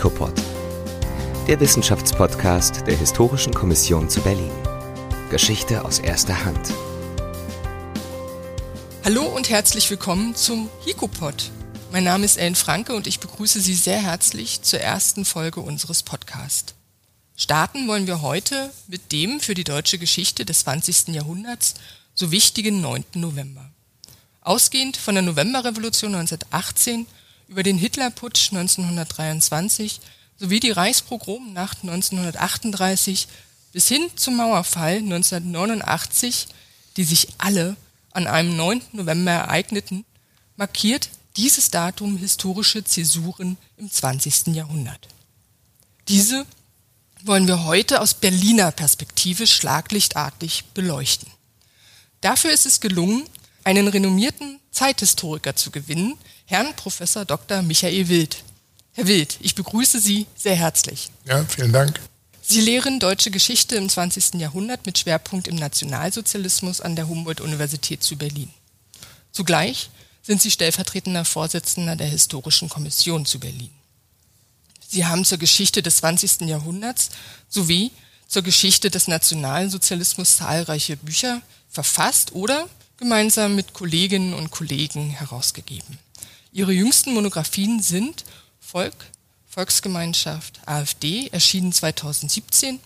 HICOPOD, 0.00 0.32
der 1.46 1.60
Wissenschaftspodcast 1.60 2.86
der 2.86 2.96
Historischen 2.96 3.52
Kommission 3.52 4.08
zu 4.08 4.22
Berlin. 4.22 4.50
Geschichte 5.28 5.84
aus 5.84 5.98
erster 5.98 6.42
Hand. 6.42 6.72
Hallo 9.04 9.26
und 9.26 9.50
herzlich 9.50 9.90
willkommen 9.90 10.34
zum 10.34 10.70
HICOPOD. 10.86 11.50
Mein 11.92 12.04
Name 12.04 12.24
ist 12.24 12.38
Ellen 12.38 12.54
Franke 12.54 12.94
und 12.94 13.06
ich 13.06 13.20
begrüße 13.20 13.60
Sie 13.60 13.74
sehr 13.74 14.02
herzlich 14.02 14.62
zur 14.62 14.80
ersten 14.80 15.26
Folge 15.26 15.60
unseres 15.60 16.02
Podcasts. 16.02 16.72
Starten 17.36 17.86
wollen 17.86 18.06
wir 18.06 18.22
heute 18.22 18.72
mit 18.88 19.12
dem 19.12 19.38
für 19.38 19.52
die 19.52 19.64
deutsche 19.64 19.98
Geschichte 19.98 20.46
des 20.46 20.60
20. 20.60 21.08
Jahrhunderts 21.08 21.74
so 22.14 22.30
wichtigen 22.30 22.80
9. 22.80 23.04
November. 23.16 23.70
Ausgehend 24.40 24.96
von 24.96 25.14
der 25.14 25.24
Novemberrevolution 25.24 26.14
1918 26.14 27.06
über 27.50 27.64
den 27.64 27.78
Hitlerputsch 27.78 28.52
1923 28.52 30.00
sowie 30.38 30.60
die 30.60 30.70
Reichspogromnacht 30.70 31.78
1938 31.82 33.26
bis 33.72 33.88
hin 33.88 34.08
zum 34.14 34.36
Mauerfall 34.36 34.98
1989, 34.98 36.46
die 36.96 37.04
sich 37.04 37.26
alle 37.38 37.76
an 38.12 38.28
einem 38.28 38.56
9. 38.56 38.82
November 38.92 39.32
ereigneten, 39.32 40.04
markiert 40.56 41.10
dieses 41.36 41.70
Datum 41.70 42.16
historische 42.16 42.84
Zäsuren 42.84 43.58
im 43.76 43.90
20. 43.90 44.54
Jahrhundert. 44.54 45.08
Diese 46.06 46.46
wollen 47.24 47.48
wir 47.48 47.64
heute 47.64 48.00
aus 48.00 48.14
Berliner 48.14 48.70
Perspektive 48.70 49.48
schlaglichtartig 49.48 50.66
beleuchten. 50.72 51.28
Dafür 52.20 52.52
ist 52.52 52.66
es 52.66 52.80
gelungen, 52.80 53.24
einen 53.64 53.88
renommierten 53.88 54.60
Zeithistoriker 54.70 55.56
zu 55.56 55.70
gewinnen, 55.70 56.16
Herrn 56.50 56.74
Professor 56.74 57.24
Dr. 57.24 57.62
Michael 57.62 58.08
Wild. 58.08 58.42
Herr 58.94 59.06
Wild, 59.06 59.38
ich 59.40 59.54
begrüße 59.54 60.00
Sie 60.00 60.26
sehr 60.34 60.56
herzlich. 60.56 61.12
Ja, 61.24 61.44
vielen 61.44 61.72
Dank. 61.72 62.00
Sie 62.42 62.60
lehren 62.60 62.98
deutsche 62.98 63.30
Geschichte 63.30 63.76
im 63.76 63.88
20. 63.88 64.34
Jahrhundert 64.34 64.84
mit 64.84 64.98
Schwerpunkt 64.98 65.46
im 65.46 65.54
Nationalsozialismus 65.54 66.80
an 66.80 66.96
der 66.96 67.06
Humboldt-Universität 67.06 68.02
zu 68.02 68.16
Berlin. 68.16 68.50
Zugleich 69.30 69.90
sind 70.22 70.42
Sie 70.42 70.50
stellvertretender 70.50 71.24
Vorsitzender 71.24 71.94
der 71.94 72.08
Historischen 72.08 72.68
Kommission 72.68 73.26
zu 73.26 73.38
Berlin. 73.38 73.70
Sie 74.88 75.06
haben 75.06 75.24
zur 75.24 75.38
Geschichte 75.38 75.84
des 75.84 75.98
20. 75.98 76.48
Jahrhunderts 76.48 77.10
sowie 77.48 77.92
zur 78.26 78.42
Geschichte 78.42 78.90
des 78.90 79.06
Nationalsozialismus 79.06 80.38
zahlreiche 80.38 80.96
Bücher 80.96 81.42
verfasst 81.68 82.32
oder 82.32 82.68
gemeinsam 82.96 83.54
mit 83.54 83.72
Kolleginnen 83.72 84.34
und 84.34 84.50
Kollegen 84.50 85.10
herausgegeben. 85.10 86.00
Ihre 86.52 86.72
jüngsten 86.72 87.14
Monographien 87.14 87.80
sind 87.80 88.24
Volk, 88.58 88.94
Volksgemeinschaft, 89.48 90.60
AfD, 90.66 91.28
erschienen 91.28 91.72
2017, 91.72 92.80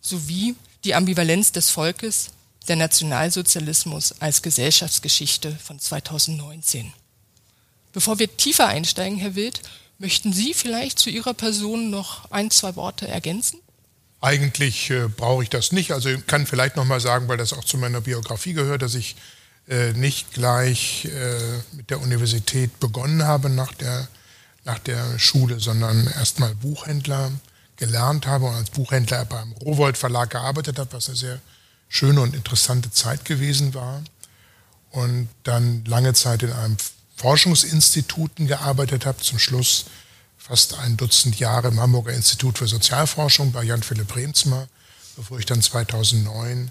sowie 0.00 0.54
Die 0.84 0.94
Ambivalenz 0.94 1.52
des 1.52 1.68
Volkes, 1.68 2.30
der 2.68 2.76
Nationalsozialismus 2.76 4.12
als 4.20 4.40
Gesellschaftsgeschichte 4.40 5.54
von 5.62 5.78
2019. 5.78 6.92
Bevor 7.92 8.18
wir 8.18 8.34
tiefer 8.36 8.68
einsteigen, 8.68 9.18
Herr 9.18 9.34
Wild, 9.34 9.60
möchten 9.98 10.32
Sie 10.32 10.54
vielleicht 10.54 10.98
zu 10.98 11.10
Ihrer 11.10 11.34
Person 11.34 11.90
noch 11.90 12.30
ein, 12.30 12.50
zwei 12.50 12.76
Worte 12.76 13.06
ergänzen? 13.06 13.60
Eigentlich 14.22 14.90
äh, 14.90 15.08
brauche 15.08 15.42
ich 15.42 15.50
das 15.50 15.72
nicht. 15.72 15.92
Also 15.92 16.08
ich 16.08 16.26
kann 16.26 16.46
vielleicht 16.46 16.76
noch 16.76 16.84
mal 16.84 17.00
sagen, 17.00 17.28
weil 17.28 17.38
das 17.38 17.52
auch 17.52 17.64
zu 17.64 17.76
meiner 17.76 18.00
Biografie 18.00 18.52
gehört, 18.52 18.82
dass 18.82 18.94
ich 18.94 19.16
nicht 19.92 20.32
gleich 20.32 21.04
äh, 21.04 21.76
mit 21.76 21.90
der 21.90 22.00
Universität 22.00 22.80
begonnen 22.80 23.24
habe 23.24 23.48
nach 23.48 23.72
der, 23.74 24.08
nach 24.64 24.78
der 24.78 25.18
Schule, 25.18 25.60
sondern 25.60 26.06
erstmal 26.06 26.54
Buchhändler 26.56 27.30
gelernt 27.76 28.26
habe 28.26 28.46
und 28.46 28.54
als 28.54 28.70
Buchhändler 28.70 29.24
beim 29.24 29.52
Rowold 29.52 29.96
Verlag 29.96 30.30
gearbeitet 30.30 30.78
habe, 30.78 30.92
was 30.92 31.08
eine 31.08 31.16
sehr 31.16 31.40
schöne 31.88 32.20
und 32.20 32.34
interessante 32.34 32.90
Zeit 32.90 33.24
gewesen 33.24 33.74
war. 33.74 34.02
Und 34.90 35.28
dann 35.44 35.84
lange 35.84 36.14
Zeit 36.14 36.42
in 36.42 36.52
einem 36.52 36.76
Forschungsinstituten 37.16 38.46
gearbeitet 38.46 39.06
habe, 39.06 39.22
zum 39.22 39.38
Schluss 39.38 39.86
fast 40.36 40.78
ein 40.78 40.96
Dutzend 40.96 41.38
Jahre 41.38 41.68
im 41.68 41.78
Hamburger 41.78 42.12
Institut 42.12 42.58
für 42.58 42.66
Sozialforschung 42.66 43.52
bei 43.52 43.62
Jan 43.62 43.82
Philipp 43.82 44.16
Remsmar, 44.16 44.68
bevor 45.16 45.38
ich 45.38 45.46
dann 45.46 45.62
2009 45.62 46.70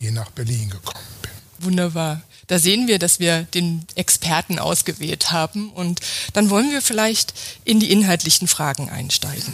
hier 0.00 0.12
nach 0.12 0.30
Berlin 0.30 0.70
gekommen 0.70 1.04
bin. 1.20 1.30
Wunderbar. 1.66 2.22
Da 2.48 2.58
sehen 2.58 2.88
wir, 2.88 2.98
dass 2.98 3.20
wir 3.20 3.42
den 3.42 3.86
Experten 3.94 4.58
ausgewählt 4.58 5.30
haben 5.30 5.70
und 5.70 6.00
dann 6.32 6.50
wollen 6.50 6.70
wir 6.70 6.82
vielleicht 6.82 7.34
in 7.64 7.78
die 7.78 7.92
inhaltlichen 7.92 8.48
Fragen 8.48 8.90
einsteigen. 8.90 9.52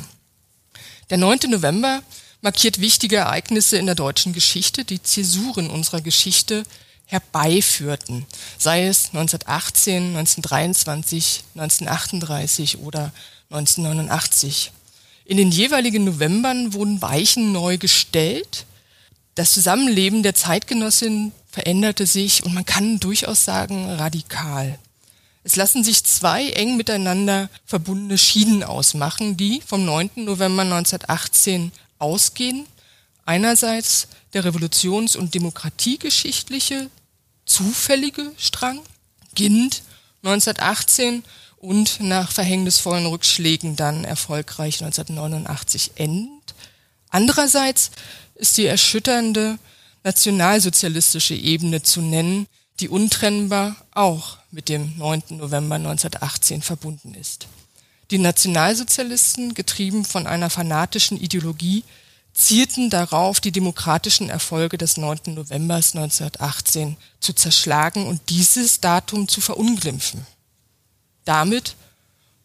Der 1.10 1.18
9. 1.18 1.40
November 1.48 2.02
markiert 2.40 2.80
wichtige 2.80 3.16
Ereignisse 3.16 3.76
in 3.76 3.86
der 3.86 3.94
deutschen 3.94 4.32
Geschichte, 4.32 4.84
die 4.84 5.02
Zäsuren 5.02 5.70
unserer 5.70 6.00
Geschichte 6.00 6.64
herbeiführten, 7.06 8.26
sei 8.58 8.86
es 8.86 9.06
1918, 9.06 10.16
1923, 10.16 11.44
1938 11.54 12.78
oder 12.78 13.12
1989. 13.50 14.72
In 15.24 15.36
den 15.36 15.50
jeweiligen 15.50 16.04
Novembern 16.04 16.72
wurden 16.72 17.00
Weichen 17.02 17.52
neu 17.52 17.78
gestellt. 17.78 18.66
Das 19.34 19.52
Zusammenleben 19.52 20.22
der 20.22 20.34
Zeitgenossin 20.34 21.32
veränderte 21.50 22.06
sich 22.06 22.44
und 22.44 22.54
man 22.54 22.64
kann 22.64 23.00
durchaus 23.00 23.44
sagen 23.44 23.90
radikal. 23.90 24.78
Es 25.42 25.56
lassen 25.56 25.84
sich 25.84 26.04
zwei 26.04 26.50
eng 26.50 26.76
miteinander 26.76 27.50
verbundene 27.66 28.16
Schienen 28.16 28.62
ausmachen, 28.62 29.36
die 29.36 29.60
vom 29.60 29.84
9. 29.84 30.10
November 30.16 30.62
1918 30.62 31.72
ausgehen. 31.98 32.64
Einerseits 33.26 34.08
der 34.32 34.44
revolutions- 34.44 35.16
und 35.16 35.34
demokratiegeschichtliche, 35.34 36.88
zufällige 37.44 38.32
Strang, 38.38 38.80
beginnt 39.30 39.82
1918 40.22 41.24
und 41.58 42.00
nach 42.00 42.30
verhängnisvollen 42.30 43.06
Rückschlägen 43.06 43.76
dann 43.76 44.04
erfolgreich 44.04 44.82
1989 44.82 45.92
endet. 45.96 46.33
Andererseits 47.14 47.92
ist 48.34 48.56
die 48.56 48.66
erschütternde 48.66 49.60
nationalsozialistische 50.02 51.36
Ebene 51.36 51.80
zu 51.80 52.02
nennen, 52.02 52.48
die 52.80 52.88
untrennbar 52.88 53.76
auch 53.92 54.38
mit 54.50 54.68
dem 54.68 54.98
9. 54.98 55.22
November 55.28 55.76
1918 55.76 56.60
verbunden 56.60 57.14
ist. 57.14 57.46
Die 58.10 58.18
Nationalsozialisten, 58.18 59.54
getrieben 59.54 60.04
von 60.04 60.26
einer 60.26 60.50
fanatischen 60.50 61.16
Ideologie, 61.16 61.84
zielten 62.32 62.90
darauf, 62.90 63.38
die 63.38 63.52
demokratischen 63.52 64.28
Erfolge 64.28 64.76
des 64.76 64.96
9. 64.96 65.34
November 65.34 65.76
1918 65.76 66.96
zu 67.20 67.32
zerschlagen 67.32 68.08
und 68.08 68.28
dieses 68.28 68.80
Datum 68.80 69.28
zu 69.28 69.40
verunglimpfen. 69.40 70.26
Damit 71.24 71.76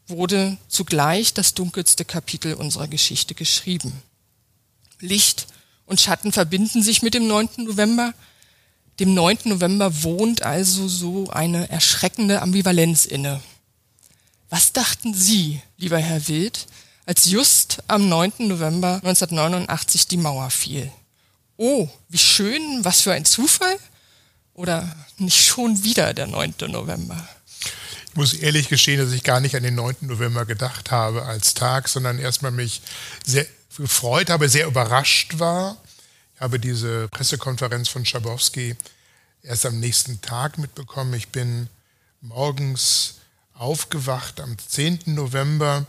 wurde 0.05 0.57
zugleich 0.67 1.33
das 1.33 1.55
dunkelste 1.55 2.05
Kapitel 2.05 2.53
unserer 2.53 2.87
Geschichte 2.87 3.33
geschrieben. 3.33 4.03
Licht 4.99 5.47
und 5.85 5.99
Schatten 5.99 6.31
verbinden 6.31 6.83
sich 6.83 7.01
mit 7.01 7.13
dem 7.13 7.27
9. 7.27 7.49
November. 7.57 8.13
Dem 8.99 9.13
9. 9.13 9.39
November 9.45 10.03
wohnt 10.03 10.43
also 10.43 10.87
so 10.87 11.29
eine 11.29 11.69
erschreckende 11.69 12.41
Ambivalenz 12.41 13.05
inne. 13.05 13.41
Was 14.49 14.73
dachten 14.73 15.13
Sie, 15.13 15.61
lieber 15.77 15.99
Herr 15.99 16.27
Wild, 16.27 16.67
als 17.05 17.25
just 17.25 17.79
am 17.87 18.09
9. 18.09 18.33
November 18.39 18.95
1989 18.95 20.07
die 20.07 20.17
Mauer 20.17 20.49
fiel? 20.49 20.91
Oh, 21.57 21.87
wie 22.07 22.17
schön, 22.17 22.83
was 22.83 23.01
für 23.01 23.13
ein 23.13 23.25
Zufall? 23.25 23.77
Oder 24.53 24.95
nicht 25.17 25.45
schon 25.45 25.83
wieder 25.83 26.13
der 26.13 26.27
9. 26.27 26.55
November? 26.67 27.27
Ich 28.09 28.15
muss 28.15 28.33
ehrlich 28.33 28.69
gestehen, 28.69 28.99
dass 28.99 29.11
ich 29.11 29.23
gar 29.23 29.39
nicht 29.39 29.55
an 29.55 29.63
den 29.63 29.75
9. 29.75 29.95
November 30.01 30.45
gedacht 30.45 30.91
habe 30.91 31.25
als 31.25 31.53
Tag, 31.53 31.87
sondern 31.87 32.19
erstmal 32.19 32.51
mich 32.51 32.81
sehr 33.25 33.45
gefreut 33.75 34.29
habe, 34.29 34.49
sehr 34.49 34.67
überrascht 34.67 35.39
war. 35.39 35.77
Ich 36.35 36.41
habe 36.41 36.59
diese 36.59 37.07
Pressekonferenz 37.09 37.89
von 37.89 38.05
Schabowski 38.05 38.75
erst 39.43 39.65
am 39.65 39.79
nächsten 39.79 40.21
Tag 40.21 40.57
mitbekommen. 40.57 41.13
Ich 41.13 41.29
bin 41.29 41.69
morgens 42.21 43.15
aufgewacht 43.53 44.39
am 44.39 44.57
10. 44.57 45.01
November 45.05 45.85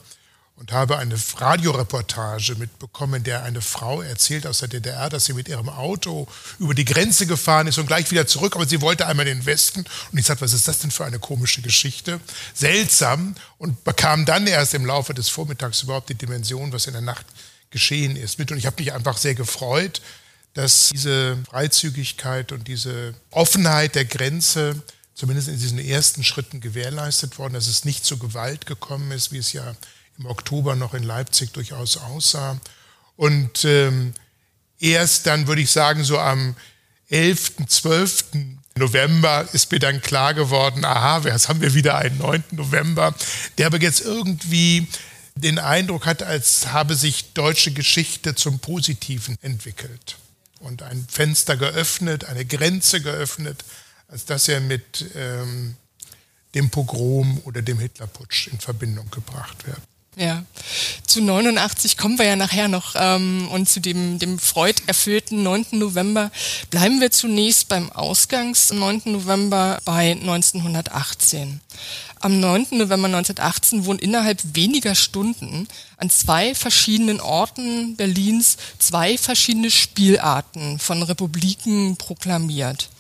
und 0.60 0.72
habe 0.72 0.98
eine 0.98 1.16
Radioreportage 1.36 2.54
mitbekommen, 2.56 3.14
in 3.14 3.24
der 3.24 3.44
eine 3.44 3.62
Frau 3.62 4.02
erzählt 4.02 4.46
aus 4.46 4.58
der 4.58 4.68
DDR, 4.68 5.08
dass 5.08 5.24
sie 5.24 5.32
mit 5.32 5.48
ihrem 5.48 5.70
Auto 5.70 6.28
über 6.58 6.74
die 6.74 6.84
Grenze 6.84 7.26
gefahren 7.26 7.66
ist 7.66 7.78
und 7.78 7.86
gleich 7.86 8.10
wieder 8.10 8.26
zurück, 8.26 8.56
aber 8.56 8.68
sie 8.68 8.82
wollte 8.82 9.06
einmal 9.06 9.26
in 9.26 9.38
den 9.38 9.46
Westen. 9.46 9.86
Und 10.12 10.18
ich 10.18 10.26
sagte, 10.26 10.44
was 10.44 10.52
ist 10.52 10.68
das 10.68 10.80
denn 10.80 10.90
für 10.90 11.06
eine 11.06 11.18
komische 11.18 11.62
Geschichte? 11.62 12.20
Seltsam. 12.52 13.34
Und 13.56 13.84
bekam 13.84 14.26
dann 14.26 14.46
erst 14.46 14.74
im 14.74 14.84
Laufe 14.84 15.14
des 15.14 15.30
Vormittags 15.30 15.82
überhaupt 15.82 16.10
die 16.10 16.14
Dimension, 16.14 16.72
was 16.72 16.86
in 16.86 16.92
der 16.92 17.02
Nacht 17.02 17.24
geschehen 17.70 18.16
ist. 18.16 18.38
Und 18.38 18.58
ich 18.58 18.66
habe 18.66 18.76
mich 18.82 18.92
einfach 18.92 19.16
sehr 19.16 19.34
gefreut, 19.34 20.02
dass 20.52 20.90
diese 20.92 21.38
Freizügigkeit 21.48 22.52
und 22.52 22.68
diese 22.68 23.14
Offenheit 23.30 23.94
der 23.94 24.04
Grenze 24.04 24.82
zumindest 25.14 25.48
in 25.48 25.58
diesen 25.58 25.78
ersten 25.78 26.22
Schritten 26.22 26.60
gewährleistet 26.60 27.38
worden, 27.38 27.54
dass 27.54 27.66
es 27.66 27.86
nicht 27.86 28.04
zu 28.04 28.18
Gewalt 28.18 28.66
gekommen 28.66 29.10
ist, 29.12 29.32
wie 29.32 29.38
es 29.38 29.52
ja 29.52 29.74
im 30.18 30.26
Oktober 30.26 30.76
noch 30.76 30.94
in 30.94 31.02
Leipzig 31.02 31.52
durchaus 31.52 31.96
aussah. 31.96 32.60
Und 33.16 33.64
ähm, 33.64 34.14
erst 34.78 35.26
dann 35.26 35.46
würde 35.46 35.62
ich 35.62 35.70
sagen, 35.70 36.04
so 36.04 36.18
am 36.18 36.56
11., 37.08 37.66
12. 37.66 38.24
November 38.76 39.46
ist 39.52 39.70
mir 39.72 39.78
dann 39.78 40.00
klar 40.00 40.32
geworden, 40.32 40.84
aha, 40.84 41.22
jetzt 41.24 41.48
haben 41.48 41.60
wir 41.60 41.74
wieder 41.74 41.96
einen 41.96 42.18
9. 42.18 42.44
November, 42.52 43.14
der 43.58 43.66
aber 43.66 43.80
jetzt 43.80 44.00
irgendwie 44.00 44.86
den 45.34 45.58
Eindruck 45.58 46.06
hat, 46.06 46.22
als 46.22 46.68
habe 46.68 46.94
sich 46.94 47.32
deutsche 47.32 47.72
Geschichte 47.72 48.34
zum 48.34 48.58
Positiven 48.58 49.36
entwickelt 49.42 50.16
und 50.60 50.82
ein 50.82 51.06
Fenster 51.10 51.56
geöffnet, 51.56 52.24
eine 52.24 52.44
Grenze 52.44 53.00
geöffnet, 53.00 53.64
als 54.08 54.24
dass 54.24 54.48
er 54.48 54.60
mit 54.60 55.04
ähm, 55.14 55.76
dem 56.54 56.70
Pogrom 56.70 57.40
oder 57.44 57.62
dem 57.62 57.78
Hitlerputsch 57.78 58.48
in 58.48 58.58
Verbindung 58.58 59.10
gebracht 59.10 59.66
wird. 59.66 59.80
Ja, 60.16 60.44
zu 61.06 61.22
89 61.22 61.96
kommen 61.96 62.18
wir 62.18 62.26
ja 62.26 62.34
nachher 62.34 62.66
noch 62.66 62.94
ähm, 62.96 63.48
und 63.52 63.68
zu 63.68 63.80
dem, 63.80 64.18
dem 64.18 64.40
Freud 64.40 64.82
erfüllten 64.88 65.44
9. 65.44 65.66
November 65.72 66.32
bleiben 66.68 67.00
wir 67.00 67.12
zunächst 67.12 67.68
beim 67.68 67.92
Ausgangs 67.92 68.72
9. 68.72 69.02
November 69.04 69.78
bei 69.84 70.10
1918. 70.10 71.60
Am 72.18 72.40
9. 72.40 72.66
November 72.72 73.06
1918 73.06 73.84
wurden 73.84 74.00
innerhalb 74.00 74.40
weniger 74.52 74.96
Stunden 74.96 75.68
an 75.96 76.10
zwei 76.10 76.56
verschiedenen 76.56 77.20
Orten 77.20 77.94
Berlins 77.94 78.56
zwei 78.80 79.16
verschiedene 79.16 79.70
Spielarten 79.70 80.80
von 80.80 81.04
Republiken 81.04 81.96
proklamiert. 81.96 82.90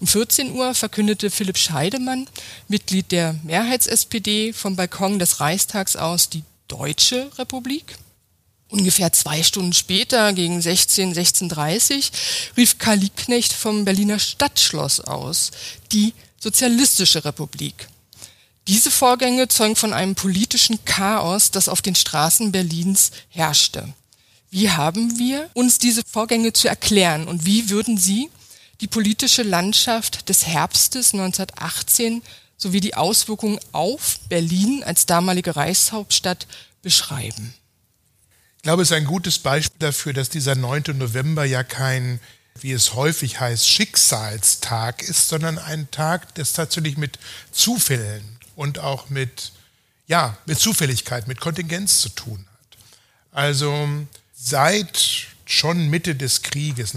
Um 0.00 0.06
14 0.06 0.52
Uhr 0.52 0.74
verkündete 0.74 1.30
Philipp 1.30 1.56
Scheidemann, 1.58 2.28
Mitglied 2.68 3.10
der 3.10 3.34
Mehrheits-SPD, 3.42 4.52
vom 4.52 4.76
Balkon 4.76 5.18
des 5.18 5.40
Reichstags 5.40 5.96
aus 5.96 6.28
die 6.28 6.44
Deutsche 6.68 7.30
Republik. 7.38 7.98
Ungefähr 8.68 9.12
zwei 9.12 9.42
Stunden 9.42 9.72
später, 9.72 10.32
gegen 10.34 10.60
16, 10.60 11.14
16.30 11.14 12.10
rief 12.56 12.78
Karl 12.78 12.98
Liebknecht 12.98 13.52
vom 13.52 13.84
Berliner 13.84 14.18
Stadtschloss 14.18 15.00
aus, 15.00 15.50
die 15.90 16.12
Sozialistische 16.38 17.24
Republik. 17.24 17.88
Diese 18.68 18.90
Vorgänge 18.90 19.48
zeugen 19.48 19.76
von 19.76 19.92
einem 19.92 20.14
politischen 20.14 20.84
Chaos, 20.84 21.50
das 21.50 21.68
auf 21.68 21.82
den 21.82 21.94
Straßen 21.94 22.52
Berlins 22.52 23.10
herrschte. 23.30 23.92
Wie 24.50 24.70
haben 24.70 25.18
wir 25.18 25.50
uns 25.54 25.78
diese 25.78 26.02
Vorgänge 26.06 26.52
zu 26.52 26.68
erklären 26.68 27.26
und 27.26 27.44
wie 27.44 27.70
würden 27.70 27.96
Sie 27.98 28.30
die 28.80 28.86
politische 28.86 29.42
Landschaft 29.42 30.28
des 30.28 30.46
Herbstes 30.46 31.12
1918 31.12 32.22
sowie 32.58 32.80
die 32.80 32.94
Auswirkungen 32.94 33.58
auf 33.72 34.18
Berlin 34.28 34.82
als 34.84 35.06
damalige 35.06 35.56
Reichshauptstadt 35.56 36.46
beschreiben. 36.82 37.54
Ich 38.56 38.62
glaube, 38.62 38.82
es 38.82 38.90
ist 38.90 38.96
ein 38.96 39.04
gutes 39.04 39.38
Beispiel 39.38 39.78
dafür, 39.78 40.12
dass 40.12 40.28
dieser 40.28 40.56
9. 40.56 40.98
November 40.98 41.44
ja 41.44 41.62
kein, 41.62 42.20
wie 42.60 42.72
es 42.72 42.94
häufig 42.94 43.38
heißt, 43.40 43.66
Schicksalstag 43.66 45.02
ist, 45.02 45.28
sondern 45.28 45.58
ein 45.58 45.90
Tag, 45.92 46.34
das 46.34 46.52
tatsächlich 46.52 46.98
mit 46.98 47.18
Zufällen 47.52 48.24
und 48.56 48.80
auch 48.80 49.08
mit, 49.08 49.52
ja, 50.08 50.36
mit 50.44 50.58
Zufälligkeit, 50.58 51.28
mit 51.28 51.40
Kontingenz 51.40 52.00
zu 52.00 52.08
tun 52.08 52.44
hat. 52.52 52.78
Also 53.30 53.88
seit 54.34 55.28
schon 55.46 55.88
Mitte 55.88 56.16
des 56.16 56.42
Krieges, 56.42 56.94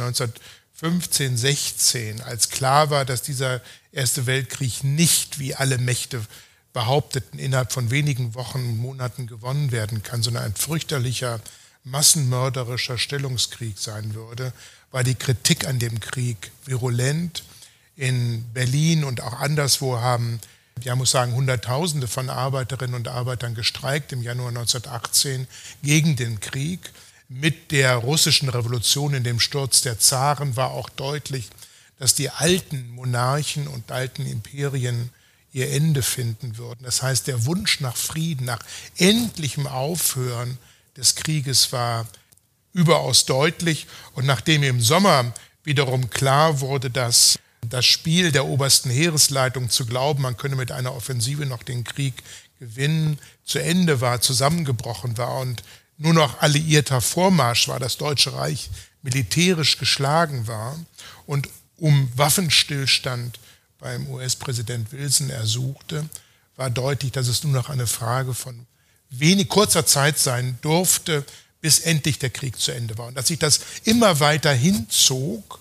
1915, 0.83 1.38
16, 1.38 2.22
als 2.22 2.50
klar 2.50 2.89
war, 2.89 3.06
dass 3.06 3.22
dieser 3.22 3.62
Erste 3.92 4.25
Weltkrieg 4.25 4.83
nicht, 4.83 5.38
wie 5.38 5.54
alle 5.54 5.78
Mächte 5.78 6.25
behaupteten, 6.74 7.38
innerhalb 7.38 7.72
von 7.72 7.92
wenigen 7.92 8.33
Wochen, 8.33 8.78
Monaten 8.78 9.28
gewonnen 9.28 9.72
werden 9.72 10.01
kann, 10.01 10.24
sondern 10.24 10.44
ein 10.44 10.56
fürchterlicher, 10.56 11.39
massenmörderischer 11.83 12.98
Stellungskrieg 12.98 13.78
sein 13.78 14.16
würde, 14.16 14.54
war 14.92 15.04
die 15.04 15.16
Kritik 15.16 15.68
an 15.68 15.78
dem 15.78 16.00
Krieg 16.00 16.51
virulent. 16.66 17.44
In 17.95 18.44
Berlin 18.54 19.04
und 19.04 19.22
auch 19.22 19.39
anderswo 19.39 20.00
haben, 20.00 20.39
ja 20.81 20.95
muss 20.95 21.12
sagen, 21.12 21.34
Hunderttausende 21.34 22.07
von 22.07 22.30
Arbeiterinnen 22.30 22.95
und 22.95 23.07
Arbeitern 23.07 23.54
gestreikt 23.54 24.13
im 24.13 24.24
Januar 24.24 24.50
1918 24.50 25.48
gegen 25.84 26.16
den 26.16 26.39
Krieg. 26.39 26.80
Mit 27.33 27.72
der 27.72 27.95
russischen 27.95 28.50
Revolution 28.50 29.13
in 29.13 29.24
dem 29.24 29.39
Sturz 29.39 29.81
der 29.81 29.98
Zaren 29.98 30.57
war 30.57 30.72
auch 30.72 30.89
deutlich, 30.89 31.48
dass 31.98 32.13
die 32.13 32.30
alten 32.30 32.92
Monarchen 32.92 33.69
und 33.69 33.89
alten 33.89 34.25
Imperien 34.25 35.12
ihr 35.54 35.72
Ende 35.72 36.01
finden 36.01 36.57
würden. 36.57 36.83
Das 36.83 37.01
heißt, 37.01 37.28
der 37.28 37.45
Wunsch 37.45 37.80
nach 37.80 37.95
Frieden, 37.95 38.45
nach 38.45 38.60
endlichem 38.98 39.66
Aufhören 39.66 40.57
des 40.98 41.16
Krieges 41.16 41.72
war 41.72 42.06
überaus 42.74 43.25
deutlich. 43.25 43.88
Und 44.13 44.25
nachdem 44.25 44.62
im 44.63 44.81
Sommer 44.81 45.34
wiederum 45.63 46.10
klar 46.10 46.60
wurde, 46.60 46.89
dass 46.89 47.39
das 47.66 47.86
Spiel 47.86 48.34
der 48.34 48.45
obersten 48.45 48.89
Heeresleitung 48.89 49.69
zu 49.69 49.86
glauben, 49.86 50.24
man 50.24 50.36
könne 50.36 50.57
mit 50.57 50.74
einer 50.74 50.94
Offensive 50.94 51.45
noch 51.45 51.63
den 51.63 51.86
Krieg 51.86 52.24
gewinnen, 52.60 53.19
zu 53.45 53.60
Ende 53.60 54.01
war, 54.01 54.19
zusammengebrochen 54.19 55.18
war 55.18 55.39
und 55.39 55.63
nur 56.01 56.13
noch 56.13 56.42
alliierter 56.42 57.00
Vormarsch 57.00 57.68
war, 57.68 57.80
das 57.80 57.98
Deutsche 57.98 58.33
Reich 58.33 58.69
militärisch 59.03 59.77
geschlagen 59.77 60.48
war 60.48 60.77
und 61.25 61.48
um 61.77 62.12
Waffenstillstand 62.15 63.39
beim 63.80 64.07
US-Präsident 64.07 64.92
Wilson 64.92 65.30
ersuchte, 65.30 66.07
war 66.56 66.69
deutlich, 66.69 67.12
dass 67.12 67.27
es 67.27 67.44
nur 67.44 67.53
noch 67.53 67.69
eine 67.69 67.88
Frage 67.88 68.33
von 68.33 68.65
wenig 69.09 69.48
kurzer 69.50 69.86
Zeit 69.86 70.18
sein 70.18 70.57
durfte, 70.62 71.25
bis 71.59 71.80
endlich 71.80 72.19
der 72.19 72.30
Krieg 72.30 72.59
zu 72.59 72.71
Ende 72.71 72.98
war. 72.98 73.07
Und 73.07 73.15
dass 73.15 73.27
sich 73.27 73.39
das 73.39 73.62
immer 73.83 74.19
weiter 74.19 74.53
hinzog 74.53 75.59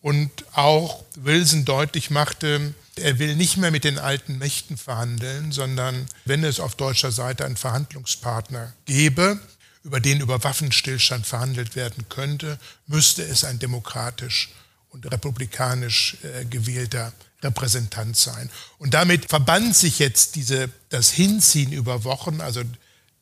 und 0.00 0.30
auch 0.52 1.04
Wilson 1.16 1.64
deutlich 1.64 2.10
machte, 2.10 2.74
er 2.96 3.18
will 3.18 3.36
nicht 3.36 3.56
mehr 3.56 3.70
mit 3.70 3.84
den 3.84 3.98
alten 3.98 4.38
Mächten 4.38 4.76
verhandeln, 4.76 5.52
sondern 5.52 6.06
wenn 6.24 6.44
es 6.44 6.60
auf 6.60 6.74
deutscher 6.74 7.12
Seite 7.12 7.44
einen 7.44 7.56
Verhandlungspartner 7.56 8.72
gäbe, 8.84 9.38
über 9.86 10.00
den 10.00 10.20
über 10.20 10.42
Waffenstillstand 10.42 11.28
verhandelt 11.28 11.76
werden 11.76 12.08
könnte, 12.08 12.58
müsste 12.88 13.22
es 13.22 13.44
ein 13.44 13.60
demokratisch 13.60 14.50
und 14.88 15.08
republikanisch 15.12 16.16
äh, 16.24 16.44
gewählter 16.44 17.12
Repräsentant 17.40 18.16
sein. 18.16 18.50
Und 18.78 18.94
damit 18.94 19.28
verband 19.28 19.76
sich 19.76 20.00
jetzt 20.00 20.34
diese, 20.34 20.70
das 20.88 21.10
Hinziehen 21.10 21.70
über 21.70 22.02
Wochen, 22.02 22.40
also 22.40 22.62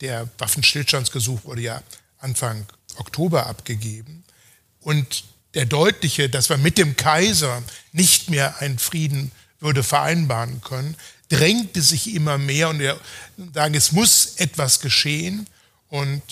der 0.01 0.27
Waffenstillstandsgesuch 0.39 1.45
wurde 1.45 1.61
ja 1.61 1.83
Anfang 2.19 2.65
Oktober 2.97 3.47
abgegeben. 3.47 4.25
Und 4.81 5.25
der 5.53 5.67
deutliche, 5.67 6.31
dass 6.31 6.49
wir 6.49 6.57
mit 6.57 6.79
dem 6.79 6.97
Kaiser 6.97 7.63
nicht 7.93 8.31
mehr 8.31 8.63
einen 8.63 8.79
Frieden 8.79 9.33
würde 9.61 9.83
vereinbaren 9.83 10.63
können, 10.63 10.97
drängte 11.29 11.83
sich 11.83 12.15
immer 12.15 12.39
mehr 12.39 12.71
und 12.71 12.79
wir 12.79 12.99
sagen, 13.53 13.75
es 13.75 13.93
muss 13.93 14.37
etwas 14.37 14.81
geschehen. 14.81 15.47
Und 15.89 16.23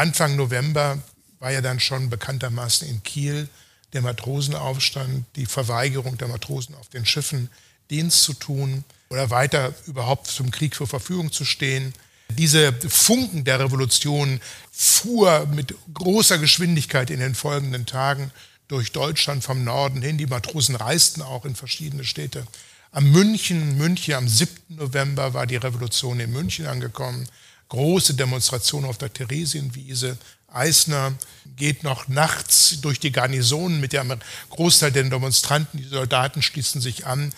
Anfang 0.00 0.34
November 0.34 0.98
war 1.40 1.52
ja 1.52 1.60
dann 1.60 1.78
schon 1.78 2.08
bekanntermaßen 2.08 2.88
in 2.88 3.02
Kiel 3.02 3.50
der 3.92 4.00
Matrosenaufstand, 4.00 5.26
die 5.36 5.44
Verweigerung 5.44 6.16
der 6.16 6.28
Matrosen 6.28 6.74
auf 6.74 6.88
den 6.88 7.04
Schiffen 7.04 7.50
Dienst 7.90 8.22
zu 8.22 8.32
tun 8.32 8.84
oder 9.10 9.28
weiter 9.28 9.74
überhaupt 9.86 10.28
zum 10.28 10.50
Krieg 10.50 10.74
zur 10.74 10.86
Verfügung 10.86 11.32
zu 11.32 11.44
stehen. 11.44 11.92
Diese 12.30 12.72
Funken 12.88 13.44
der 13.44 13.60
Revolution 13.60 14.40
fuhr 14.72 15.46
mit 15.52 15.74
großer 15.92 16.38
Geschwindigkeit 16.38 17.10
in 17.10 17.20
den 17.20 17.34
folgenden 17.34 17.84
Tagen 17.84 18.30
durch 18.68 18.92
Deutschland 18.92 19.44
vom 19.44 19.64
Norden 19.64 20.00
hin. 20.00 20.16
Die 20.16 20.26
Matrosen 20.26 20.76
reisten 20.76 21.20
auch 21.20 21.44
in 21.44 21.54
verschiedene 21.54 22.04
Städte. 22.04 22.46
Am 22.90 23.10
München, 23.10 23.76
München 23.76 24.14
am 24.14 24.28
7. 24.28 24.50
November 24.70 25.34
war 25.34 25.46
die 25.46 25.56
Revolution 25.56 26.20
in 26.20 26.32
München 26.32 26.66
angekommen. 26.66 27.28
Große 27.70 28.14
Demonstration 28.14 28.84
auf 28.84 28.98
der 28.98 29.12
Theresienwiese. 29.12 30.18
Eisner 30.48 31.14
geht 31.56 31.84
noch 31.84 32.08
nachts 32.08 32.80
durch 32.80 33.00
die 33.00 33.12
Garnisonen 33.12 33.80
mit 33.80 33.92
dem 33.92 34.12
Großteil 34.50 34.92
der 34.92 35.04
Demonstranten. 35.04 35.78
Die 35.78 35.88
Soldaten 35.88 36.42
schließen 36.42 36.80
sich 36.80 37.06
an 37.06 37.32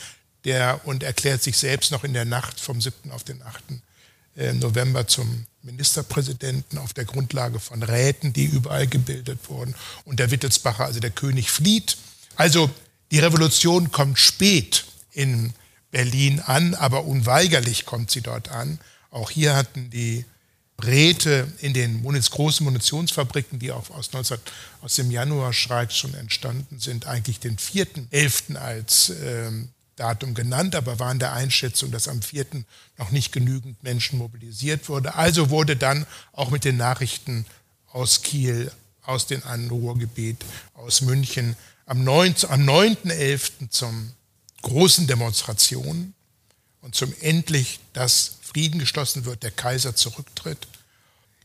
der, 0.44 0.80
und 0.84 1.02
erklärt 1.02 1.42
sich 1.42 1.58
selbst 1.58 1.92
noch 1.92 2.02
in 2.02 2.14
der 2.14 2.24
Nacht 2.24 2.60
vom 2.60 2.80
7. 2.80 3.10
auf 3.10 3.24
den 3.24 3.42
8. 3.42 3.62
Äh, 4.36 4.54
November 4.54 5.06
zum 5.06 5.46
Ministerpräsidenten 5.62 6.78
auf 6.78 6.94
der 6.94 7.04
Grundlage 7.04 7.60
von 7.60 7.82
Räten, 7.82 8.32
die 8.32 8.46
überall 8.46 8.86
gebildet 8.86 9.38
wurden. 9.48 9.74
Und 10.04 10.18
der 10.18 10.30
Wittelsbacher, 10.30 10.84
also 10.84 10.98
der 10.98 11.10
König, 11.10 11.50
flieht. 11.50 11.98
Also 12.36 12.70
die 13.10 13.18
Revolution 13.18 13.92
kommt 13.92 14.18
spät 14.18 14.86
in 15.12 15.52
Berlin 15.90 16.40
an, 16.40 16.74
aber 16.74 17.04
unweigerlich 17.04 17.84
kommt 17.84 18.10
sie 18.10 18.22
dort 18.22 18.48
an. 18.48 18.78
Auch 19.12 19.30
hier 19.30 19.54
hatten 19.54 19.90
die 19.90 20.24
Räte 20.82 21.46
in 21.60 21.74
den 21.74 22.02
großen 22.02 22.64
Munitionsfabriken, 22.64 23.60
die 23.60 23.70
auch 23.70 23.88
aus, 23.90 24.12
19, 24.12 24.38
aus 24.80 24.96
dem 24.96 25.10
Januarstreik 25.10 25.92
schon 25.92 26.14
entstanden 26.14 26.80
sind, 26.80 27.06
eigentlich 27.06 27.38
den 27.38 27.56
4.11. 27.56 28.56
als 28.56 29.10
äh, 29.10 29.50
Datum 29.96 30.34
genannt, 30.34 30.74
aber 30.74 30.98
waren 30.98 31.18
der 31.18 31.34
Einschätzung, 31.34 31.92
dass 31.92 32.08
am 32.08 32.22
4. 32.22 32.46
noch 32.98 33.10
nicht 33.10 33.32
genügend 33.32 33.80
Menschen 33.84 34.18
mobilisiert 34.18 34.88
wurde. 34.88 35.14
Also 35.14 35.50
wurde 35.50 35.76
dann 35.76 36.06
auch 36.32 36.50
mit 36.50 36.64
den 36.64 36.78
Nachrichten 36.78 37.44
aus 37.92 38.22
Kiel, 38.22 38.72
aus 39.02 39.26
dem 39.26 39.42
Ruhrgebiet, 39.70 40.38
aus 40.74 41.02
München 41.02 41.56
am 41.86 42.02
9.11. 42.02 43.68
zum 43.68 44.12
großen 44.62 45.06
Demonstration 45.06 46.14
und 46.80 46.94
zum 46.94 47.12
endlich, 47.20 47.80
dass 47.92 48.38
Frieden 48.52 48.78
geschlossen 48.78 49.24
wird, 49.24 49.42
der 49.42 49.50
Kaiser 49.50 49.96
zurücktritt. 49.96 50.66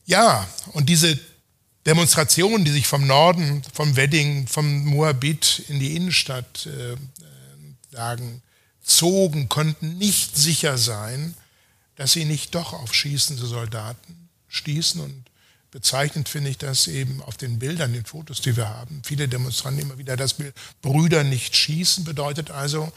Ja, 0.05 0.47
und 0.73 0.89
diese 0.89 1.17
Demonstrationen, 1.85 2.65
die 2.65 2.71
sich 2.71 2.85
vom 2.85 3.07
Norden, 3.07 3.61
vom 3.73 3.95
Wedding, 3.95 4.47
vom 4.47 4.85
Moabit 4.85 5.63
in 5.69 5.79
die 5.79 5.95
Innenstadt 5.95 6.65
äh, 6.65 6.95
sagen, 7.91 8.41
zogen, 8.83 9.47
konnten 9.47 9.97
nicht 9.97 10.35
sicher 10.35 10.77
sein, 10.77 11.33
dass 11.95 12.11
sie 12.11 12.25
nicht 12.25 12.55
doch 12.55 12.73
auf 12.73 12.93
schießende 12.93 13.45
Soldaten 13.45 14.29
stießen. 14.49 14.99
Und 15.01 15.25
bezeichnend 15.71 16.29
finde 16.29 16.49
ich 16.49 16.57
das 16.57 16.87
eben 16.87 17.21
auf 17.23 17.37
den 17.37 17.59
Bildern, 17.59 17.93
den 17.93 18.05
Fotos, 18.05 18.41
die 18.41 18.55
wir 18.55 18.69
haben. 18.69 19.01
Viele 19.05 19.27
Demonstranten 19.27 19.81
immer 19.81 19.97
wieder 19.97 20.17
das 20.17 20.33
Bild, 20.33 20.53
Brüder 20.81 21.23
nicht 21.23 21.55
schießen, 21.55 22.03
bedeutet 22.03 22.51
also, 22.51 22.91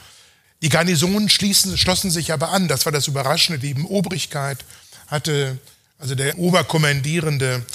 die 0.61 0.69
Garnisonen 0.69 1.29
schließen, 1.29 1.77
schlossen 1.77 2.11
sich 2.11 2.31
aber 2.31 2.49
an. 2.49 2.67
Das 2.67 2.85
war 2.85 2.91
das 2.91 3.07
Überraschende. 3.07 3.59
Die 3.59 3.75
Obrigkeit 3.83 4.63
hatte, 5.07 5.57
also 5.97 6.15
der 6.15 6.37
Oberkommandierende 6.37 7.65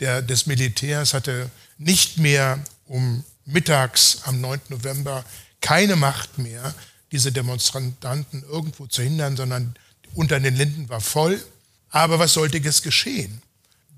der, 0.00 0.22
des 0.22 0.46
Militärs 0.46 1.14
hatte 1.14 1.50
nicht 1.78 2.18
mehr 2.18 2.62
um 2.86 3.24
mittags 3.44 4.18
am 4.24 4.40
9. 4.40 4.60
November 4.68 5.24
keine 5.60 5.96
Macht 5.96 6.38
mehr, 6.38 6.74
diese 7.12 7.32
Demonstranten 7.32 8.44
irgendwo 8.48 8.86
zu 8.86 9.02
hindern, 9.02 9.36
sondern 9.36 9.74
unter 10.14 10.38
den 10.38 10.54
Linden 10.54 10.88
war 10.88 11.00
voll. 11.00 11.42
Aber 11.90 12.18
was 12.18 12.34
sollte 12.34 12.58
jetzt 12.58 12.82
geschehen? 12.82 13.42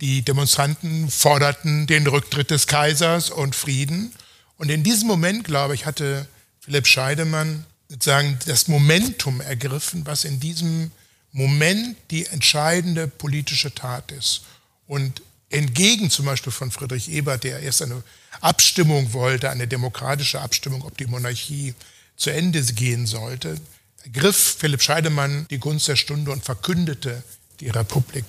Die 0.01 0.23
Demonstranten 0.23 1.11
forderten 1.11 1.87
den 1.87 2.07
Rücktritt 2.07 2.51
des 2.51 2.67
Kaisers 2.67 3.31
und 3.31 3.57
Frieden. 3.57 4.13
Und 4.57 4.71
in 4.71 4.85
diesem 4.85 5.09
Moment, 5.09 5.45
glaube 5.45 5.75
ich, 5.75 5.87
hatte 5.87 6.27
Philipp 6.61 6.87
Scheidemann 6.87 7.65
sozusagen 7.89 8.39
das 8.47 8.69
Momentum 8.69 9.41
ergriffen, 9.41 10.07
was 10.07 10.25
in 10.25 10.41
diesem 10.41 10.91
Moment 11.33 11.97
die 12.11 12.27
entscheidende 12.27 13.07
politische 13.09 13.75
Tat 13.75 14.13
ist. 14.13 14.43
Und 14.87 15.23
entgegen 15.51 16.11
zum 16.11 16.27
Beispiel 16.27 16.53
von 16.53 16.71
Friedrich 16.71 17.11
Ebert, 17.11 17.45
der 17.45 17.61
erst 17.61 17.83
eine 17.83 18.03
Abstimmung 18.41 19.13
wollte, 19.13 19.51
eine 19.51 19.67
demokratische 19.67 20.41
Abstimmung, 20.41 20.83
ob 20.83 20.97
die 20.97 21.07
Monarchie 21.07 21.75
zu 22.17 22.31
Ende 22.31 22.63
gehen 22.63 23.07
sollte, 23.07 23.59
ergriff 24.05 24.57
Philipp 24.59 24.83
Scheidemann 24.83 25.47
die 25.51 25.59
Gunst 25.59 25.89
der 25.89 25.97
Stunde 25.97 26.31
und 26.31 26.45
verkündete 26.45 27.23
die 27.61 27.69
Republik. 27.69 28.25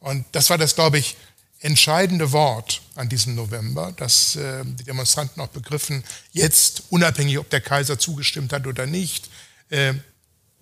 Und 0.00 0.24
das 0.32 0.50
war 0.50 0.58
das, 0.58 0.74
glaube 0.74 0.98
ich, 0.98 1.16
entscheidende 1.62 2.32
Wort 2.32 2.82
an 2.96 3.08
diesem 3.08 3.34
November, 3.34 3.92
dass 3.96 4.36
äh, 4.36 4.64
die 4.64 4.84
Demonstranten 4.84 5.40
auch 5.40 5.48
begriffen, 5.48 6.02
jetzt 6.32 6.82
unabhängig, 6.90 7.38
ob 7.38 7.48
der 7.50 7.60
Kaiser 7.60 7.98
zugestimmt 7.98 8.52
hat 8.52 8.66
oder 8.66 8.86
nicht, 8.86 9.30
äh, 9.70 9.94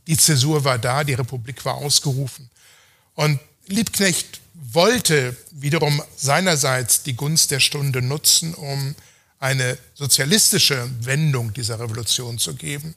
die 0.06 0.16
Zäsur 0.16 0.64
war 0.64 0.78
da, 0.78 1.04
die 1.04 1.14
Republik 1.14 1.64
war 1.64 1.74
ausgerufen. 1.74 2.50
Und 3.14 3.40
Liebknecht 3.66 4.40
wollte 4.54 5.36
wiederum 5.52 6.02
seinerseits 6.16 7.02
die 7.02 7.16
Gunst 7.16 7.50
der 7.50 7.60
Stunde 7.60 8.02
nutzen, 8.02 8.54
um 8.54 8.94
eine 9.38 9.78
sozialistische 9.94 10.90
Wendung 11.00 11.54
dieser 11.54 11.80
Revolution 11.80 12.38
zu 12.38 12.54
geben 12.54 12.94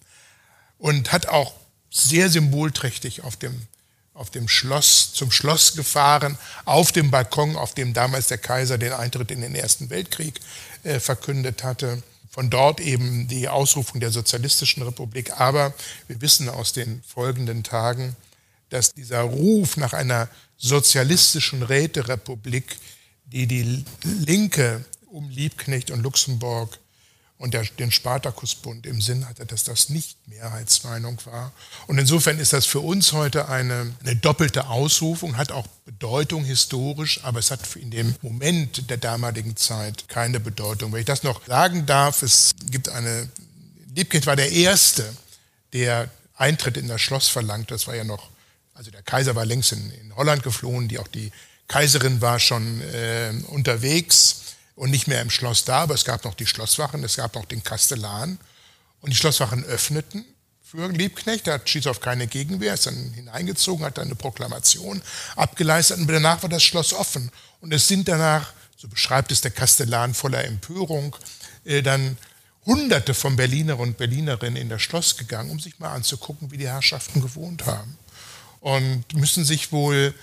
und 0.78 1.12
hat 1.14 1.28
auch 1.28 1.54
sehr 1.90 2.30
symbolträchtig 2.30 3.24
auf 3.24 3.38
dem, 3.38 3.68
auf 4.14 4.30
dem 4.30 4.48
Schloss, 4.48 5.14
zum 5.14 5.32
Schloss 5.32 5.76
gefahren, 5.76 6.38
auf 6.66 6.92
dem 6.92 7.10
Balkon, 7.10 7.56
auf 7.56 7.74
dem 7.74 7.94
damals 7.94 8.28
der 8.28 8.38
Kaiser 8.38 8.78
den 8.78 8.94
Eintritt 8.94 9.32
in 9.32 9.42
den 9.42 9.56
Ersten 9.56 9.90
Weltkrieg 9.90 10.40
äh, 10.84 11.00
verkündet 11.00 11.64
hatte. 11.64 12.04
Von 12.30 12.50
dort 12.50 12.80
eben 12.80 13.28
die 13.28 13.48
Ausrufung 13.48 14.00
der 14.00 14.12
Sozialistischen 14.12 14.82
Republik. 14.84 15.40
Aber 15.40 15.74
wir 16.08 16.22
wissen 16.22 16.50
aus 16.50 16.74
den 16.74 17.04
folgenden 17.08 17.64
Tagen, 17.64 18.16
dass 18.70 18.94
dieser 18.94 19.22
Ruf 19.22 19.78
nach 19.78 19.94
einer 19.94 20.30
sozialistischen 20.58 21.62
Räterepublik, 21.62 22.78
die 23.26 23.46
die 23.46 23.86
Linke 24.04 24.84
um 25.12 25.30
Liebknecht 25.30 25.92
und 25.92 26.02
Luxemburg 26.02 26.80
und 27.38 27.54
der, 27.54 27.64
den 27.64 27.92
Spartakusbund 27.92 28.86
im 28.86 29.02
Sinn 29.02 29.28
hatte, 29.28 29.46
dass 29.46 29.64
das 29.64 29.90
nicht 29.90 30.18
Mehrheitsmeinung 30.28 31.20
war. 31.26 31.52
Und 31.88 31.98
insofern 31.98 32.40
ist 32.40 32.54
das 32.54 32.66
für 32.66 32.80
uns 32.80 33.12
heute 33.12 33.50
eine, 33.50 33.94
eine 34.04 34.16
doppelte 34.16 34.68
Ausrufung, 34.68 35.38
hat 35.38 35.52
auch 35.52 35.68
Bedeutung 35.86 36.46
historisch, 36.46 37.24
aber 37.24 37.40
es 37.40 37.52
hat 37.52 37.76
in 37.76 37.92
dem 37.92 38.16
Moment 38.22 38.90
der 38.90 38.98
damaligen 38.98 39.56
Zeit 39.58 40.08
keine 40.08 40.40
Bedeutung. 40.40 40.94
Wenn 40.94 41.02
ich 41.02 41.06
das 41.06 41.24
noch 41.24 41.46
sagen 41.48 41.86
darf, 41.86 42.22
es 42.22 42.54
gibt 42.70 42.90
eine, 42.90 43.30
Liebknecht 43.96 44.26
war 44.26 44.36
der 44.36 44.52
Erste, 44.52 45.12
der 45.74 46.10
Eintritt 46.36 46.78
in 46.78 46.88
das 46.88 47.02
Schloss 47.02 47.28
verlangt. 47.28 47.72
Das 47.72 47.88
war 47.88 47.96
ja 47.96 48.04
noch 48.04 48.30
also 48.74 48.92
der 48.92 49.04
Kaiser 49.04 49.36
war 49.36 49.46
längst 49.46 49.72
in, 49.72 49.92
in 50.02 50.16
Holland 50.16 50.44
geflohen, 50.44 50.88
die 50.88 51.00
auch 51.00 51.08
die 51.08 51.32
Kaiserin 51.68 52.22
war 52.22 52.40
schon 52.40 52.82
äh, 52.82 53.32
unterwegs 53.48 54.53
und 54.76 54.90
nicht 54.90 55.08
mehr 55.08 55.22
im 55.22 55.30
Schloss 55.30 55.66
da, 55.66 55.84
aber 55.84 55.94
es 55.94 56.06
gab 56.06 56.24
noch 56.26 56.34
die 56.34 56.48
Schlosswachen, 56.48 57.04
es 57.04 57.18
gab 57.18 57.36
noch 57.36 57.46
den 57.46 57.64
Kastellan. 57.64 58.40
Und 59.02 59.10
die 59.10 59.16
Schlosswachen 59.16 59.66
öffneten 59.66 60.26
für 60.64 60.88
Liebknecht, 60.88 61.46
der 61.46 61.62
schießt 61.64 61.88
auf 61.88 62.00
keine 62.00 62.26
Gegenwehr, 62.26 62.74
ist 62.74 62.88
dann 62.88 63.12
hineingezogen, 63.14 63.86
hat 63.86 63.98
dann 63.98 64.06
eine 64.06 64.16
Proklamation 64.16 65.04
abgeleistet 65.36 66.00
und 66.00 66.08
danach 66.08 66.42
war 66.42 66.50
das 66.50 66.64
Schloss 66.64 66.94
offen. 66.94 67.30
Und 67.62 67.74
es 67.74 67.88
sind 67.88 68.08
danach, 68.08 68.54
so 68.76 68.88
beschreibt 68.88 69.32
es 69.32 69.42
der 69.42 69.52
Kastellan 69.52 70.14
voller 70.14 70.44
Empörung, 70.46 71.16
äh, 71.66 71.84
dann 71.84 72.18
Hunderte 72.66 73.14
von 73.14 73.36
Berliner 73.36 73.78
und 73.78 73.98
Berlinerinnen 73.98 74.56
in 74.56 74.70
das 74.70 74.82
Schloss 74.82 75.18
gegangen, 75.18 75.52
um 75.52 75.60
sich 75.60 75.78
mal 75.80 75.94
anzugucken, 75.94 76.50
wie 76.50 76.58
die 76.58 76.68
Herrschaften 76.68 77.22
gewohnt 77.22 77.66
haben. 77.66 77.98
Und 78.62 79.04
müssen 79.14 79.44
sich 79.44 79.72
wohl 79.72 80.16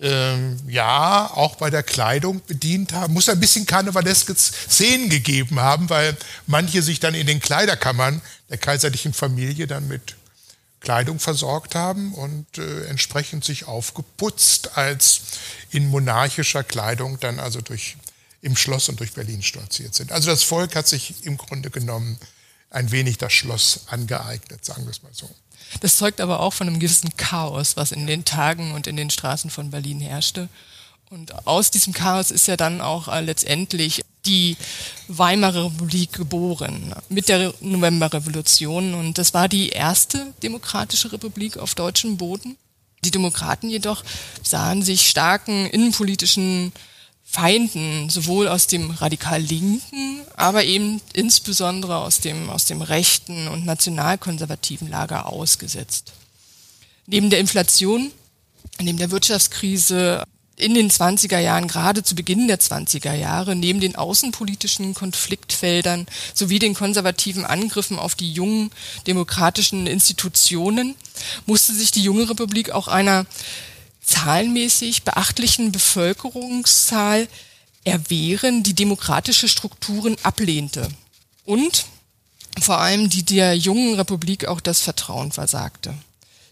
ähm, 0.00 0.56
ja 0.66 1.30
auch 1.34 1.56
bei 1.56 1.70
der 1.70 1.82
Kleidung 1.82 2.40
bedient 2.46 2.92
haben. 2.92 3.12
Muss 3.12 3.28
ein 3.28 3.40
bisschen 3.40 3.66
karnevaleske 3.66 4.34
Szenen 4.34 5.10
gegeben 5.10 5.60
haben, 5.60 5.90
weil 5.90 6.16
manche 6.46 6.82
sich 6.82 7.00
dann 7.00 7.14
in 7.14 7.26
den 7.26 7.40
Kleiderkammern 7.40 8.22
der 8.48 8.58
kaiserlichen 8.58 9.12
Familie 9.12 9.66
dann 9.66 9.88
mit 9.88 10.16
Kleidung 10.80 11.18
versorgt 11.18 11.74
haben 11.74 12.14
und 12.14 12.46
äh, 12.56 12.86
entsprechend 12.86 13.44
sich 13.44 13.66
aufgeputzt 13.66 14.78
als 14.78 15.20
in 15.70 15.88
monarchischer 15.88 16.64
Kleidung 16.64 17.20
dann 17.20 17.38
also 17.38 17.60
durch 17.60 17.96
im 18.42 18.56
Schloss 18.56 18.88
und 18.88 19.00
durch 19.00 19.12
Berlin 19.12 19.42
stolziert 19.42 19.94
sind. 19.94 20.12
Also 20.12 20.30
das 20.30 20.42
Volk 20.42 20.74
hat 20.74 20.88
sich 20.88 21.26
im 21.26 21.36
Grunde 21.36 21.70
genommen 21.70 22.18
ein 22.70 22.90
wenig 22.90 23.18
das 23.18 23.34
Schloss 23.34 23.80
angeeignet, 23.88 24.64
sagen 24.64 24.84
wir 24.84 24.90
es 24.90 25.02
mal 25.02 25.12
so. 25.12 25.28
Das 25.78 25.96
zeugt 25.96 26.20
aber 26.20 26.40
auch 26.40 26.52
von 26.52 26.66
einem 26.66 26.80
gewissen 26.80 27.16
Chaos, 27.16 27.76
was 27.76 27.92
in 27.92 28.06
den 28.06 28.24
Tagen 28.24 28.72
und 28.72 28.86
in 28.86 28.96
den 28.96 29.10
Straßen 29.10 29.50
von 29.50 29.70
Berlin 29.70 30.00
herrschte. 30.00 30.48
Und 31.10 31.46
aus 31.46 31.70
diesem 31.70 31.92
Chaos 31.92 32.30
ist 32.30 32.48
ja 32.48 32.56
dann 32.56 32.80
auch 32.80 33.08
äh, 33.08 33.20
letztendlich 33.20 34.02
die 34.26 34.56
Weimarer 35.08 35.64
Republik 35.64 36.12
geboren 36.12 36.94
mit 37.08 37.28
der 37.28 37.54
Novemberrevolution. 37.60 38.94
Und 38.94 39.18
das 39.18 39.34
war 39.34 39.48
die 39.48 39.70
erste 39.70 40.34
demokratische 40.42 41.12
Republik 41.12 41.56
auf 41.56 41.74
deutschem 41.74 42.16
Boden. 42.16 42.56
Die 43.04 43.10
Demokraten 43.10 43.70
jedoch 43.70 44.04
sahen 44.42 44.82
sich 44.82 45.08
starken 45.08 45.66
innenpolitischen 45.66 46.72
Feinden, 47.30 48.10
sowohl 48.10 48.48
aus 48.48 48.66
dem 48.66 48.90
radikal 48.90 49.40
linken, 49.40 50.22
aber 50.34 50.64
eben 50.64 51.00
insbesondere 51.12 51.98
aus 51.98 52.18
dem, 52.18 52.50
aus 52.50 52.64
dem 52.64 52.82
rechten 52.82 53.46
und 53.46 53.64
nationalkonservativen 53.64 54.90
Lager 54.90 55.26
ausgesetzt. 55.26 56.12
Neben 57.06 57.30
der 57.30 57.38
Inflation, 57.38 58.10
neben 58.80 58.98
der 58.98 59.12
Wirtschaftskrise 59.12 60.24
in 60.56 60.74
den 60.74 60.90
20er 60.90 61.38
Jahren, 61.38 61.68
gerade 61.68 62.02
zu 62.02 62.16
Beginn 62.16 62.48
der 62.48 62.58
20er 62.58 63.14
Jahre, 63.14 63.54
neben 63.54 63.78
den 63.78 63.94
außenpolitischen 63.94 64.94
Konfliktfeldern 64.94 66.06
sowie 66.34 66.58
den 66.58 66.74
konservativen 66.74 67.44
Angriffen 67.44 67.98
auf 67.98 68.16
die 68.16 68.32
jungen 68.32 68.72
demokratischen 69.06 69.86
Institutionen, 69.86 70.96
musste 71.46 71.72
sich 71.74 71.92
die 71.92 72.02
junge 72.02 72.28
Republik 72.28 72.70
auch 72.70 72.88
einer 72.88 73.24
zahlenmäßig 74.10 75.04
beachtlichen 75.04 75.72
Bevölkerungszahl 75.72 77.28
erwehren, 77.84 78.62
die 78.62 78.74
demokratische 78.74 79.48
Strukturen 79.48 80.16
ablehnte 80.22 80.88
und 81.44 81.86
vor 82.60 82.78
allem 82.78 83.08
die 83.08 83.22
der 83.22 83.56
jungen 83.56 83.94
Republik 83.94 84.46
auch 84.46 84.60
das 84.60 84.80
Vertrauen 84.80 85.32
versagte. 85.32 85.94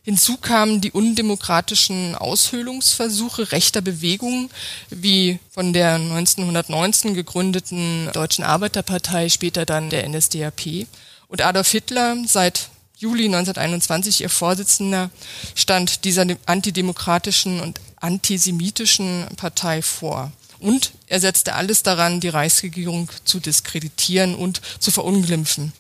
Hinzu 0.03 0.39
kamen 0.39 0.81
die 0.81 0.93
undemokratischen 0.93 2.15
Aushöhlungsversuche 2.15 3.53
rechter 3.53 3.83
Bewegungen, 3.83 4.49
wie 4.89 5.39
von 5.51 5.75
der 5.75 5.97
1919 5.97 7.13
gegründeten 7.13 8.09
Deutschen 8.15 8.43
Arbeiterpartei, 8.43 9.29
später 9.29 9.67
dann 9.67 9.91
der 9.91 10.09
NSDAP. 10.09 10.87
Und 11.27 11.43
Adolf 11.43 11.71
Hitler, 11.73 12.17
seit 12.27 12.71
Juli 12.99 13.27
1921 13.27 14.23
ihr 14.23 14.29
Vorsitzender, 14.29 15.11
stand 15.55 16.05
dieser 16.05 16.27
antidemokratischen 16.47 17.61
und 17.61 17.81
antisemitischen 18.01 19.27
Partei 19.37 19.83
vor. 19.83 20.33
Und 20.59 20.91
er 21.07 21.21
setzte 21.21 21.55
alles 21.55 21.85
daran, 21.85 22.19
die 22.19 22.29
Reichsregierung 22.29 23.09
zu 23.25 23.39
diskreditieren 23.39 24.35
und 24.35 24.61
zu 24.81 24.91
verunglimpfen. 24.91 25.73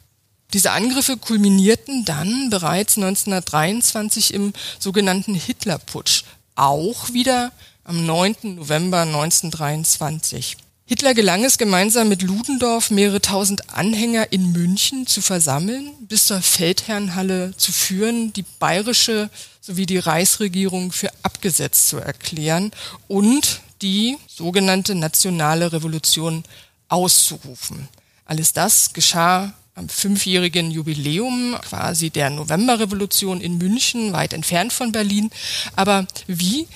Diese 0.53 0.71
Angriffe 0.71 1.17
kulminierten 1.17 2.05
dann 2.05 2.51
bereits 2.51 2.97
1923 2.97 4.33
im 4.33 4.53
sogenannten 4.79 5.35
Hitlerputsch, 5.35 6.23
auch 6.55 7.13
wieder 7.13 7.51
am 7.83 8.07
9. 8.07 8.55
November 8.55 9.01
1923. 9.01 10.57
Hitler 10.91 11.13
gelang 11.13 11.45
es 11.45 11.59
gemeinsam 11.59 12.09
mit 12.09 12.23
Ludendorff 12.23 12.91
mehrere 12.91 13.21
tausend 13.21 13.69
Anhänger 13.69 14.33
in 14.33 14.53
München 14.53 15.07
zu 15.07 15.21
versammeln, 15.21 15.93
bis 16.01 16.25
zur 16.25 16.41
Feldherrnhalle 16.41 17.55
zu 17.59 17.73
führen, 17.73 18.33
die 18.33 18.47
bayerische 18.59 19.29
sowie 19.61 19.85
die 19.85 19.99
Reichsregierung 19.99 20.91
für 20.91 21.11
abgesetzt 21.23 21.89
zu 21.89 21.99
erklären 21.99 22.71
und 23.07 23.61
die 23.83 24.17
sogenannte 24.27 24.95
nationale 24.95 25.75
Revolution 25.75 26.43
auszurufen. 26.89 27.87
Alles 28.25 28.55
das 28.55 28.95
geschah 28.95 29.53
am 29.75 29.91
fünfjährigen 29.91 30.71
Jubiläum 30.71 31.55
quasi 31.69 32.09
der 32.09 32.31
Novemberrevolution 32.31 33.43
in 33.43 33.59
München, 33.59 34.15
weit 34.15 34.33
entfernt 34.33 34.73
von 34.73 34.91
Berlin. 34.91 35.31
Aber 35.77 36.07
wie, 36.27 36.67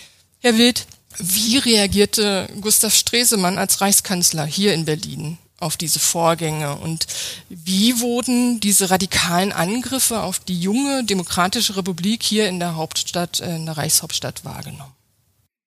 Herr 0.40 0.58
Wild, 0.58 0.86
wie 1.18 1.58
reagierte 1.58 2.48
Gustav 2.60 2.94
Stresemann 2.94 3.58
als 3.58 3.80
Reichskanzler 3.80 4.46
hier 4.46 4.74
in 4.74 4.84
Berlin 4.84 5.38
auf 5.58 5.76
diese 5.76 6.00
Vorgänge 6.00 6.76
und 6.76 7.06
wie 7.48 8.00
wurden 8.00 8.58
diese 8.58 8.90
radikalen 8.90 9.52
Angriffe 9.52 10.22
auf 10.22 10.40
die 10.40 10.60
junge 10.60 11.04
demokratische 11.04 11.76
Republik 11.76 12.22
hier 12.22 12.48
in 12.48 12.58
der 12.58 12.74
Hauptstadt, 12.74 13.40
äh, 13.40 13.56
in 13.56 13.66
der 13.66 13.76
Reichshauptstadt 13.76 14.44
wahrgenommen? 14.44 14.92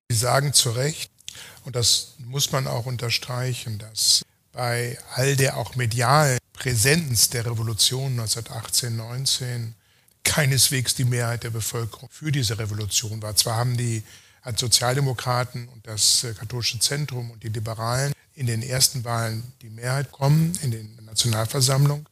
Sie 0.10 0.18
sagen 0.18 0.54
zu 0.54 0.72
Recht, 0.72 1.10
und 1.64 1.76
das 1.76 2.14
muss 2.20 2.52
man 2.52 2.68
auch 2.68 2.86
unterstreichen, 2.86 3.80
dass 3.80 4.24
bei 4.52 4.98
all 5.16 5.36
der 5.36 5.58
auch 5.58 5.76
medialen 5.76 6.38
Präsenz 6.54 7.30
der 7.30 7.46
Revolution 7.46 8.12
1918, 8.12 8.96
19 8.96 9.76
keineswegs 10.24 10.96
die 10.96 11.06
Mehrheit 11.06 11.44
der 11.44 11.50
Bevölkerung 11.50 12.10
für 12.12 12.32
diese 12.32 12.58
Revolution 12.58 13.22
war. 13.22 13.36
Zwar 13.36 13.58
haben 13.58 13.78
die 13.78 14.04
als 14.46 14.60
Sozialdemokraten 14.62 15.68
und 15.68 15.86
das 15.88 16.24
äh, 16.24 16.34
katholische 16.34 16.80
Zentrum 16.80 17.32
und 17.32 17.44
die 17.44 17.50
Liberalen 17.50 18.14
in 18.36 18.46
den 18.46 18.62
ersten 18.62 19.04
Wahlen 19.04 19.44
die 19.62 19.70
Mehrheit 19.70 20.12
kommen, 20.12 20.58
in 20.62 20.72
den 20.72 20.96
Nationalversammlung, 21.06 22.08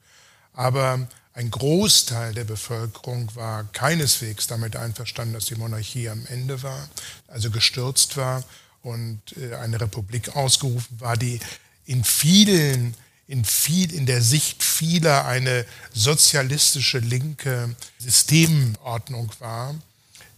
aber 0.54 1.08
ein 1.36 1.52
Großteil 1.52 2.34
der 2.34 2.44
Bevölkerung 2.44 3.30
war 3.36 3.64
keineswegs 3.72 4.48
damit 4.48 4.76
einverstanden, 4.76 5.34
dass 5.34 5.46
die 5.46 5.56
Monarchie 5.56 6.10
am 6.10 6.26
Ende 6.28 6.62
war, 6.64 6.90
also 7.28 7.52
gestürzt 7.52 8.18
war 8.18 8.44
und 8.82 9.22
äh, 9.38 9.56
eine 9.56 9.80
Republik 9.80 10.36
ausgerufen 10.36 11.00
war, 11.00 11.16
die 11.16 11.40
in 11.86 12.04
vielen 12.04 12.96
in, 13.28 13.46
viel, 13.46 13.94
in 13.94 14.06
der 14.06 14.22
Sicht 14.22 14.64
vieler 14.64 15.26
eine 15.26 15.66
sozialistische 15.94 17.00
linke 17.00 17.74
Systemordnung 17.98 19.32
war, 19.40 19.76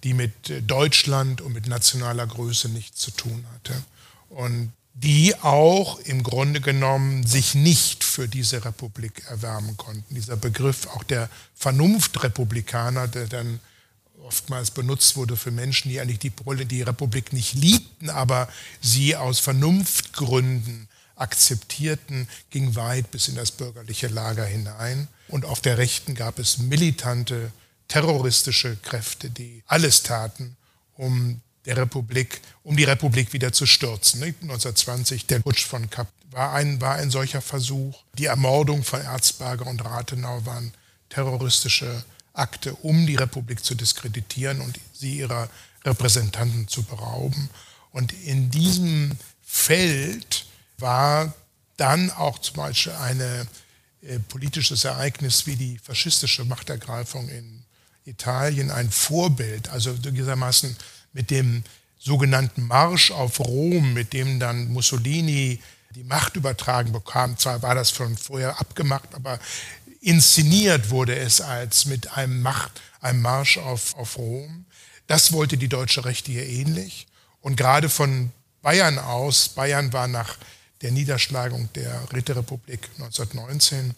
die 0.05 0.13
mit 0.13 0.49
äh, 0.49 0.61
Deutschland 0.61 1.41
und 1.41 1.51
mit 1.51 1.67
nationaler 1.67 2.25
Größe 2.25 2.69
nichts 2.69 3.01
zu 3.01 3.11
tun 3.11 3.45
hatte. 3.53 3.73
Und 4.29 4.71
die 4.93 5.35
auch 5.41 5.99
im 5.99 6.23
Grunde 6.23 6.61
genommen 6.61 7.25
sich 7.27 7.53
nicht 7.53 8.05
für 8.05 8.29
diese 8.29 8.63
Republik 8.63 9.23
erwärmen 9.27 9.75
konnten. 9.75 10.15
Dieser 10.15 10.37
Begriff 10.37 10.87
auch 10.87 11.03
der 11.03 11.29
Vernunftrepublikaner, 11.55 13.09
der 13.09 13.27
dann 13.27 13.59
oftmals 14.23 14.71
benutzt 14.71 15.17
wurde 15.17 15.35
für 15.35 15.51
Menschen, 15.51 15.89
die 15.89 15.99
eigentlich 15.99 16.19
die, 16.19 16.31
die 16.65 16.81
Republik 16.81 17.33
nicht 17.33 17.55
liebten, 17.55 18.09
aber 18.09 18.47
sie 18.79 19.17
aus 19.17 19.39
Vernunftgründen 19.39 20.87
akzeptierten, 21.15 22.27
ging 22.49 22.75
weit 22.75 23.11
bis 23.11 23.27
in 23.27 23.35
das 23.35 23.51
bürgerliche 23.51 24.07
Lager 24.07 24.45
hinein. 24.45 25.09
Und 25.27 25.45
auf 25.45 25.59
der 25.59 25.77
Rechten 25.77 26.15
gab 26.15 26.39
es 26.39 26.57
militante, 26.57 27.51
terroristische 27.87 28.77
Kräfte, 28.77 29.29
die 29.29 29.63
alles 29.67 30.03
taten, 30.03 30.55
um 30.95 31.41
der 31.65 31.77
Republik, 31.77 32.41
um 32.63 32.77
die 32.77 32.83
Republik 32.83 33.33
wieder 33.33 33.51
zu 33.51 33.65
stürzen. 33.65 34.21
1920 34.21 35.25
der 35.25 35.39
Putsch 35.39 35.65
von 35.65 35.89
Kapp 35.89 36.07
war 36.31 36.53
ein, 36.53 36.79
war 36.81 36.95
ein 36.95 37.11
solcher 37.11 37.41
Versuch. 37.41 38.03
Die 38.13 38.25
Ermordung 38.25 38.83
von 38.83 39.01
Erzberger 39.01 39.67
und 39.67 39.83
Rathenau 39.83 40.45
waren 40.45 40.73
terroristische 41.09 42.03
Akte, 42.33 42.73
um 42.75 43.07
die 43.07 43.15
Republik 43.15 43.63
zu 43.63 43.75
diskreditieren 43.75 44.61
und 44.61 44.79
sie 44.93 45.17
ihrer 45.19 45.49
Repräsentanten 45.83 46.67
zu 46.67 46.83
berauben. 46.83 47.49
Und 47.91 48.11
in 48.11 48.51
diesem 48.51 49.17
Feld 49.41 50.45
war 50.77 51.33
dann 51.77 52.11
auch 52.11 52.39
zum 52.39 52.57
Beispiel 52.57 52.93
ein 52.93 53.21
äh, 53.21 54.19
politisches 54.27 54.83
Ereignis 54.83 55.47
wie 55.47 55.55
die 55.55 55.77
faschistische 55.77 56.45
Machtergreifung 56.45 57.29
in 57.29 57.64
Italien 58.05 58.71
ein 58.71 58.89
Vorbild, 58.91 59.69
also 59.69 59.93
gewissermaßen 59.93 60.75
mit 61.13 61.31
dem 61.31 61.63
sogenannten 61.99 62.67
Marsch 62.67 63.11
auf 63.11 63.39
Rom, 63.39 63.93
mit 63.93 64.13
dem 64.13 64.39
dann 64.39 64.71
Mussolini 64.71 65.59
die 65.95 66.03
Macht 66.03 66.35
übertragen 66.35 66.91
bekam. 66.91 67.37
Zwar 67.37 67.61
war 67.61 67.73
das 67.73 67.91
schon 67.91 68.15
vorher 68.17 68.59
abgemacht, 68.59 69.15
aber 69.15 69.39
inszeniert 70.01 70.89
wurde 70.91 71.15
es 71.15 71.41
als 71.41 71.85
mit 71.85 72.15
einem, 72.15 72.41
Macht, 72.41 72.81
einem 73.01 73.21
Marsch 73.21 73.57
auf, 73.57 73.95
auf 73.95 74.17
Rom. 74.17 74.65
Das 75.07 75.31
wollte 75.31 75.57
die 75.57 75.67
deutsche 75.67 76.05
Rechte 76.05 76.31
hier 76.31 76.47
ähnlich. 76.47 77.07
Und 77.41 77.55
gerade 77.55 77.89
von 77.89 78.31
Bayern 78.61 78.99
aus, 78.99 79.49
Bayern 79.49 79.93
war 79.93 80.07
nach 80.07 80.37
der 80.81 80.91
Niederschlagung 80.91 81.69
der 81.73 82.11
Räterepublik 82.11 82.89
1919 82.99 83.95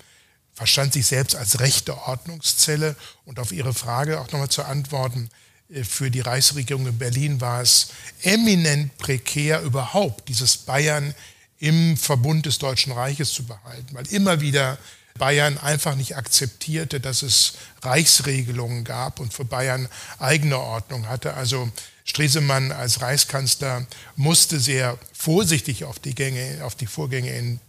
verstand 0.57 0.93
sich 0.93 1.05
selbst 1.05 1.35
als 1.35 1.59
rechte 1.59 1.95
Ordnungszelle. 1.95 2.95
Und 3.25 3.37
auf 3.37 3.51
Ihre 3.51 3.75
Frage 3.75 4.19
auch 4.19 4.31
nochmal 4.31 4.49
zu 4.49 4.63
antworten, 4.63 5.29
äh, 5.69 5.83
für 5.83 6.09
die 6.09 6.21
Reichsregierung 6.21 6.87
in 6.87 6.97
Berlin 6.97 7.39
war 7.39 7.61
es 7.61 7.89
eminent 8.23 8.97
prekär 8.97 9.61
überhaupt, 9.61 10.27
dieses 10.29 10.57
Bayern 10.57 11.13
im 11.59 11.95
Verbund 11.95 12.47
des 12.47 12.57
Deutschen 12.57 12.91
Reiches 12.91 13.33
zu 13.33 13.43
behalten, 13.43 13.93
weil 13.93 14.07
immer 14.07 14.41
wieder 14.41 14.79
Bayern 15.19 15.59
einfach 15.59 15.95
nicht 15.95 16.17
akzeptierte, 16.17 16.99
dass 16.99 17.21
es 17.21 17.53
Reichsregelungen 17.83 18.83
gab 18.83 19.19
und 19.19 19.35
für 19.35 19.45
Bayern 19.45 19.87
eigene 20.17 20.57
Ordnung 20.57 21.07
hatte. 21.07 21.35
Also 21.35 21.69
Stresemann 22.03 22.71
als 22.71 23.01
Reichskanzler 23.01 23.85
musste 24.15 24.59
sehr 24.59 24.97
vorsichtig 25.13 25.83
auf 25.83 25.99
die, 25.99 26.15
Gänge, 26.15 26.63
auf 26.63 26.73
die 26.73 26.87
Vorgänge 26.87 27.35
in 27.35 27.59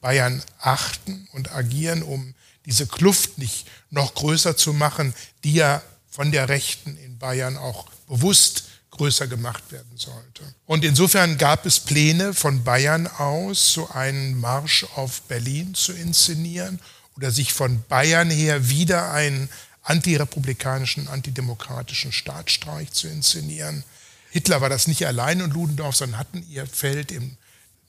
Bayern 0.00 0.42
achten 0.60 1.28
und 1.32 1.52
agieren, 1.52 2.02
um 2.02 2.34
diese 2.64 2.86
Kluft 2.86 3.38
nicht 3.38 3.66
noch 3.90 4.14
größer 4.14 4.56
zu 4.56 4.72
machen, 4.72 5.14
die 5.44 5.54
ja 5.54 5.82
von 6.10 6.32
der 6.32 6.48
Rechten 6.48 6.96
in 6.96 7.18
Bayern 7.18 7.56
auch 7.56 7.86
bewusst 8.08 8.64
größer 8.90 9.26
gemacht 9.26 9.70
werden 9.70 9.96
sollte. 9.96 10.42
Und 10.64 10.84
insofern 10.84 11.38
gab 11.38 11.66
es 11.66 11.80
Pläne 11.80 12.34
von 12.34 12.64
Bayern 12.64 13.06
aus, 13.06 13.72
so 13.72 13.88
einen 13.90 14.40
Marsch 14.40 14.84
auf 14.96 15.22
Berlin 15.22 15.74
zu 15.74 15.92
inszenieren 15.92 16.80
oder 17.16 17.30
sich 17.30 17.52
von 17.52 17.82
Bayern 17.88 18.30
her 18.30 18.68
wieder 18.68 19.12
einen 19.12 19.48
antirepublikanischen, 19.82 21.08
antidemokratischen 21.08 22.12
Staatsstreich 22.12 22.90
zu 22.92 23.08
inszenieren. 23.08 23.84
Hitler 24.30 24.60
war 24.60 24.68
das 24.68 24.86
nicht 24.86 25.06
allein 25.06 25.42
und 25.42 25.54
Ludendorff, 25.54 25.96
sondern 25.96 26.18
hatten 26.18 26.44
ihr 26.50 26.66
Feld 26.66 27.12
im 27.12 27.36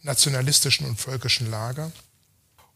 nationalistischen 0.08 0.88
und 0.88 1.00
völkischen 1.00 1.52
Lager. 1.52 1.92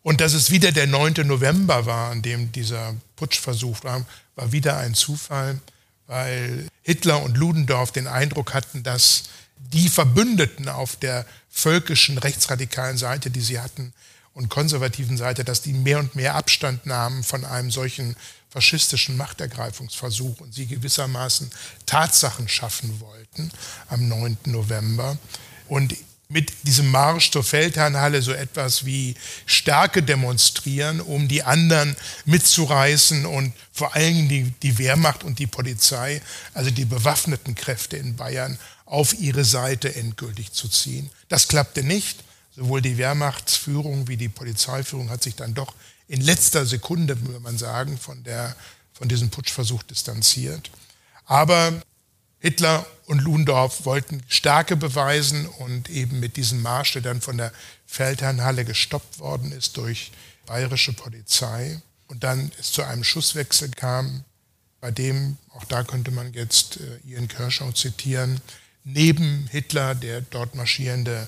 Und 0.04 0.22
dass 0.22 0.34
es 0.34 0.52
wieder 0.52 0.72
der 0.72 0.88
9. 0.88 1.26
November 1.26 1.86
war, 1.86 2.12
an 2.12 2.22
dem 2.22 2.52
dieser 2.52 2.96
Putschversuch 3.15 3.84
war, 3.84 4.06
war 4.36 4.52
wieder 4.52 4.78
ein 4.78 4.94
Zufall, 4.94 5.60
weil 6.08 6.67
Hitler 6.84 7.22
und 7.24 7.38
Ludendorff 7.38 7.91
den 7.91 8.08
Eindruck 8.08 8.54
hatten, 8.54 8.84
dass 8.84 9.24
die 9.58 9.89
Verbündeten 9.89 10.70
auf 10.70 10.96
der 10.96 11.26
völkischen 11.50 12.17
rechtsradikalen 12.17 12.98
Seite, 12.98 13.30
die 13.30 13.41
sie 13.41 13.60
hatten, 13.60 13.94
und 14.34 14.50
konservativen 14.50 15.17
Seite, 15.17 15.44
dass 15.44 15.62
die 15.62 15.74
mehr 15.74 16.00
und 16.00 16.15
mehr 16.15 16.36
Abstand 16.36 16.86
nahmen 16.86 17.22
von 17.22 17.44
einem 17.44 17.70
solchen 17.70 18.15
faschistischen 18.50 19.17
Machtergreifungsversuch 19.17 20.39
und 20.39 20.54
sie 20.54 20.67
gewissermaßen 20.67 21.52
Tatsachen 21.86 22.48
schaffen 22.48 23.02
wollten 23.02 23.52
am 23.89 24.08
9. 24.08 24.38
November. 24.46 25.17
Und 25.67 25.96
mit 26.32 26.52
diesem 26.63 26.89
Marsch 26.89 27.32
zur 27.32 27.44
Feldherrnhalle 27.44 28.22
so 28.22 28.32
etwas 28.32 28.86
wie 28.86 29.15
Stärke 29.46 30.02
demonstrieren, 30.02 31.02
um 31.02 31.28
die 31.28 31.44
anderen 31.44 31.96
mitzureißen 32.26 33.26
und 33.26 33.54
vor 33.74 33.96
allem 33.96 34.30
die, 34.30 34.52
die 34.63 34.78
Wehrmacht 34.78 35.24
und 35.24 35.39
die 35.39 35.48
Polizei, 35.48 36.22
also 36.54 36.72
die 36.72 36.86
bewaffneten 36.86 37.56
Kräfte 37.56 37.98
in 37.98 38.15
Bayern, 38.15 38.58
auf 38.86 39.13
ihre 39.20 39.46
Seite 39.46 39.94
endgültig 39.96 40.52
zu 40.52 40.67
ziehen. 40.67 41.10
Das 41.30 41.48
klappte 41.48 41.84
nicht. 41.84 42.24
Sowohl 42.54 42.82
die 42.82 42.98
Wehrmachtsführung 42.98 44.10
wie 44.10 44.17
die 44.17 44.28
Polizeiführung 44.28 45.10
hat 45.10 45.24
sich 45.24 45.36
dann 45.36 45.54
doch 45.54 45.74
in 46.10 46.20
letzter 46.20 46.65
Sekunde, 46.65 47.20
würde 47.22 47.39
man 47.39 47.58
sagen, 47.58 47.98
von 47.98 48.24
der 48.24 48.56
von 48.94 49.08
diesem 49.08 49.30
Putschversuch 49.30 49.82
distanziert. 49.84 50.70
Aber 51.26 51.82
Hitler 52.41 52.88
und 53.06 53.21
Ludendorff 53.21 53.86
wollten 53.86 54.23
Stärke 54.27 54.75
beweisen 54.75 55.45
und 55.45 55.89
eben 55.89 56.19
mit 56.19 56.38
diesem 56.38 56.62
Marsch, 56.62 56.93
der 56.93 57.04
dann 57.04 57.21
von 57.21 57.38
der 57.38 57.54
Feldherrnhalle 57.86 58.65
gestoppt 58.65 59.19
worden 59.19 59.51
ist 59.51 59.77
durch 59.77 60.12
bayerische 60.47 60.93
Polizei 60.93 61.80
und 62.08 62.23
dann 62.23 62.51
es 62.60 62.71
zu 62.71 62.84
einem 62.84 63.04
Schusswechsel 63.04 63.69
kam, 63.69 64.23
bei 64.80 64.89
dem, 64.89 65.38
auch 65.54 65.65
da 65.65 65.84
könnte 65.84 66.10
man 66.10 66.34
jetzt 66.34 66.77
äh, 66.77 67.08
Ian 67.08 67.27
Kershaw 67.27 67.71
zitieren, 67.73 68.41
neben 68.84 69.47
Hitler 69.51 69.93
der 69.93 70.21
dort 70.21 70.56
marschierende 70.56 71.27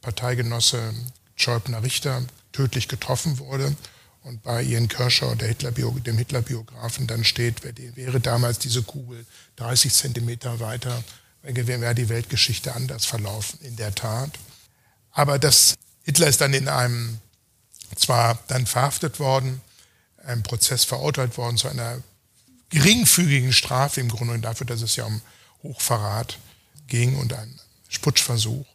Parteigenosse 0.00 0.92
Schäupner 1.36 1.84
Richter 1.84 2.24
tödlich 2.50 2.88
getroffen 2.88 3.38
wurde 3.38 3.76
und 4.22 4.42
bei 4.42 4.62
Ian 4.62 4.88
Kershaw, 4.88 5.34
der 5.34 5.48
Hitler 5.48 5.72
dem 5.72 6.18
Hitler-Biografen, 6.18 7.06
dann 7.06 7.24
steht, 7.24 7.62
wäre 7.96 8.20
damals 8.20 8.58
diese 8.58 8.82
Kugel 8.82 9.24
30 9.60 9.92
Zentimeter 9.92 10.60
weiter, 10.60 11.04
wäre 11.42 11.94
die 11.94 12.08
Weltgeschichte 12.08 12.74
anders 12.74 13.04
verlaufen, 13.06 13.58
in 13.62 13.76
der 13.76 13.94
Tat. 13.94 14.30
Aber 15.12 15.38
das, 15.38 15.74
Hitler 16.04 16.28
ist 16.28 16.40
dann 16.40 16.54
in 16.54 16.68
einem, 16.68 17.18
zwar 17.96 18.38
dann 18.48 18.66
verhaftet 18.66 19.20
worden, 19.20 19.60
einem 20.24 20.42
Prozess 20.42 20.84
verurteilt 20.84 21.36
worden 21.36 21.56
zu 21.56 21.68
einer 21.68 22.02
geringfügigen 22.70 23.52
Strafe 23.52 24.00
im 24.00 24.08
Grunde 24.08 24.38
dafür, 24.38 24.66
dass 24.66 24.82
es 24.82 24.96
ja 24.96 25.04
um 25.04 25.20
Hochverrat 25.62 26.38
ging 26.86 27.16
und 27.16 27.32
einen 27.32 27.58
Putschversuch. 28.00 28.66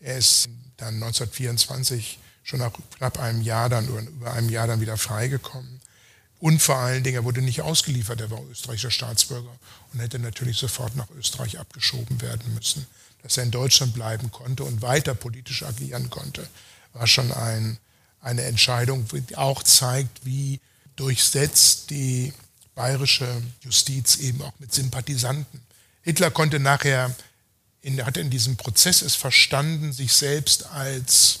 Er 0.00 0.18
ist 0.18 0.48
dann 0.76 0.94
1924 0.94 2.18
schon 2.42 2.60
nach 2.60 2.72
knapp 2.96 3.18
einem 3.18 3.42
Jahr 3.42 3.68
dann, 3.68 3.88
über 3.88 4.32
einem 4.32 4.48
Jahr 4.48 4.66
dann 4.66 4.80
wieder 4.80 4.96
freigekommen. 4.96 5.80
Und 6.40 6.60
vor 6.60 6.76
allen 6.76 7.04
Dingen, 7.04 7.16
er 7.16 7.24
wurde 7.24 7.42
nicht 7.42 7.60
ausgeliefert, 7.60 8.20
er 8.20 8.30
war 8.30 8.40
österreichischer 8.50 8.90
Staatsbürger 8.90 9.54
und 9.92 10.00
hätte 10.00 10.18
natürlich 10.18 10.56
sofort 10.56 10.96
nach 10.96 11.10
Österreich 11.10 11.58
abgeschoben 11.58 12.20
werden 12.22 12.54
müssen. 12.54 12.86
Dass 13.22 13.36
er 13.36 13.44
in 13.44 13.50
Deutschland 13.50 13.92
bleiben 13.92 14.30
konnte 14.30 14.64
und 14.64 14.80
weiter 14.80 15.14
politisch 15.14 15.62
agieren 15.62 16.08
konnte, 16.08 16.48
war 16.94 17.06
schon 17.06 17.30
ein, 17.32 17.78
eine 18.22 18.42
Entscheidung, 18.44 19.06
die 19.28 19.36
auch 19.36 19.62
zeigt, 19.62 20.24
wie 20.24 20.60
durchsetzt 20.96 21.90
die 21.90 22.32
bayerische 22.74 23.42
Justiz 23.60 24.16
eben 24.16 24.40
auch 24.40 24.54
mit 24.58 24.72
Sympathisanten. 24.72 25.60
Hitler 26.02 26.30
konnte 26.30 26.58
nachher, 26.58 27.14
in, 27.82 28.04
hat 28.04 28.16
in 28.16 28.30
diesem 28.30 28.56
Prozess 28.56 29.02
es 29.02 29.14
verstanden, 29.14 29.92
sich 29.92 30.14
selbst 30.14 30.66
als 30.66 31.40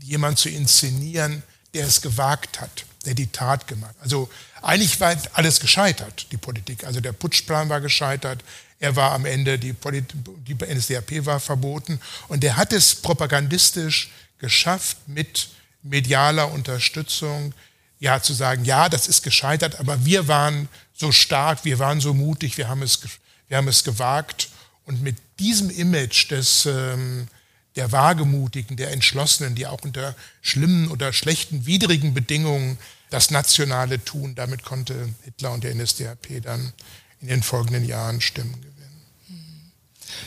jemand 0.00 0.38
zu 0.38 0.48
inszenieren, 0.48 1.42
der 1.74 1.86
es 1.86 2.00
gewagt 2.00 2.60
hat, 2.60 2.86
der 3.06 3.14
die 3.14 3.28
Tat 3.28 3.66
gemacht. 3.66 3.94
Also 4.00 4.28
eigentlich 4.62 5.00
war 5.00 5.16
alles 5.32 5.60
gescheitert, 5.60 6.26
die 6.32 6.36
Politik. 6.36 6.84
Also 6.84 7.00
der 7.00 7.12
Putschplan 7.12 7.68
war 7.68 7.80
gescheitert, 7.80 8.42
er 8.78 8.94
war 8.96 9.12
am 9.12 9.24
Ende, 9.24 9.58
die, 9.58 9.72
Polit 9.72 10.04
die 10.46 10.54
NSDAP 10.54 11.24
war 11.24 11.40
verboten 11.40 12.00
und 12.28 12.44
er 12.44 12.56
hat 12.56 12.72
es 12.72 12.94
propagandistisch 12.94 14.10
geschafft, 14.38 14.98
mit 15.06 15.48
medialer 15.82 16.52
Unterstützung 16.52 17.54
ja 17.98 18.20
zu 18.20 18.34
sagen, 18.34 18.64
ja, 18.64 18.90
das 18.90 19.08
ist 19.08 19.22
gescheitert, 19.22 19.80
aber 19.80 20.04
wir 20.04 20.28
waren 20.28 20.68
so 20.94 21.12
stark, 21.12 21.64
wir 21.64 21.78
waren 21.78 22.00
so 22.00 22.12
mutig, 22.12 22.58
wir 22.58 22.68
haben 22.68 22.82
es, 22.82 23.00
wir 23.48 23.56
haben 23.56 23.68
es 23.68 23.84
gewagt 23.84 24.50
und 24.84 25.02
mit 25.02 25.16
diesem 25.38 25.70
Image 25.70 26.30
des 26.30 26.66
ähm, 26.66 27.28
der 27.76 27.92
Wagemutigen, 27.92 28.76
der 28.76 28.90
Entschlossenen, 28.90 29.54
die 29.54 29.66
auch 29.66 29.82
unter 29.82 30.14
schlimmen 30.40 30.90
oder 30.90 31.12
schlechten, 31.12 31.66
widrigen 31.66 32.14
Bedingungen 32.14 32.78
das 33.10 33.30
Nationale 33.30 34.04
tun. 34.04 34.34
Damit 34.34 34.62
konnte 34.64 35.08
Hitler 35.24 35.52
und 35.52 35.64
der 35.64 35.74
NSDAP 35.74 36.42
dann 36.42 36.72
in 37.20 37.28
den 37.28 37.42
folgenden 37.42 37.84
Jahren 37.84 38.20
Stimmen. 38.20 38.54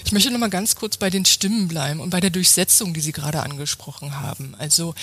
Ich 0.05 0.11
möchte 0.11 0.31
noch 0.31 0.39
mal 0.39 0.49
ganz 0.49 0.75
kurz 0.75 0.97
bei 0.97 1.09
den 1.09 1.25
Stimmen 1.25 1.67
bleiben 1.67 1.99
und 1.99 2.09
bei 2.09 2.19
der 2.19 2.29
Durchsetzung, 2.29 2.93
die 2.93 3.01
Sie 3.01 3.11
gerade 3.11 3.41
angesprochen 3.41 4.19
haben. 4.21 4.55
Also 4.57 4.95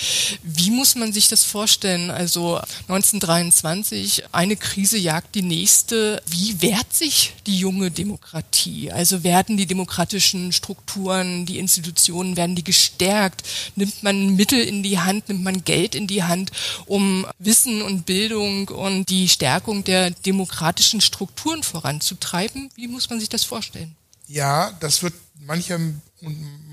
wie 0.43 0.69
muss 0.71 0.95
man 0.95 1.13
sich 1.13 1.27
das 1.27 1.43
vorstellen? 1.43 2.11
Also 2.11 2.57
1923, 2.87 4.25
eine 4.31 4.55
Krise 4.55 4.97
jagt 4.97 5.35
die 5.35 5.41
nächste. 5.41 6.21
Wie 6.27 6.61
wehrt 6.61 6.93
sich 6.93 7.33
die 7.45 7.57
junge 7.57 7.91
Demokratie? 7.91 8.91
Also 8.91 9.23
werden 9.23 9.57
die 9.57 9.65
demokratischen 9.65 10.51
Strukturen, 10.51 11.45
die 11.45 11.59
Institutionen, 11.59 12.35
werden 12.35 12.55
die 12.55 12.63
gestärkt? 12.63 13.43
Nimmt 13.75 14.03
man 14.03 14.35
Mittel 14.35 14.59
in 14.59 14.83
die 14.83 14.99
Hand, 14.99 15.29
nimmt 15.29 15.43
man 15.43 15.63
Geld 15.63 15.95
in 15.95 16.07
die 16.07 16.23
Hand, 16.23 16.51
um 16.85 17.25
Wissen 17.39 17.81
und 17.81 18.05
Bildung 18.05 18.67
und 18.69 19.09
die 19.09 19.29
Stärkung 19.29 19.83
der 19.83 20.11
demokratischen 20.11 21.01
Strukturen 21.01 21.63
voranzutreiben? 21.63 22.69
Wie 22.75 22.87
muss 22.87 23.09
man 23.09 23.19
sich 23.19 23.29
das 23.29 23.43
vorstellen? 23.43 23.95
Ja, 24.27 24.71
das 24.79 25.03
wird 25.03 25.13
manchem, 25.39 26.01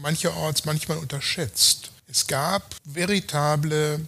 mancherorts 0.00 0.64
manchmal 0.64 0.98
unterschätzt. 0.98 1.92
Es 2.08 2.26
gab 2.26 2.74
veritable 2.84 4.00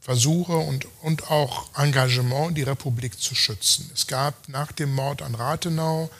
Versuche 0.00 0.56
und, 0.56 0.86
und 1.02 1.30
auch 1.30 1.68
Engagement, 1.76 2.56
die 2.56 2.62
Republik 2.62 3.20
zu 3.20 3.34
schützen. 3.34 3.90
Es 3.94 4.06
gab 4.06 4.48
nach 4.48 4.72
dem 4.72 4.94
Mord 4.94 5.22
an 5.22 5.34
Rathenau 5.34 6.10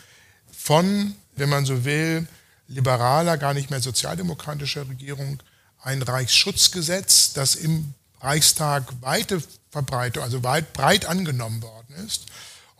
von, 0.50 1.14
wenn 1.36 1.48
man 1.48 1.64
so 1.64 1.84
will, 1.84 2.26
liberaler, 2.68 3.36
gar 3.36 3.54
nicht 3.54 3.70
mehr 3.70 3.80
sozialdemokratischer 3.80 4.88
Regierung 4.88 5.42
ein 5.82 6.02
Reichsschutzgesetz, 6.02 7.32
das 7.32 7.54
im 7.54 7.94
Reichstag 8.20 8.84
weite 9.00 9.42
Verbreitung, 9.70 10.22
also 10.22 10.42
weit 10.42 10.72
breit 10.72 11.06
angenommen 11.06 11.62
worden 11.62 11.94
ist 12.06 12.26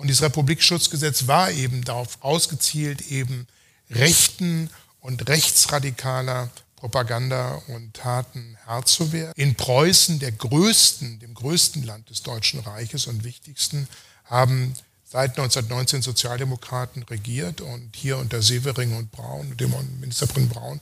und 0.00 0.06
dieses 0.06 0.22
Republikschutzgesetz 0.22 1.26
war 1.26 1.50
eben 1.50 1.84
darauf 1.84 2.16
ausgezielt, 2.22 3.02
eben 3.10 3.46
rechten 3.90 4.70
und 5.00 5.28
rechtsradikaler 5.28 6.48
Propaganda 6.76 7.60
und 7.68 7.92
Taten 7.92 8.56
Herr 8.64 8.82
zu 8.86 9.12
werden. 9.12 9.34
In 9.36 9.56
Preußen, 9.56 10.18
der 10.18 10.32
größten, 10.32 11.18
dem 11.18 11.34
größten 11.34 11.82
Land 11.82 12.08
des 12.08 12.22
Deutschen 12.22 12.60
Reiches 12.60 13.08
und 13.08 13.24
wichtigsten, 13.24 13.88
haben 14.24 14.72
seit 15.04 15.32
1919 15.32 16.00
Sozialdemokraten 16.00 17.02
regiert 17.02 17.60
und 17.60 17.94
hier 17.94 18.16
unter 18.16 18.40
Severing 18.40 18.96
und 18.96 19.12
Braun, 19.12 19.54
dem 19.58 19.74
Ministerpräsident 20.00 20.54
Braun 20.54 20.80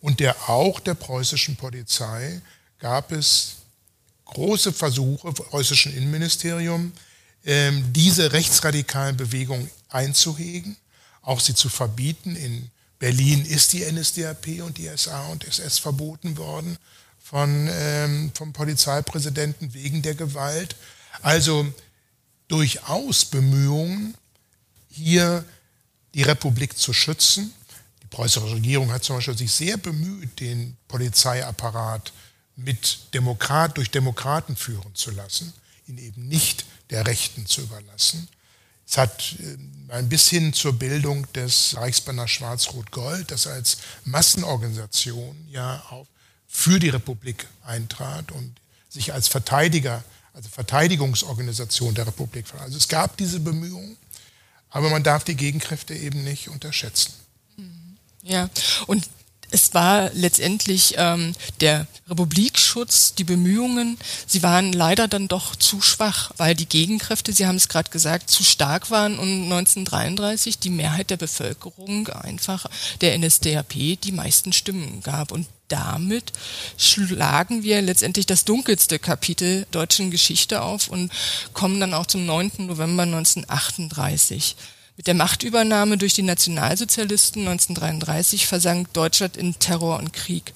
und 0.00 0.20
der 0.20 0.48
auch 0.48 0.78
der 0.78 0.94
preußischen 0.94 1.56
Polizei 1.56 2.40
gab 2.78 3.10
es 3.10 3.56
große 4.26 4.72
Versuche, 4.72 5.32
preußischen 5.32 5.92
Innenministerium, 5.92 6.92
diese 7.42 8.32
rechtsradikalen 8.32 9.16
Bewegungen 9.16 9.70
einzuhegen, 9.88 10.76
auch 11.22 11.40
sie 11.40 11.54
zu 11.54 11.68
verbieten. 11.68 12.36
In 12.36 12.70
Berlin 12.98 13.44
ist 13.46 13.72
die 13.72 13.90
NSDAP 13.90 14.62
und 14.62 14.76
die 14.76 14.90
SA 14.94 15.26
und 15.28 15.44
SS 15.44 15.78
verboten 15.78 16.36
worden 16.36 16.76
von, 17.18 17.68
ähm, 17.72 18.30
vom 18.34 18.52
Polizeipräsidenten 18.52 19.72
wegen 19.72 20.02
der 20.02 20.14
Gewalt. 20.14 20.76
Also 21.22 21.72
durchaus 22.48 23.24
Bemühungen, 23.24 24.14
hier 24.90 25.44
die 26.14 26.22
Republik 26.22 26.76
zu 26.76 26.92
schützen. 26.92 27.52
Die 28.02 28.06
preußische 28.08 28.52
Regierung 28.52 28.92
hat 28.92 29.04
zum 29.04 29.16
Beispiel 29.16 29.38
sich 29.38 29.52
sehr 29.52 29.76
bemüht, 29.76 30.40
den 30.40 30.76
Polizeiapparat 30.88 32.12
mit 32.56 33.14
Demokrat, 33.14 33.78
durch 33.78 33.90
Demokraten 33.90 34.56
führen 34.56 34.94
zu 34.94 35.10
lassen, 35.12 35.52
ihn 35.86 35.98
eben 35.98 36.28
nicht 36.28 36.66
der 36.90 37.06
Rechten 37.06 37.46
zu 37.46 37.62
überlassen. 37.62 38.28
Es 38.86 38.98
hat 38.98 39.36
äh, 39.38 39.92
ein 39.92 40.08
bisschen 40.08 40.52
zur 40.52 40.72
Bildung 40.72 41.30
des 41.32 41.76
Reichsbanner 41.76 42.28
Schwarz-Rot-Gold, 42.28 43.30
das 43.30 43.46
als 43.46 43.78
Massenorganisation 44.04 45.46
ja 45.50 45.82
auch 45.90 46.06
für 46.48 46.78
die 46.80 46.88
Republik 46.88 47.46
eintrat 47.64 48.32
und 48.32 48.60
sich 48.88 49.12
als 49.12 49.28
Verteidiger, 49.28 50.02
also 50.34 50.48
Verteidigungsorganisation 50.48 51.94
der 51.94 52.06
Republik. 52.06 52.46
Also 52.58 52.76
es 52.76 52.88
gab 52.88 53.16
diese 53.16 53.38
Bemühungen, 53.38 53.96
aber 54.70 54.90
man 54.90 55.02
darf 55.02 55.22
die 55.22 55.36
Gegenkräfte 55.36 55.94
eben 55.94 56.24
nicht 56.24 56.48
unterschätzen. 56.48 57.12
Ja, 58.22 58.50
und 58.86 59.08
es 59.50 59.74
war 59.74 60.10
letztendlich 60.12 60.94
ähm, 60.96 61.34
der 61.60 61.86
Republikschutz, 62.08 63.14
die 63.14 63.24
Bemühungen, 63.24 63.98
sie 64.26 64.42
waren 64.42 64.72
leider 64.72 65.08
dann 65.08 65.28
doch 65.28 65.56
zu 65.56 65.80
schwach, 65.80 66.32
weil 66.36 66.54
die 66.54 66.68
Gegenkräfte, 66.68 67.32
Sie 67.32 67.46
haben 67.46 67.56
es 67.56 67.68
gerade 67.68 67.90
gesagt, 67.90 68.30
zu 68.30 68.42
stark 68.42 68.90
waren 68.90 69.18
und 69.18 69.44
1933 69.44 70.58
die 70.58 70.70
Mehrheit 70.70 71.10
der 71.10 71.16
Bevölkerung 71.16 72.08
einfach 72.08 72.66
der 73.00 73.16
NSDAP 73.18 74.00
die 74.02 74.12
meisten 74.12 74.52
Stimmen 74.52 75.02
gab. 75.02 75.32
Und 75.32 75.46
damit 75.68 76.32
schlagen 76.76 77.62
wir 77.62 77.80
letztendlich 77.80 78.26
das 78.26 78.44
dunkelste 78.44 78.98
Kapitel 78.98 79.66
deutschen 79.70 80.10
Geschichte 80.10 80.62
auf 80.62 80.88
und 80.88 81.12
kommen 81.52 81.80
dann 81.80 81.94
auch 81.94 82.06
zum 82.06 82.26
9. 82.26 82.52
November 82.66 83.04
1938. 83.04 84.56
Mit 85.00 85.06
der 85.06 85.14
Machtübernahme 85.14 85.96
durch 85.96 86.12
die 86.12 86.20
Nationalsozialisten 86.20 87.48
1933 87.48 88.46
versank 88.46 88.92
Deutschland 88.92 89.38
in 89.38 89.58
Terror 89.58 89.98
und 89.98 90.12
Krieg. 90.12 90.52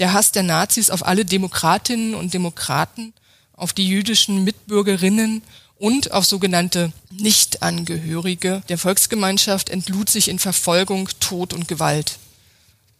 Der 0.00 0.12
Hass 0.12 0.32
der 0.32 0.42
Nazis 0.42 0.90
auf 0.90 1.06
alle 1.06 1.24
Demokratinnen 1.24 2.16
und 2.16 2.34
Demokraten, 2.34 3.12
auf 3.52 3.72
die 3.72 3.86
jüdischen 3.86 4.42
Mitbürgerinnen 4.42 5.42
und 5.76 6.10
auf 6.10 6.24
sogenannte 6.24 6.92
Nichtangehörige 7.10 8.64
der 8.68 8.78
Volksgemeinschaft 8.78 9.70
entlud 9.70 10.10
sich 10.10 10.26
in 10.26 10.40
Verfolgung, 10.40 11.08
Tod 11.20 11.52
und 11.52 11.68
Gewalt. 11.68 12.18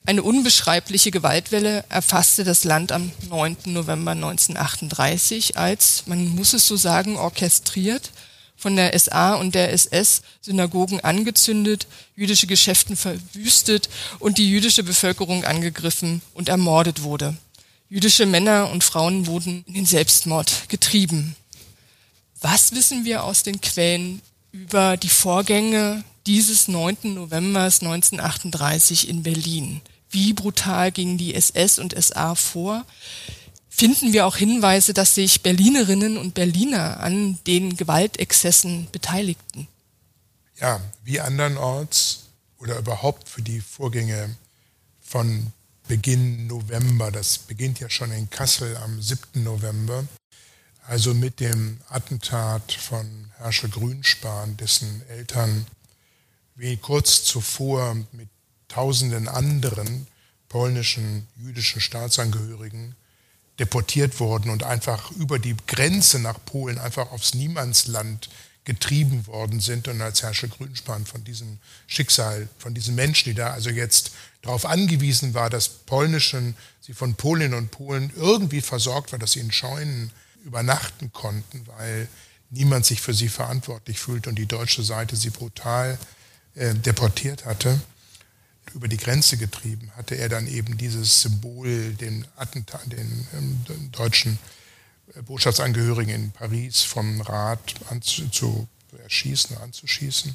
Eine 0.06 0.22
unbeschreibliche 0.22 1.10
Gewaltwelle 1.10 1.86
erfasste 1.88 2.44
das 2.44 2.62
Land 2.62 2.92
am 2.92 3.10
9. 3.28 3.56
November 3.64 4.12
1938 4.12 5.56
als, 5.56 6.04
man 6.06 6.28
muss 6.36 6.52
es 6.52 6.68
so 6.68 6.76
sagen, 6.76 7.16
orchestriert, 7.16 8.12
von 8.58 8.76
der 8.76 8.98
SA 8.98 9.36
und 9.36 9.54
der 9.54 9.72
SS 9.72 10.22
Synagogen 10.42 11.00
angezündet, 11.00 11.86
jüdische 12.16 12.48
Geschäften 12.48 12.96
verwüstet 12.96 13.88
und 14.18 14.36
die 14.36 14.50
jüdische 14.50 14.82
Bevölkerung 14.82 15.44
angegriffen 15.44 16.20
und 16.34 16.48
ermordet 16.48 17.02
wurde. 17.02 17.36
Jüdische 17.88 18.26
Männer 18.26 18.70
und 18.70 18.84
Frauen 18.84 19.26
wurden 19.26 19.64
in 19.66 19.74
den 19.74 19.86
Selbstmord 19.86 20.68
getrieben. 20.68 21.36
Was 22.40 22.72
wissen 22.72 23.04
wir 23.04 23.24
aus 23.24 23.44
den 23.44 23.60
Quellen 23.60 24.20
über 24.52 24.96
die 24.96 25.08
Vorgänge 25.08 26.04
dieses 26.26 26.68
9. 26.68 27.14
November 27.14 27.62
1938 27.62 29.08
in 29.08 29.22
Berlin? 29.22 29.80
Wie 30.10 30.32
brutal 30.32 30.90
gingen 30.90 31.16
die 31.16 31.34
SS 31.34 31.78
und 31.78 31.94
SA 32.00 32.34
vor? 32.34 32.84
Finden 33.78 34.12
wir 34.12 34.26
auch 34.26 34.36
Hinweise, 34.36 34.92
dass 34.92 35.14
sich 35.14 35.42
Berlinerinnen 35.42 36.18
und 36.18 36.34
Berliner 36.34 36.98
an 36.98 37.38
den 37.46 37.76
Gewaltexzessen 37.76 38.88
beteiligten? 38.90 39.68
Ja, 40.56 40.80
wie 41.04 41.20
andernorts 41.20 42.24
oder 42.58 42.76
überhaupt 42.76 43.28
für 43.28 43.40
die 43.40 43.60
Vorgänge 43.60 44.34
von 45.00 45.52
Beginn 45.86 46.48
November, 46.48 47.12
das 47.12 47.38
beginnt 47.38 47.78
ja 47.78 47.88
schon 47.88 48.10
in 48.10 48.28
Kassel 48.28 48.76
am 48.78 49.00
7. 49.00 49.44
November, 49.44 50.08
also 50.88 51.14
mit 51.14 51.38
dem 51.38 51.78
Attentat 51.88 52.72
von 52.72 53.30
Herrscher 53.38 53.68
Grünspan, 53.68 54.56
dessen 54.56 55.02
Eltern 55.08 55.66
wie 56.56 56.76
kurz 56.78 57.22
zuvor 57.22 57.94
mit 58.10 58.28
tausenden 58.66 59.28
anderen 59.28 60.08
polnischen 60.48 61.28
jüdischen 61.36 61.80
Staatsangehörigen 61.80 62.96
deportiert 63.58 64.20
wurden 64.20 64.50
und 64.50 64.62
einfach 64.62 65.10
über 65.12 65.38
die 65.38 65.56
Grenze 65.66 66.18
nach 66.18 66.38
Polen 66.44 66.78
einfach 66.78 67.10
aufs 67.10 67.34
Niemandsland 67.34 68.28
getrieben 68.64 69.26
worden 69.26 69.60
sind. 69.60 69.88
Und 69.88 70.00
als 70.02 70.22
Herrscher 70.22 70.48
Grünspan 70.48 71.06
von 71.06 71.24
diesem 71.24 71.58
Schicksal, 71.86 72.48
von 72.58 72.74
diesen 72.74 72.94
Menschen, 72.94 73.30
die 73.30 73.34
da 73.34 73.50
also 73.50 73.70
jetzt 73.70 74.12
darauf 74.42 74.66
angewiesen 74.66 75.34
war, 75.34 75.50
dass 75.50 75.68
polnischen, 75.68 76.54
sie 76.80 76.92
von 76.92 77.14
Polinnen 77.14 77.58
und 77.58 77.70
Polen 77.70 78.12
irgendwie 78.14 78.60
versorgt 78.60 79.12
war, 79.12 79.18
dass 79.18 79.32
sie 79.32 79.40
in 79.40 79.52
Scheunen 79.52 80.10
übernachten 80.44 81.12
konnten, 81.12 81.66
weil 81.66 82.08
niemand 82.50 82.86
sich 82.86 83.00
für 83.00 83.14
sie 83.14 83.28
verantwortlich 83.28 83.98
fühlt 83.98 84.26
und 84.26 84.36
die 84.36 84.46
deutsche 84.46 84.82
Seite 84.82 85.16
sie 85.16 85.30
brutal 85.30 85.98
äh, 86.54 86.74
deportiert 86.74 87.44
hatte, 87.44 87.80
über 88.74 88.88
die 88.88 88.96
Grenze 88.96 89.36
getrieben, 89.36 89.90
hatte 89.96 90.16
er 90.16 90.28
dann 90.28 90.46
eben 90.46 90.76
dieses 90.76 91.22
Symbol, 91.22 91.94
den 91.94 92.26
Attentat, 92.36 92.82
den, 92.86 93.26
ähm, 93.34 93.64
den 93.68 93.92
deutschen 93.92 94.38
äh, 95.14 95.22
Botschaftsangehörigen 95.22 96.14
in 96.14 96.30
Paris 96.32 96.82
vom 96.82 97.20
Rat 97.20 97.74
anzu, 97.90 98.28
zu 98.28 98.68
erschießen, 99.02 99.56
anzuschießen. 99.58 100.34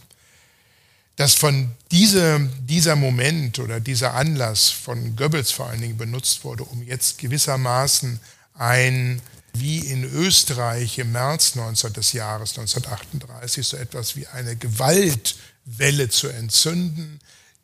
Dass 1.16 1.36
von 1.36 1.72
diese, 1.92 2.50
dieser 2.62 2.96
Moment 2.96 3.60
oder 3.60 3.80
dieser 3.80 4.16
Anlass 4.16 4.70
von 4.70 5.16
Goebbels 5.16 5.52
vor 5.52 5.68
allen 5.68 5.82
Dingen 5.82 5.98
benutzt 5.98 6.44
wurde, 6.44 6.64
um 6.64 6.82
jetzt 6.82 7.20
gewissermaßen 7.20 8.20
ein 8.56 9.22
wie 9.54 9.80
in 9.80 10.04
Österreich 10.04 10.98
im 10.98 11.12
März 11.12 11.56
19 11.56 11.94
des 11.94 12.14
Jahres 12.14 12.58
1938 12.58 13.68
so 13.68 13.78
etwas 13.78 14.16
wie 14.16 14.26
eine 14.28 14.56
Gewaltwelle 14.56 16.10
zu 16.10 16.28
entzünden, 16.28 17.20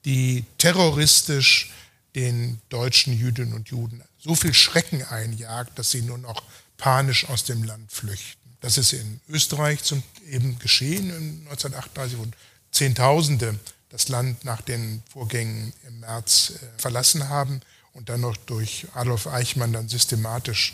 die 0.06 0.46
terroristisch 0.58 1.72
den 2.16 2.60
deutschen 2.70 3.18
Jüdinnen 3.18 3.54
und 3.54 3.70
Juden 3.70 4.04
so 4.18 4.36
viel 4.36 4.54
Schrecken 4.54 5.04
einjagt, 5.04 5.78
dass 5.78 5.92
sie 5.92 6.02
nur 6.02 6.18
noch 6.18 6.44
panisch 6.78 7.28
aus 7.30 7.44
dem 7.44 7.64
Land 7.64 7.92
flüchten. 7.92 8.40
Das 8.62 8.78
ist 8.78 8.94
in 8.94 9.22
Österreich 9.30 9.84
zum, 9.84 10.04
eben 10.28 10.60
geschehen 10.60 11.12
1938, 11.50 12.18
wo 12.18 12.26
Zehntausende 12.72 13.58
das 13.90 14.10
Land 14.10 14.46
nach 14.46 14.62
den 14.62 15.02
Vorgängen 15.12 15.74
im 15.88 16.02
März 16.02 16.54
äh, 16.56 16.80
verlassen 16.80 17.30
haben 17.30 17.62
und 17.94 18.10
dann 18.10 18.22
noch 18.22 18.38
durch 18.38 18.88
Adolf 18.94 19.28
Eichmann 19.28 19.74
dann 19.74 19.90
systematisch 19.90 20.74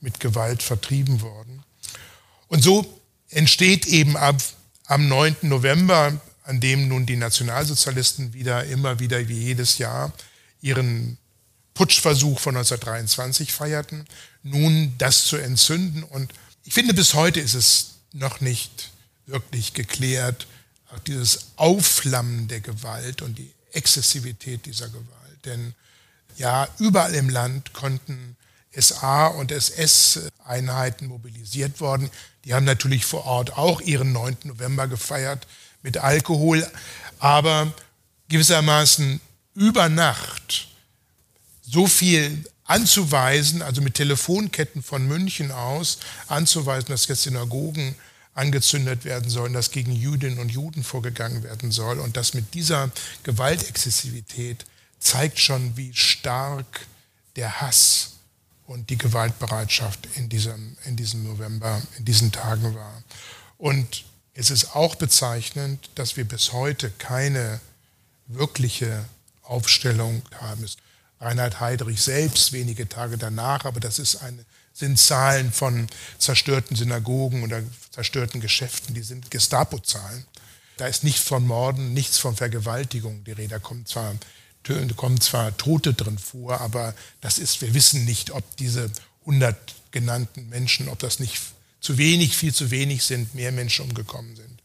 mit 0.00 0.20
Gewalt 0.20 0.62
vertrieben 0.62 1.20
worden. 1.20 1.62
Und 2.48 2.62
so 2.62 3.00
entsteht 3.30 3.86
eben 3.86 4.16
ab, 4.16 4.36
am 4.86 5.08
9. 5.08 5.36
November, 5.42 6.20
an 6.46 6.60
dem 6.60 6.88
nun 6.88 7.06
die 7.06 7.16
Nationalsozialisten 7.16 8.32
wieder 8.32 8.64
immer 8.64 9.00
wieder 9.00 9.28
wie 9.28 9.38
jedes 9.38 9.78
Jahr 9.78 10.12
ihren 10.60 11.18
Putschversuch 11.74 12.38
von 12.38 12.56
1923 12.56 13.52
feierten, 13.52 14.06
nun 14.42 14.94
das 14.96 15.24
zu 15.24 15.36
entzünden. 15.36 16.04
Und 16.04 16.32
ich 16.64 16.72
finde, 16.72 16.94
bis 16.94 17.14
heute 17.14 17.40
ist 17.40 17.54
es 17.54 17.96
noch 18.12 18.40
nicht 18.40 18.92
wirklich 19.26 19.74
geklärt, 19.74 20.46
auch 20.92 21.00
dieses 21.00 21.48
Aufflammen 21.56 22.46
der 22.48 22.60
Gewalt 22.60 23.22
und 23.22 23.38
die 23.38 23.50
Exzessivität 23.72 24.66
dieser 24.66 24.88
Gewalt. 24.88 25.44
Denn 25.44 25.74
ja, 26.36 26.68
überall 26.78 27.14
im 27.14 27.28
Land 27.28 27.72
konnten 27.72 28.36
SA 28.72 29.26
und 29.26 29.50
SS-Einheiten 29.50 31.08
mobilisiert 31.08 31.80
worden. 31.80 32.08
Die 32.44 32.54
haben 32.54 32.64
natürlich 32.64 33.04
vor 33.04 33.24
Ort 33.24 33.58
auch 33.58 33.80
ihren 33.80 34.12
9. 34.12 34.36
November 34.44 34.86
gefeiert 34.86 35.46
mit 35.86 35.98
Alkohol, 35.98 36.66
aber 37.20 37.72
gewissermaßen 38.28 39.20
über 39.54 39.88
Nacht 39.88 40.66
so 41.62 41.86
viel 41.86 42.44
anzuweisen, 42.64 43.62
also 43.62 43.80
mit 43.80 43.94
Telefonketten 43.94 44.82
von 44.82 45.06
München 45.06 45.52
aus 45.52 45.98
anzuweisen, 46.26 46.88
dass 46.88 47.06
jetzt 47.06 47.22
Synagogen 47.22 47.94
angezündet 48.34 49.04
werden 49.04 49.30
sollen, 49.30 49.52
dass 49.52 49.70
gegen 49.70 49.92
Jüdinnen 49.92 50.40
und 50.40 50.50
Juden 50.50 50.82
vorgegangen 50.82 51.44
werden 51.44 51.70
soll 51.70 52.00
und 52.00 52.16
das 52.16 52.34
mit 52.34 52.52
dieser 52.54 52.90
Gewaltexzessivität 53.22 54.66
zeigt 54.98 55.38
schon, 55.38 55.76
wie 55.76 55.94
stark 55.94 56.80
der 57.36 57.60
Hass 57.60 58.14
und 58.66 58.90
die 58.90 58.98
Gewaltbereitschaft 58.98 60.08
in 60.16 60.28
diesem, 60.28 60.76
in 60.84 60.96
diesem 60.96 61.22
November, 61.22 61.80
in 61.96 62.04
diesen 62.04 62.32
Tagen 62.32 62.74
war. 62.74 63.04
Und 63.56 64.04
es 64.36 64.50
ist 64.50 64.76
auch 64.76 64.94
bezeichnend, 64.94 65.88
dass 65.94 66.16
wir 66.16 66.24
bis 66.24 66.52
heute 66.52 66.90
keine 66.90 67.60
wirkliche 68.26 69.04
Aufstellung 69.42 70.22
haben. 70.38 70.66
Reinhard 71.20 71.60
Heydrich 71.60 72.02
selbst 72.02 72.52
wenige 72.52 72.86
Tage 72.86 73.16
danach, 73.16 73.64
aber 73.64 73.80
das 73.80 73.98
ist 73.98 74.16
eine, 74.16 74.44
sind 74.74 74.98
Zahlen 74.98 75.50
von 75.50 75.86
zerstörten 76.18 76.76
Synagogen 76.76 77.42
oder 77.42 77.62
zerstörten 77.90 78.42
Geschäften, 78.42 78.94
die 78.94 79.02
sind 79.02 79.30
Gestapo-Zahlen. 79.30 80.26
Da 80.76 80.86
ist 80.86 81.02
nichts 81.02 81.22
von 81.22 81.46
Morden, 81.46 81.94
nichts 81.94 82.18
von 82.18 82.36
Vergewaltigung 82.36 83.24
die 83.24 83.32
Rede. 83.32 83.48
Da 83.48 83.58
kommt 83.58 83.88
zwar 83.88 84.14
kommen 84.96 85.20
zwar 85.20 85.56
Tote 85.56 85.94
drin 85.94 86.18
vor, 86.18 86.60
aber 86.60 86.92
das 87.20 87.38
ist, 87.38 87.62
wir 87.62 87.72
wissen 87.72 88.04
nicht, 88.04 88.32
ob 88.32 88.56
diese 88.56 88.90
100 89.20 89.56
genannten 89.92 90.48
Menschen, 90.48 90.88
ob 90.88 90.98
das 90.98 91.20
nicht 91.20 91.40
zu 91.86 91.98
wenig, 91.98 92.36
viel 92.36 92.52
zu 92.52 92.72
wenig 92.72 93.04
sind, 93.04 93.36
mehr 93.36 93.52
Menschen 93.52 93.84
umgekommen 93.84 94.34
sind. 94.34 94.60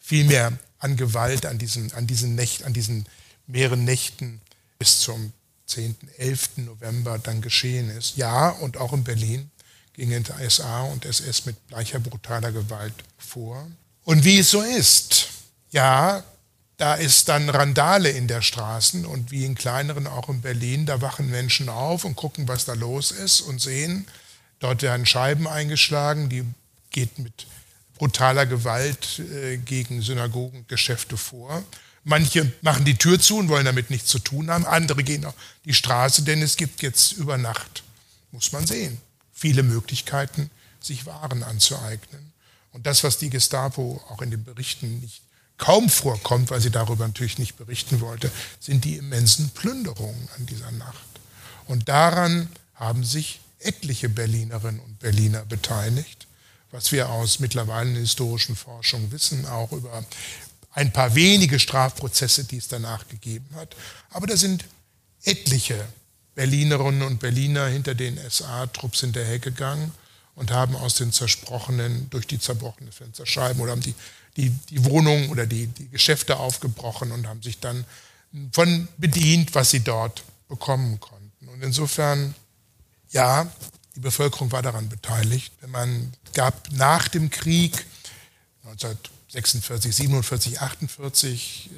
Vielmehr 0.00 0.58
an 0.80 0.96
Gewalt 0.96 1.46
an 1.46 1.56
diesen, 1.56 1.92
an 1.92 2.08
diesen 2.08 2.34
Nächten, 2.34 2.64
an 2.64 2.72
diesen 2.72 3.06
mehreren 3.46 3.84
Nächten 3.84 4.40
bis 4.76 4.98
zum 4.98 5.32
10., 5.66 5.96
11. 6.18 6.56
November 6.56 7.20
dann 7.20 7.40
geschehen 7.42 7.90
ist. 7.90 8.16
Ja, 8.16 8.48
und 8.48 8.76
auch 8.76 8.92
in 8.92 9.04
Berlin 9.04 9.52
gingen 9.92 10.24
SA 10.48 10.82
und 10.82 11.04
SS 11.04 11.46
mit 11.46 11.56
gleicher 11.68 12.00
brutaler 12.00 12.50
Gewalt 12.50 12.94
vor. 13.18 13.68
Und 14.02 14.24
wie 14.24 14.40
es 14.40 14.50
so 14.50 14.60
ist, 14.60 15.28
ja, 15.70 16.24
da 16.76 16.94
ist 16.94 17.28
dann 17.28 17.50
Randale 17.50 18.10
in 18.10 18.26
der 18.26 18.42
Straßen 18.42 19.06
und 19.06 19.30
wie 19.30 19.44
in 19.44 19.54
kleineren 19.54 20.08
auch 20.08 20.28
in 20.28 20.40
Berlin, 20.40 20.86
da 20.86 21.00
wachen 21.00 21.30
Menschen 21.30 21.68
auf 21.68 22.04
und 22.04 22.16
gucken, 22.16 22.48
was 22.48 22.64
da 22.64 22.72
los 22.72 23.12
ist 23.12 23.42
und 23.42 23.60
sehen, 23.60 24.08
dort 24.58 24.82
werden 24.82 25.06
Scheiben 25.06 25.46
eingeschlagen, 25.46 26.28
die 26.28 26.44
geht 26.94 27.18
mit 27.18 27.46
brutaler 27.96 28.46
Gewalt 28.46 29.18
äh, 29.18 29.58
gegen 29.58 30.00
Synagogengeschäfte 30.00 31.16
vor. 31.16 31.62
Manche 32.04 32.50
machen 32.62 32.84
die 32.84 32.96
Tür 32.96 33.18
zu 33.18 33.36
und 33.36 33.48
wollen 33.48 33.64
damit 33.64 33.90
nichts 33.90 34.08
zu 34.08 34.18
tun 34.18 34.50
haben, 34.50 34.64
andere 34.64 35.02
gehen 35.02 35.24
auf 35.24 35.34
die 35.64 35.74
Straße, 35.74 36.22
denn 36.22 36.40
es 36.40 36.56
gibt 36.56 36.82
jetzt 36.82 37.12
über 37.12 37.36
Nacht, 37.36 37.82
muss 38.30 38.52
man 38.52 38.66
sehen, 38.66 38.98
viele 39.32 39.62
Möglichkeiten, 39.62 40.50
sich 40.80 41.06
Waren 41.06 41.42
anzueignen. 41.42 42.32
Und 42.72 42.86
das, 42.86 43.04
was 43.04 43.18
die 43.18 43.30
Gestapo 43.30 44.02
auch 44.10 44.20
in 44.22 44.30
den 44.30 44.44
Berichten 44.44 45.00
nicht 45.00 45.22
kaum 45.56 45.88
vorkommt, 45.88 46.50
weil 46.50 46.60
sie 46.60 46.70
darüber 46.70 47.06
natürlich 47.06 47.38
nicht 47.38 47.56
berichten 47.56 48.00
wollte, 48.00 48.30
sind 48.60 48.84
die 48.84 48.96
immensen 48.96 49.50
Plünderungen 49.50 50.28
an 50.36 50.46
dieser 50.46 50.70
Nacht. 50.72 51.06
Und 51.66 51.88
daran 51.88 52.48
haben 52.74 53.04
sich 53.04 53.40
etliche 53.60 54.08
Berlinerinnen 54.08 54.80
und 54.80 54.98
Berliner 54.98 55.44
beteiligt, 55.46 56.23
was 56.74 56.90
wir 56.90 57.08
aus 57.08 57.38
mittlerweile 57.38 58.00
historischen 58.00 58.56
Forschung 58.56 59.12
wissen, 59.12 59.46
auch 59.46 59.70
über 59.70 60.04
ein 60.72 60.92
paar 60.92 61.14
wenige 61.14 61.60
Strafprozesse, 61.60 62.42
die 62.44 62.56
es 62.56 62.66
danach 62.66 63.06
gegeben 63.06 63.46
hat. 63.54 63.76
Aber 64.10 64.26
da 64.26 64.36
sind 64.36 64.64
etliche 65.22 65.86
Berlinerinnen 66.34 67.02
und 67.02 67.20
Berliner 67.20 67.68
hinter 67.68 67.94
den 67.94 68.18
SA-Trupps 68.28 69.02
hinterhergegangen 69.02 69.92
und 70.34 70.50
haben 70.50 70.74
aus 70.74 70.96
den 70.96 71.12
zersprochenen, 71.12 72.10
durch 72.10 72.26
die 72.26 72.40
zerbrochenen 72.40 72.90
Fensterscheiben 72.90 73.62
oder 73.62 73.70
haben 73.70 73.80
die, 73.80 73.94
die, 74.36 74.50
die 74.50 74.84
Wohnungen 74.84 75.30
oder 75.30 75.46
die, 75.46 75.68
die 75.68 75.88
Geschäfte 75.90 76.38
aufgebrochen 76.38 77.12
und 77.12 77.28
haben 77.28 77.40
sich 77.40 77.60
dann 77.60 77.84
von 78.50 78.88
bedient, 78.98 79.54
was 79.54 79.70
sie 79.70 79.84
dort 79.84 80.24
bekommen 80.48 80.98
konnten. 80.98 81.46
Und 81.46 81.62
insofern, 81.62 82.34
ja, 83.10 83.48
die 83.94 84.00
Bevölkerung 84.00 84.50
war 84.52 84.62
daran 84.62 84.88
beteiligt. 84.88 85.52
Man 85.68 86.12
gab 86.32 86.70
nach 86.72 87.08
dem 87.08 87.30
Krieg 87.30 87.86
1946, 88.64 89.94
47, 89.94 90.60
48 90.60 91.70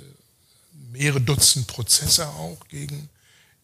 mehrere 0.93 1.21
Dutzend 1.21 1.67
Prozesse 1.67 2.27
auch 2.29 2.59
gegen 2.69 3.09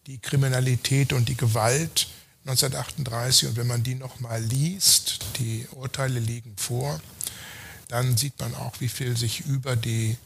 die 0.07 0.19
Kriminalität 0.19 1.13
und 1.13 1.29
die 1.29 1.37
Gewalt 1.37 2.07
1938. 2.45 3.49
Und 3.49 3.55
wenn 3.55 3.67
man 3.67 3.83
die 3.83 3.95
nochmal 3.95 4.41
liest, 4.41 5.19
die 5.39 5.67
Urteile 5.71 6.19
liegen 6.19 6.53
vor, 6.57 7.01
dann 7.87 8.17
sieht 8.17 8.39
man 8.39 8.53
auch, 8.55 8.79
wie 8.79 8.89
viel 8.89 9.17
sich 9.17 9.41
über 9.41 9.75
die 9.75 10.17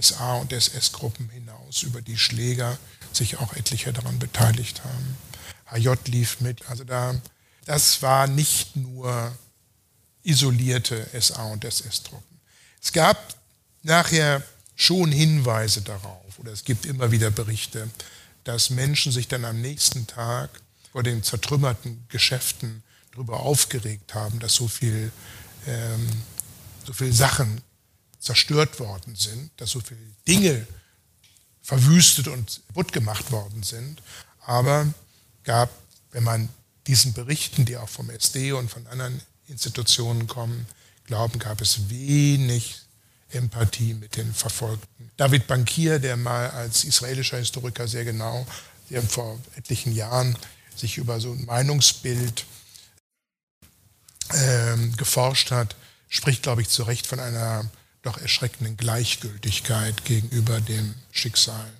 SA- 0.00 0.36
und 0.36 0.52
SS-Gruppen 0.52 1.28
hinaus, 1.30 1.82
über 1.82 2.02
die 2.02 2.18
Schläger, 2.18 2.78
sich 3.12 3.38
auch 3.38 3.54
etliche 3.54 3.92
daran 3.92 4.18
beteiligt 4.18 4.82
haben. 4.84 5.16
HJ 5.70 5.94
lief 6.06 6.40
mit. 6.40 6.68
Also 6.68 6.84
da, 6.84 7.14
das 7.64 8.02
war 8.02 8.26
nicht 8.26 8.76
nur 8.76 9.36
isolierte 10.22 11.06
SA- 11.20 11.44
und 11.44 11.64
SS-Truppen. 11.64 12.40
Es 12.82 12.92
gab 12.92 13.34
nachher 13.82 14.42
schon 14.76 15.12
Hinweise 15.12 15.82
darauf, 15.82 16.38
oder 16.38 16.52
es 16.52 16.64
gibt 16.64 16.86
immer 16.86 17.10
wieder 17.10 17.30
Berichte, 17.30 17.88
dass 18.44 18.70
Menschen 18.70 19.12
sich 19.12 19.28
dann 19.28 19.44
am 19.44 19.60
nächsten 19.60 20.06
Tag 20.06 20.50
vor 20.92 21.02
den 21.02 21.22
zertrümmerten 21.22 22.04
Geschäften 22.08 22.82
darüber 23.12 23.40
aufgeregt 23.40 24.14
haben, 24.14 24.38
dass 24.40 24.54
so 24.54 24.68
viel, 24.68 25.10
ähm, 25.66 26.08
so 26.86 26.92
viel 26.92 27.12
Sachen 27.12 27.62
zerstört 28.18 28.80
worden 28.80 29.14
sind, 29.16 29.50
dass 29.58 29.70
so 29.70 29.80
viele 29.80 30.00
Dinge 30.26 30.66
verwüstet 31.62 32.28
und 32.28 32.60
kaputt 32.68 32.92
gemacht 32.92 33.30
worden 33.30 33.62
sind. 33.62 34.02
Aber 34.46 34.92
gab, 35.44 35.70
wenn 36.10 36.24
man 36.24 36.48
diesen 36.86 37.12
Berichten, 37.12 37.64
die 37.64 37.76
auch 37.76 37.88
vom 37.88 38.10
SD 38.10 38.52
und 38.52 38.70
von 38.70 38.86
anderen 38.86 39.20
Institutionen 39.48 40.26
kommen, 40.26 40.66
glauben, 41.06 41.38
gab 41.38 41.60
es 41.60 41.88
wenig 41.90 42.76
Empathie 43.30 43.94
mit 43.94 44.16
den 44.16 44.32
Verfolgten. 44.32 45.10
David 45.16 45.46
Bankier, 45.46 45.98
der 45.98 46.16
mal 46.16 46.50
als 46.50 46.84
israelischer 46.84 47.38
Historiker 47.38 47.88
sehr 47.88 48.04
genau, 48.04 48.46
der 48.90 49.02
vor 49.02 49.38
etlichen 49.56 49.94
Jahren 49.94 50.36
sich 50.76 50.98
über 50.98 51.20
so 51.20 51.32
ein 51.32 51.44
Meinungsbild 51.46 52.44
ähm, 54.32 54.96
geforscht 54.96 55.50
hat, 55.50 55.76
spricht, 56.08 56.42
glaube 56.42 56.62
ich, 56.62 56.68
zu 56.68 56.84
Recht 56.84 57.06
von 57.06 57.20
einer 57.20 57.68
doch 58.02 58.18
erschreckenden 58.18 58.76
Gleichgültigkeit 58.76 60.04
gegenüber 60.04 60.60
dem 60.60 60.94
Schicksal 61.10 61.70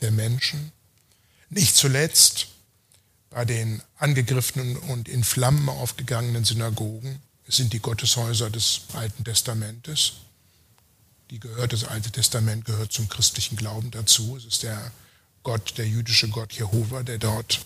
der 0.00 0.10
Menschen. 0.10 0.72
Nicht 1.50 1.76
zuletzt 1.76 2.48
bei 3.34 3.44
den 3.44 3.82
angegriffenen 3.96 4.76
und 4.76 5.08
in 5.08 5.24
Flammen 5.24 5.68
aufgegangenen 5.68 6.44
Synagogen. 6.44 7.20
Es 7.46 7.56
sind 7.56 7.72
die 7.72 7.80
Gotteshäuser 7.80 8.50
des 8.50 8.82
Alten 8.92 9.24
Testamentes. 9.24 10.12
Die 11.30 11.40
gehört, 11.40 11.72
das 11.72 11.84
Alte 11.84 12.10
Testament 12.10 12.64
gehört 12.64 12.92
zum 12.92 13.08
christlichen 13.08 13.56
Glauben 13.56 13.90
dazu. 13.90 14.36
Es 14.36 14.44
ist 14.44 14.62
der 14.62 14.92
Gott, 15.42 15.78
der 15.78 15.88
jüdische 15.88 16.28
Gott 16.28 16.52
Jehova, 16.52 17.02
der 17.02 17.18
dort 17.18 17.64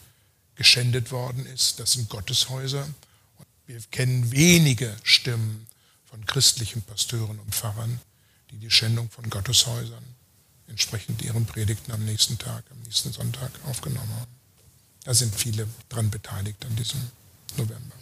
geschändet 0.55 1.11
worden 1.11 1.45
ist. 1.47 1.81
Das 1.81 1.93
sind 1.93 2.09
Gotteshäuser. 2.09 2.87
wir 3.67 3.81
kennen 3.91 4.31
wenige 4.31 4.97
Stimmen 5.03 5.67
von 6.05 6.25
christlichen 6.25 6.83
Pasteuren 6.83 7.41
und 7.41 7.55
Pfarrern, 7.55 8.01
die 8.51 8.59
die 8.59 8.71
Schändung 8.71 9.11
von 9.11 9.29
Gotteshäusern 9.29 10.05
entsprechend 10.69 11.23
ihren 11.23 11.45
Predigten 11.45 11.93
am 11.93 12.05
nächsten 12.05 12.39
Tag, 12.39 12.65
am 12.71 12.81
nächsten 12.83 13.13
Sonntag 13.13 13.51
aufgenommen 13.67 14.11
haben. 14.21 14.36
Da 15.07 15.14
sind 15.14 15.35
viele 15.35 15.69
dran 15.88 16.11
beteiligt 16.11 16.64
an 16.66 16.75
diesem 16.75 17.01
November. 17.57 17.97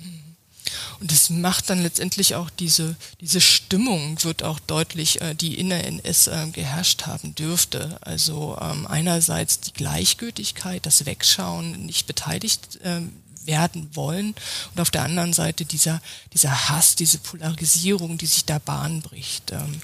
Und 1.00 1.12
es 1.12 1.28
macht 1.28 1.68
dann 1.68 1.82
letztendlich 1.82 2.34
auch 2.34 2.48
diese, 2.48 2.96
diese 3.20 3.42
Stimmung, 3.42 4.24
wird 4.24 4.42
auch 4.42 4.58
deutlich, 4.58 5.20
äh, 5.20 5.34
die 5.34 5.58
in 5.58 5.68
der 5.68 5.86
NS 5.86 6.28
äh, 6.28 6.46
geherrscht 6.50 7.06
haben 7.06 7.34
dürfte. 7.34 7.98
Also 8.00 8.56
ähm, 8.58 8.86
einerseits 8.86 9.60
die 9.60 9.74
Gleichgültigkeit, 9.74 10.86
das 10.86 11.04
Wegschauen, 11.04 11.84
nicht 11.84 12.06
beteiligt 12.06 12.78
ähm, 12.82 13.12
werden 13.44 13.94
wollen 13.94 14.34
und 14.74 14.80
auf 14.80 14.90
der 14.90 15.02
anderen 15.02 15.34
Seite 15.34 15.66
dieser, 15.66 16.00
dieser 16.32 16.70
Hass, 16.70 16.96
diese 16.96 17.18
Polarisierung, 17.18 18.16
die 18.16 18.26
sich 18.26 18.46
da 18.46 18.58
Bahn 18.58 19.02
bricht. 19.02 19.52
Ähm, 19.52 19.82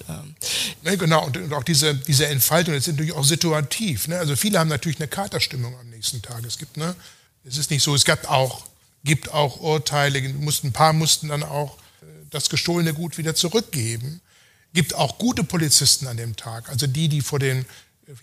und 0.00 0.08
ähm 0.08 0.34
ja, 0.82 0.96
genau, 0.96 1.26
und, 1.26 1.52
auch 1.52 1.64
diese, 1.64 1.94
diese 1.94 2.26
Entfaltung 2.26 2.74
ist 2.74 2.86
natürlich 2.86 3.12
auch 3.12 3.24
situativ. 3.24 4.08
Ne? 4.08 4.18
Also 4.18 4.36
viele 4.36 4.58
haben 4.58 4.68
natürlich 4.68 4.98
eine 4.98 5.08
Katerstimmung 5.08 5.76
am 5.78 5.90
nächsten 5.90 6.22
Tag. 6.22 6.44
Es 6.44 6.58
gibt, 6.58 6.76
ne, 6.76 6.94
es 7.44 7.56
ist 7.56 7.70
nicht 7.70 7.82
so, 7.82 7.94
es 7.94 8.04
gab 8.04 8.30
auch, 8.30 8.66
gibt 9.04 9.32
auch 9.32 9.60
Urteile, 9.60 10.20
mussten, 10.34 10.68
ein 10.68 10.72
paar 10.72 10.92
mussten 10.92 11.28
dann 11.28 11.42
auch 11.42 11.76
äh, 12.02 12.06
das 12.30 12.48
gestohlene 12.48 12.94
Gut 12.94 13.18
wieder 13.18 13.34
zurückgeben. 13.34 14.20
Gibt 14.74 14.94
auch 14.94 15.18
gute 15.18 15.44
Polizisten 15.44 16.06
an 16.06 16.16
dem 16.16 16.36
Tag. 16.36 16.68
Also 16.68 16.86
die, 16.86 17.08
die 17.08 17.22
vor 17.22 17.38
den, 17.38 17.64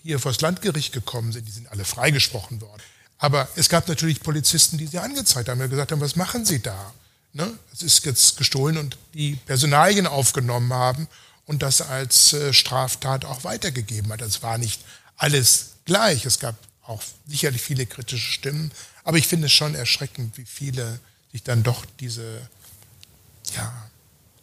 hier 0.02 0.18
vor 0.18 0.32
das 0.32 0.40
Landgericht 0.40 0.92
gekommen 0.92 1.32
sind, 1.32 1.46
die 1.46 1.52
sind 1.52 1.70
alle 1.70 1.84
freigesprochen 1.84 2.60
worden. 2.60 2.82
Aber 3.18 3.48
es 3.56 3.68
gab 3.68 3.88
natürlich 3.88 4.20
Polizisten, 4.20 4.78
die 4.78 4.86
sie 4.86 4.98
angezeigt 4.98 5.48
haben, 5.48 5.60
die 5.60 5.68
gesagt 5.68 5.90
haben, 5.92 6.00
was 6.00 6.16
machen 6.16 6.44
Sie 6.44 6.60
da? 6.60 6.92
Ne? 7.32 7.58
Es 7.72 7.82
ist 7.82 8.04
jetzt 8.04 8.36
gestohlen 8.36 8.76
und 8.76 8.96
die 9.14 9.36
Personalien 9.46 10.06
aufgenommen 10.06 10.72
haben 10.72 11.08
und 11.46 11.62
das 11.62 11.80
als 11.80 12.32
äh, 12.32 12.52
Straftat 12.52 13.24
auch 13.24 13.44
weitergegeben 13.44 14.12
hat. 14.12 14.20
Es 14.20 14.42
war 14.42 14.58
nicht 14.58 14.80
alles 15.16 15.76
gleich. 15.84 16.26
Es 16.26 16.38
gab 16.38 16.56
auch 16.82 17.02
sicherlich 17.26 17.62
viele 17.62 17.86
kritische 17.86 18.30
Stimmen. 18.30 18.70
Aber 19.04 19.18
ich 19.18 19.26
finde 19.26 19.46
es 19.46 19.52
schon 19.52 19.74
erschreckend, 19.74 20.36
wie 20.36 20.44
viele 20.44 21.00
sich 21.32 21.42
dann 21.42 21.62
doch 21.62 21.84
diese 22.00 22.40
ja, 23.54 23.72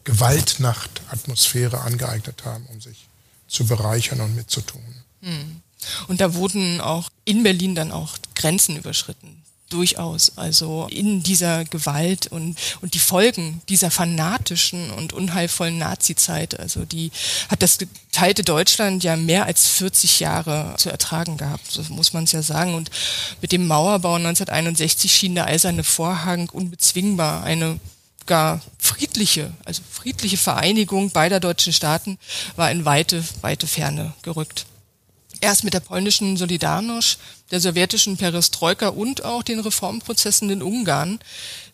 Gewaltnacht-Atmosphäre 0.05 1.81
angeeignet 1.81 2.45
haben, 2.45 2.65
um 2.67 2.81
sich 2.81 3.07
zu 3.47 3.65
bereichern 3.65 4.21
und 4.21 4.35
mitzutun. 4.35 5.03
Hm. 5.21 5.61
Und 6.07 6.21
da 6.21 6.33
wurden 6.33 6.79
auch 6.81 7.09
in 7.25 7.43
Berlin 7.43 7.75
dann 7.75 7.91
auch 7.91 8.17
Grenzen 8.35 8.77
überschritten. 8.77 9.42
Durchaus. 9.73 10.37
Also 10.37 10.87
in 10.91 11.23
dieser 11.23 11.65
Gewalt 11.65 12.27
und, 12.27 12.55
und 12.81 12.93
die 12.93 12.99
Folgen 12.99 13.61
dieser 13.69 13.89
fanatischen 13.89 14.91
und 14.91 15.13
unheilvollen 15.13 15.77
Nazizeit, 15.79 16.59
also 16.59 16.85
die 16.85 17.11
hat 17.49 17.63
das 17.63 17.79
geteilte 17.79 18.43
Deutschland 18.43 19.03
ja 19.03 19.15
mehr 19.15 19.45
als 19.45 19.67
40 19.67 20.19
Jahre 20.19 20.75
zu 20.77 20.89
ertragen 20.89 21.37
gehabt, 21.37 21.71
so 21.71 21.81
muss 21.89 22.13
man 22.13 22.25
es 22.25 22.31
ja 22.31 22.43
sagen. 22.43 22.75
Und 22.75 22.91
mit 23.41 23.51
dem 23.51 23.65
Mauerbau 23.65 24.15
1961 24.15 25.11
schien 25.11 25.35
der 25.35 25.47
eiserne 25.47 25.83
Vorhang 25.83 26.49
unbezwingbar. 26.49 27.43
Eine 27.43 27.79
gar 28.25 28.61
friedliche, 28.77 29.51
also 29.65 29.81
friedliche 29.89 30.37
Vereinigung 30.37 31.09
beider 31.09 31.39
deutschen 31.39 31.73
Staaten 31.73 32.17
war 32.55 32.71
in 32.71 32.85
weite, 32.85 33.23
weite 33.41 33.67
Ferne 33.67 34.13
gerückt. 34.21 34.65
Erst 35.43 35.65
mit 35.65 35.73
der 35.73 35.81
polnischen 35.81 36.37
Solidarność, 36.37 37.17
der 37.51 37.59
sowjetischen 37.59 38.15
Perestroika 38.15 38.87
und 38.87 39.25
auch 39.25 39.43
den 39.43 39.59
Reformprozessen 39.59 40.49
in 40.49 40.63
Ungarn 40.63 41.19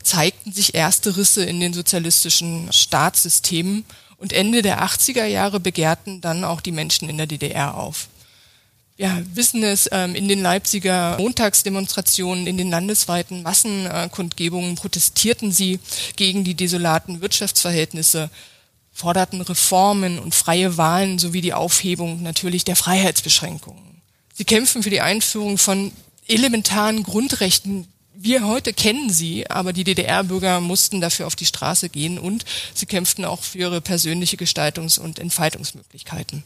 zeigten 0.02 0.52
sich 0.52 0.74
erste 0.74 1.16
Risse 1.16 1.46
in 1.46 1.60
den 1.60 1.74
sozialistischen 1.74 2.74
Staatssystemen 2.74 3.86
und 4.18 4.34
Ende 4.34 4.64
der 4.64 4.84
80er 4.84 5.26
Jahre 5.26 5.60
begehrten 5.60 6.20
dann 6.20 6.44
auch 6.44 6.62
die 6.62 6.72
Menschen 6.72 7.10
in 7.10 7.18
der 7.18 7.28
DDR 7.28 7.76
auf. 7.76 8.08
Wir 8.98 9.24
wissen 9.36 9.62
es, 9.62 9.88
ähm, 9.92 10.16
in 10.16 10.28
den 10.28 10.42
Leipziger 10.42 11.18
Montagsdemonstrationen, 11.20 12.48
in 12.48 12.58
den 12.58 12.72
landesweiten 12.72 13.44
Massenkundgebungen 13.44 14.78
protestierten 14.78 15.52
sie 15.52 15.80
gegen 16.16 16.44
die 16.44 16.56
desolaten 16.56 17.22
Wirtschaftsverhältnisse, 17.22 18.32
forderten 19.00 19.40
Reformen 19.40 20.20
und 20.20 20.36
freie 20.36 20.76
Wahlen 20.76 21.20
sowie 21.20 21.40
die 21.40 21.54
Aufhebung 21.54 22.22
natürlich 22.22 22.66
der 22.66 22.76
Freiheitsbeschränkungen. 22.76 24.02
Sie 24.34 24.44
kämpfen 24.44 24.84
für 24.84 24.90
die 24.90 25.00
Einführung 25.00 25.58
von 25.58 25.94
elementaren 26.28 27.04
Grundrechten. 27.04 27.88
Wir 28.14 28.46
heute 28.46 28.74
kennen 28.74 29.10
sie, 29.10 29.50
aber 29.50 29.72
die 29.72 29.86
DDR-Bürger 29.86 30.60
mussten 30.60 31.00
dafür 31.00 31.28
auf 31.28 31.38
die 31.38 31.46
Straße 31.46 31.88
gehen 31.88 32.20
und 32.20 32.44
sie 32.74 32.88
kämpften 32.88 33.24
auch 33.24 33.42
für 33.42 33.60
ihre 33.60 33.80
persönliche 33.80 34.36
Gestaltungs- 34.36 35.00
und 35.00 35.18
Entfaltungsmöglichkeiten. 35.18 36.44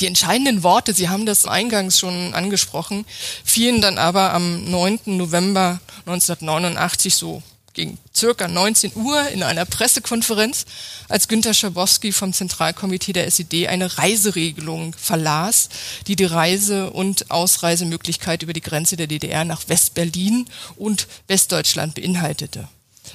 Die 0.00 0.06
entscheidenden 0.06 0.64
Worte, 0.64 0.94
Sie 0.94 1.08
haben 1.08 1.26
das 1.26 1.46
eingangs 1.46 1.98
schon 1.98 2.34
angesprochen, 2.34 3.04
fielen 3.44 3.80
dann 3.80 3.98
aber 3.98 4.32
am 4.32 4.64
9. 4.68 5.00
November 5.06 5.80
1989 6.06 7.14
so 7.14 7.42
gegen 7.74 7.98
circa 8.14 8.48
19 8.48 8.92
Uhr 8.96 9.28
in 9.28 9.42
einer 9.42 9.64
Pressekonferenz, 9.64 10.66
als 11.08 11.28
Günter 11.28 11.54
Schabowski 11.54 12.12
vom 12.12 12.32
Zentralkomitee 12.32 13.12
der 13.12 13.26
SED 13.26 13.68
eine 13.68 13.98
Reiseregelung 13.98 14.94
verlas, 14.94 15.68
die 16.06 16.16
die 16.16 16.24
Reise- 16.24 16.90
und 16.90 17.30
Ausreisemöglichkeit 17.30 18.42
über 18.42 18.52
die 18.52 18.60
Grenze 18.60 18.96
der 18.96 19.06
DDR 19.06 19.44
nach 19.44 19.68
West-Berlin 19.68 20.46
und 20.76 21.08
Westdeutschland 21.28 21.94
beinhaltete. 21.94 22.68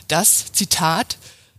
Das, 0.08 0.52
Zitat, 0.54 1.18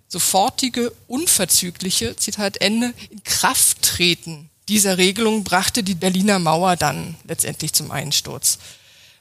sofortige, 0.08 0.92
unverzügliche, 1.06 2.16
Zitat 2.16 2.60
Ende, 2.60 2.92
in 3.10 3.22
Kraft 3.24 3.82
treten 3.82 4.50
dieser 4.68 4.98
Regelung 4.98 5.44
brachte 5.44 5.82
die 5.82 5.94
Berliner 5.94 6.38
Mauer 6.38 6.76
dann 6.76 7.16
letztendlich 7.24 7.72
zum 7.72 7.90
Einsturz. 7.90 8.58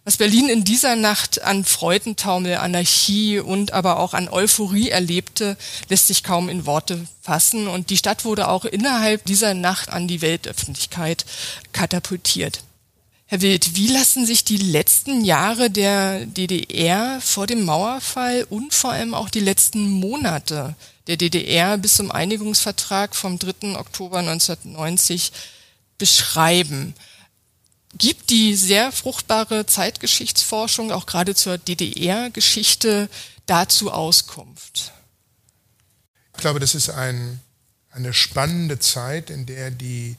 Was 0.07 0.15
Berlin 0.15 0.47
in 0.47 0.63
dieser 0.63 0.95
Nacht 0.95 1.41
an 1.41 1.65
Freudentaumel, 1.65 2.55
Anarchie 2.55 3.39
und 3.39 3.73
aber 3.73 3.99
auch 3.99 4.13
an 4.13 4.29
Euphorie 4.29 4.87
erlebte, 4.87 5.57
lässt 5.89 6.07
sich 6.07 6.23
kaum 6.23 6.47
in 6.47 6.65
Worte 6.65 7.05
fassen. 7.21 7.67
Und 7.67 7.89
die 7.89 7.97
Stadt 7.97 8.23
wurde 8.23 8.47
auch 8.47 8.63
innerhalb 8.63 9.25
dieser 9.25 9.53
Nacht 9.53 9.89
an 9.89 10.07
die 10.07 10.21
Weltöffentlichkeit 10.21 11.25
katapultiert. 11.73 12.63
Herr 13.25 13.41
Wild, 13.41 13.75
wie 13.75 13.89
lassen 13.89 14.25
sich 14.25 14.45
die 14.45 14.55
letzten 14.55 15.25
Jahre 15.25 15.69
der 15.69 16.25
DDR 16.25 17.19
vor 17.19 17.45
dem 17.45 17.65
Mauerfall 17.65 18.47
und 18.49 18.73
vor 18.73 18.93
allem 18.93 19.13
auch 19.13 19.27
die 19.27 19.41
letzten 19.41 19.89
Monate 19.89 20.75
der 21.07 21.17
DDR 21.17 21.77
bis 21.77 21.97
zum 21.97 22.11
Einigungsvertrag 22.11 23.13
vom 23.13 23.39
3. 23.39 23.77
Oktober 23.77 24.19
1990 24.19 25.33
beschreiben? 25.97 26.95
Gibt 27.95 28.29
die 28.29 28.55
sehr 28.55 28.91
fruchtbare 28.91 29.65
Zeitgeschichtsforschung 29.65 30.91
auch 30.91 31.05
gerade 31.05 31.35
zur 31.35 31.57
DDR-Geschichte 31.57 33.09
dazu 33.45 33.91
Auskunft? 33.91 34.93
Ich 36.33 36.41
glaube, 36.41 36.59
das 36.59 36.75
ist 36.75 36.89
ein, 36.89 37.39
eine 37.91 38.13
spannende 38.13 38.79
Zeit, 38.79 39.29
in 39.29 39.45
der 39.45 39.71
die 39.71 40.15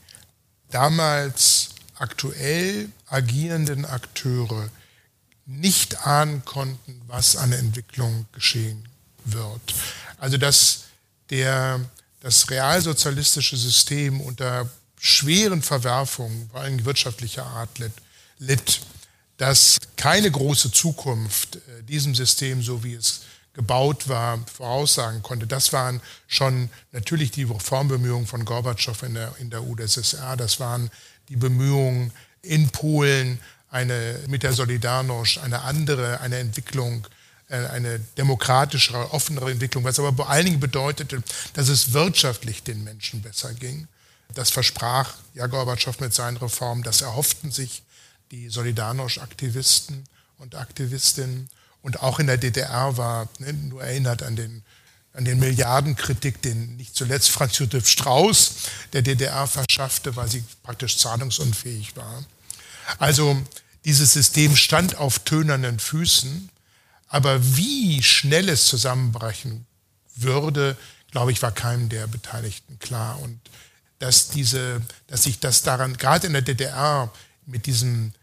damals 0.69 1.69
aktuell 1.95 2.89
agierenden 3.07 3.85
Akteure 3.85 4.69
nicht 5.45 6.05
ahnen 6.05 6.45
konnten, 6.45 7.01
was 7.07 7.35
an 7.35 7.51
Entwicklung 7.51 8.25
geschehen 8.33 8.87
wird. 9.25 9.61
Also 10.17 10.37
dass 10.37 10.85
der, 11.29 11.79
das 12.21 12.49
realsozialistische 12.49 13.57
System 13.57 14.21
unter 14.21 14.69
schweren 14.99 15.61
Verwerfungen, 15.61 16.49
vor 16.51 16.61
allem 16.61 16.85
wirtschaftlicher 16.85 17.45
Art, 17.45 17.69
litt, 18.37 18.81
dass 19.37 19.77
keine 19.95 20.29
große 20.29 20.71
Zukunft 20.71 21.55
äh, 21.55 21.83
diesem 21.83 22.13
System, 22.13 22.61
so 22.61 22.83
wie 22.83 22.93
es 22.93 23.21
gebaut 23.53 24.07
war, 24.07 24.39
voraussagen 24.53 25.23
konnte. 25.23 25.47
Das 25.47 25.73
waren 25.73 26.01
schon 26.27 26.69
natürlich 26.91 27.31
die 27.31 27.43
Reformbemühungen 27.43 28.27
von 28.27 28.45
Gorbatschow 28.45 29.01
in 29.03 29.15
der, 29.15 29.33
in 29.39 29.49
der 29.49 29.63
UdSSR, 29.63 30.37
das 30.37 30.59
waren 30.59 30.91
die 31.29 31.35
Bemühungen 31.35 32.11
in 32.41 32.69
Polen, 32.69 33.39
eine, 33.71 34.19
mit 34.27 34.43
der 34.43 34.53
Solidarność 34.53 35.39
eine 35.39 35.61
andere, 35.61 36.19
eine 36.21 36.37
Entwicklung, 36.37 37.07
äh, 37.49 37.57
eine 37.67 37.99
demokratischere, 38.17 39.13
offenere 39.13 39.51
Entwicklung, 39.51 39.83
was 39.83 39.99
aber 39.99 40.13
vor 40.13 40.29
allen 40.29 40.45
Dingen 40.45 40.59
bedeutete, 40.59 41.21
dass 41.53 41.69
es 41.69 41.93
wirtschaftlich 41.93 42.63
den 42.63 42.83
Menschen 42.83 43.21
besser 43.21 43.53
ging. 43.53 43.87
Das 44.33 44.51
versprach 44.51 45.15
ja 45.33 45.47
Gorbatschow 45.47 45.99
mit 45.99 46.13
seinen 46.13 46.37
Reformen. 46.37 46.83
Das 46.83 47.01
erhofften 47.01 47.51
sich 47.51 47.83
die 48.31 48.49
Solidarność-Aktivisten 48.49 50.05
und 50.37 50.55
Aktivistinnen. 50.55 51.49
Und 51.81 52.01
auch 52.01 52.19
in 52.19 52.27
der 52.27 52.37
DDR 52.37 52.97
war, 52.97 53.27
ne, 53.39 53.53
nur 53.53 53.83
erinnert 53.83 54.21
an 54.21 54.35
den, 54.35 54.63
an 55.13 55.25
den 55.25 55.39
Milliardenkritik, 55.39 56.41
den 56.41 56.75
nicht 56.77 56.95
zuletzt 56.95 57.29
Franz 57.29 57.57
Josef 57.57 57.87
Strauß 57.87 58.53
der 58.93 59.01
DDR 59.01 59.47
verschaffte, 59.47 60.15
weil 60.15 60.27
sie 60.27 60.43
praktisch 60.63 60.97
zahlungsunfähig 60.97 61.95
war. 61.95 62.23
Also 62.97 63.41
dieses 63.85 64.13
System 64.13 64.55
stand 64.55 64.97
auf 64.97 65.19
tönernen 65.19 65.79
Füßen, 65.79 66.49
aber 67.07 67.39
wie 67.55 68.03
schnell 68.03 68.49
es 68.49 68.65
zusammenbrechen 68.65 69.65
würde, 70.15 70.77
glaube 71.11 71.31
ich, 71.31 71.41
war 71.41 71.51
keinem 71.51 71.89
der 71.89 72.07
Beteiligten 72.07 72.77
klar. 72.79 73.19
Und 73.21 73.39
dass, 73.99 74.29
diese, 74.29 74.81
dass 75.07 75.23
sich 75.23 75.39
das 75.39 75.61
daran, 75.61 75.97
gerade 75.97 76.27
in 76.27 76.33
der 76.33 76.41
DDR, 76.41 77.11
mit 77.45 77.65
diesem 77.65 78.13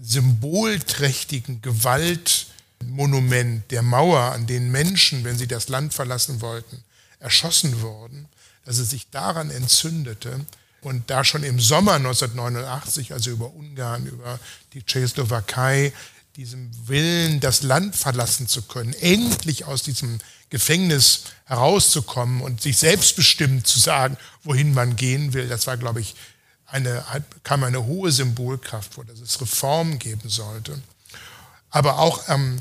symbolträchtigen 0.00 1.62
Gewaltmonument 1.62 3.70
der 3.70 3.82
Mauer, 3.82 4.32
an 4.32 4.46
den 4.46 4.70
Menschen, 4.70 5.24
wenn 5.24 5.38
sie 5.38 5.46
das 5.46 5.68
Land 5.68 5.94
verlassen 5.94 6.40
wollten, 6.40 6.82
erschossen 7.20 7.80
wurden, 7.80 8.28
dass 8.64 8.78
es 8.78 8.90
sich 8.90 9.08
daran 9.10 9.50
entzündete 9.50 10.44
und 10.82 11.08
da 11.10 11.24
schon 11.24 11.42
im 11.42 11.60
Sommer 11.60 11.94
1989, 11.94 13.12
also 13.12 13.30
über 13.30 13.54
Ungarn, 13.54 14.06
über 14.06 14.38
die 14.72 14.84
Tschechoslowakei, 14.84 15.92
diesem 16.36 16.70
Willen, 16.86 17.40
das 17.40 17.62
Land 17.62 17.96
verlassen 17.96 18.46
zu 18.46 18.62
können, 18.62 18.92
endlich 18.94 19.64
aus 19.64 19.82
diesem 19.82 20.18
Gefängnis 20.50 21.24
herauszukommen 21.46 22.42
und 22.42 22.60
sich 22.60 22.78
selbstbestimmt 22.78 23.66
zu 23.66 23.80
sagen, 23.80 24.16
wohin 24.44 24.74
man 24.74 24.96
gehen 24.96 25.32
will, 25.32 25.48
das 25.48 25.66
war, 25.66 25.76
glaube 25.76 26.00
ich, 26.00 26.14
eine, 26.66 27.04
kam 27.42 27.64
eine 27.64 27.86
hohe 27.86 28.12
Symbolkraft 28.12 28.94
vor, 28.94 29.04
dass 29.04 29.20
es 29.20 29.40
Reformen 29.40 29.98
geben 29.98 30.28
sollte. 30.28 30.80
Aber 31.70 31.98
auch 31.98 32.28
ähm, 32.28 32.60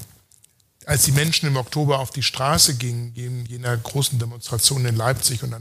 als 0.86 1.04
die 1.04 1.12
Menschen 1.12 1.48
im 1.48 1.58
Oktober 1.58 2.00
auf 2.00 2.12
die 2.12 2.24
Straße 2.24 2.76
gingen, 2.76 3.14
in 3.16 3.46
jener 3.46 3.76
großen 3.76 4.20
Demonstration 4.20 4.86
in 4.86 4.96
Leipzig 4.96 5.44
und 5.44 5.54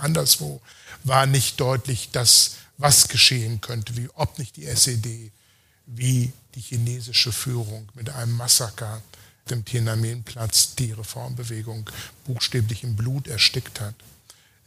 anderswo, 0.00 0.60
war 1.04 1.26
nicht 1.26 1.60
deutlich, 1.60 2.10
dass 2.12 2.56
was 2.78 3.08
geschehen 3.08 3.60
könnte, 3.60 3.96
wie 3.96 4.08
ob 4.14 4.38
nicht 4.38 4.56
die 4.56 4.66
SED, 4.66 5.32
wie 5.86 6.32
die 6.54 6.60
chinesische 6.60 7.32
Führung 7.32 7.88
mit 7.94 8.10
einem 8.10 8.32
Massaker 8.32 9.02
dem 9.48 9.64
Tiananmenplatz 9.64 10.74
die 10.76 10.92
Reformbewegung 10.92 11.88
buchstäblich 12.24 12.84
im 12.84 12.96
Blut 12.96 13.26
erstickt 13.28 13.80
hat. 13.80 13.94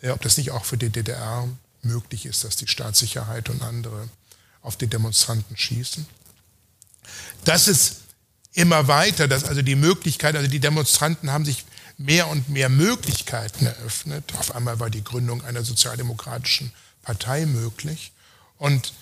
Ob 0.04 0.22
das 0.22 0.38
nicht 0.38 0.52
auch 0.52 0.66
für 0.66 0.78
die 0.78 0.90
DDR 0.90 1.48
möglich 1.82 2.26
ist, 2.26 2.44
dass 2.44 2.56
die 2.56 2.68
Staatssicherheit 2.68 3.50
und 3.50 3.62
andere 3.62 4.10
auf 4.62 4.76
die 4.76 4.88
Demonstranten 4.88 5.56
schießen. 5.56 6.06
Das 7.46 7.68
ist 7.68 7.98
immer 8.54 8.88
weiter, 8.88 9.28
dass 9.28 9.44
also 9.46 9.62
die 9.62 9.76
Möglichkeit, 9.76 10.36
also 10.36 10.50
die 10.50 10.60
Demonstranten 10.60 11.32
haben 11.32 11.46
sich 11.46 11.66
mehr 11.98 12.28
und 12.28 12.50
mehr 12.50 12.70
Möglichkeiten 12.70 13.66
eröffnet. 13.66 14.34
Auf 14.38 14.56
einmal 14.56 14.80
war 14.80 14.90
die 14.90 15.04
Gründung 15.04 15.44
einer 15.44 15.64
sozialdemokratischen 15.64 16.72
Partei 17.02 17.46
möglich. 17.46 18.12
Und 18.58 18.94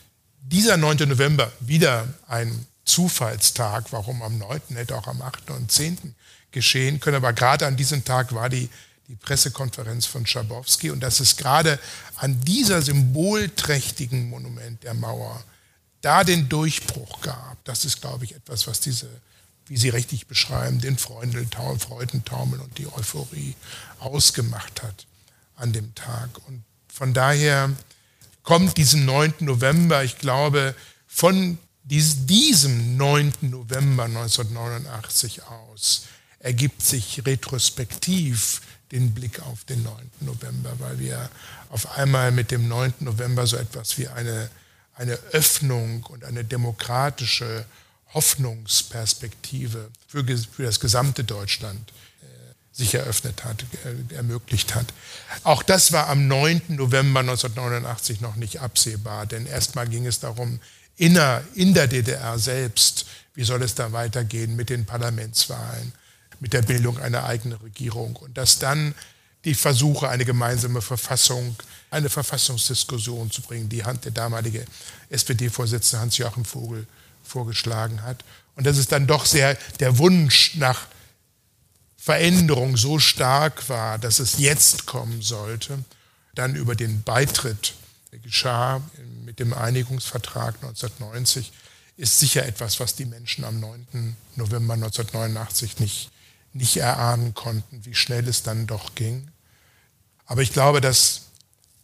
dieser 0.41 0.77
9. 0.77 1.09
November, 1.09 1.51
wieder 1.59 2.07
ein 2.27 2.65
Zufallstag, 2.91 3.85
warum 3.91 4.21
am 4.21 4.37
9., 4.37 4.61
hätte 4.75 4.97
auch 4.97 5.07
am 5.07 5.21
8. 5.21 5.51
und 5.51 5.71
10. 5.71 6.13
geschehen 6.51 6.99
können. 6.99 7.17
Aber 7.17 7.31
gerade 7.31 7.65
an 7.65 7.77
diesem 7.77 8.03
Tag 8.03 8.33
war 8.33 8.49
die, 8.49 8.69
die 9.07 9.15
Pressekonferenz 9.15 10.05
von 10.05 10.25
Schabowski 10.25 10.91
und 10.91 10.99
dass 10.99 11.21
es 11.21 11.37
gerade 11.37 11.79
an 12.17 12.41
dieser 12.41 12.81
symbolträchtigen 12.81 14.29
Monument 14.29 14.83
der 14.83 14.93
Mauer 14.93 15.41
da 16.01 16.23
den 16.23 16.49
Durchbruch 16.49 17.21
gab, 17.21 17.63
das 17.63 17.85
ist, 17.85 18.01
glaube 18.01 18.25
ich, 18.25 18.35
etwas, 18.35 18.67
was 18.67 18.81
diese, 18.81 19.07
wie 19.67 19.77
Sie 19.77 19.89
richtig 19.89 20.27
beschreiben, 20.27 20.81
den 20.81 20.97
Freudentaumel 20.97 22.59
und 22.59 22.77
die 22.77 22.87
Euphorie 22.87 23.55
ausgemacht 23.99 24.83
hat 24.83 25.05
an 25.55 25.71
dem 25.71 25.95
Tag. 25.95 26.29
Und 26.47 26.63
von 26.91 27.13
daher 27.13 27.71
kommt 28.43 28.77
diesen 28.77 29.05
9. 29.05 29.35
November, 29.39 30.03
ich 30.03 30.17
glaube, 30.17 30.75
von 31.07 31.57
diesem 31.83 32.97
9. 32.97 33.33
November 33.41 34.05
1989 34.05 35.43
aus 35.43 36.05
ergibt 36.39 36.81
sich 36.81 37.25
retrospektiv 37.25 38.61
den 38.91 39.13
Blick 39.13 39.41
auf 39.41 39.63
den 39.65 39.83
9. 39.83 40.11
November, 40.21 40.73
weil 40.79 40.99
wir 40.99 41.29
auf 41.69 41.97
einmal 41.97 42.31
mit 42.31 42.51
dem 42.51 42.67
9. 42.67 42.93
November 42.99 43.47
so 43.47 43.57
etwas 43.57 43.97
wie 43.97 44.07
eine, 44.07 44.49
eine 44.95 45.13
Öffnung 45.31 46.03
und 46.03 46.25
eine 46.25 46.43
demokratische 46.43 47.65
Hoffnungsperspektive 48.13 49.89
für, 50.07 50.25
für 50.25 50.63
das 50.63 50.79
gesamte 50.81 51.23
Deutschland 51.23 51.91
äh, 52.21 52.25
sich 52.73 52.93
eröffnet 52.93 53.45
hat, 53.45 53.63
äh, 53.85 54.15
ermöglicht 54.15 54.75
hat. 54.75 54.87
Auch 55.43 55.63
das 55.63 55.93
war 55.93 56.09
am 56.09 56.27
9. 56.27 56.63
November 56.69 57.21
1989 57.21 58.19
noch 58.19 58.35
nicht 58.35 58.59
absehbar, 58.59 59.25
denn 59.25 59.45
erstmal 59.45 59.87
ging 59.87 60.05
es 60.05 60.19
darum, 60.19 60.59
inner, 61.01 61.41
in 61.55 61.73
der 61.73 61.87
DDR 61.87 62.37
selbst, 62.37 63.07
wie 63.33 63.43
soll 63.43 63.63
es 63.63 63.73
da 63.73 63.91
weitergehen 63.91 64.55
mit 64.55 64.69
den 64.69 64.85
Parlamentswahlen, 64.85 65.93
mit 66.39 66.53
der 66.53 66.61
Bildung 66.61 66.99
einer 66.99 67.25
eigenen 67.25 67.57
Regierung 67.57 68.15
und 68.17 68.37
dass 68.37 68.59
dann 68.59 68.93
die 69.43 69.55
Versuche, 69.55 70.09
eine 70.09 70.25
gemeinsame 70.25 70.81
Verfassung, 70.83 71.55
eine 71.89 72.09
Verfassungsdiskussion 72.09 73.31
zu 73.31 73.41
bringen, 73.41 73.67
die 73.67 73.81
der 73.81 74.11
damalige 74.11 74.63
SPD-Vorsitzende 75.09 76.01
Hans-Joachim 76.01 76.45
Vogel 76.45 76.85
vorgeschlagen 77.23 78.03
hat. 78.03 78.23
Und 78.55 78.67
dass 78.67 78.77
es 78.77 78.87
dann 78.87 79.07
doch 79.07 79.25
sehr 79.25 79.57
der 79.79 79.97
Wunsch 79.97 80.53
nach 80.55 80.85
Veränderung 81.97 82.77
so 82.77 82.99
stark 82.99 83.67
war, 83.69 83.97
dass 83.97 84.19
es 84.19 84.37
jetzt 84.37 84.85
kommen 84.85 85.23
sollte, 85.23 85.79
dann 86.35 86.55
über 86.55 86.75
den 86.75 87.01
Beitritt 87.01 87.73
geschah 88.19 88.81
mit 89.25 89.39
dem 89.39 89.53
Einigungsvertrag 89.53 90.55
1990, 90.55 91.51
ist 91.97 92.19
sicher 92.19 92.45
etwas, 92.45 92.79
was 92.79 92.95
die 92.95 93.05
Menschen 93.05 93.43
am 93.43 93.59
9. 93.59 94.15
November 94.35 94.73
1989 94.73 95.79
nicht, 95.79 96.11
nicht 96.53 96.77
erahnen 96.77 97.33
konnten, 97.33 97.85
wie 97.85 97.95
schnell 97.95 98.27
es 98.27 98.43
dann 98.43 98.67
doch 98.67 98.95
ging. 98.95 99.29
Aber 100.25 100.41
ich 100.41 100.53
glaube, 100.53 100.81
dass 100.81 101.23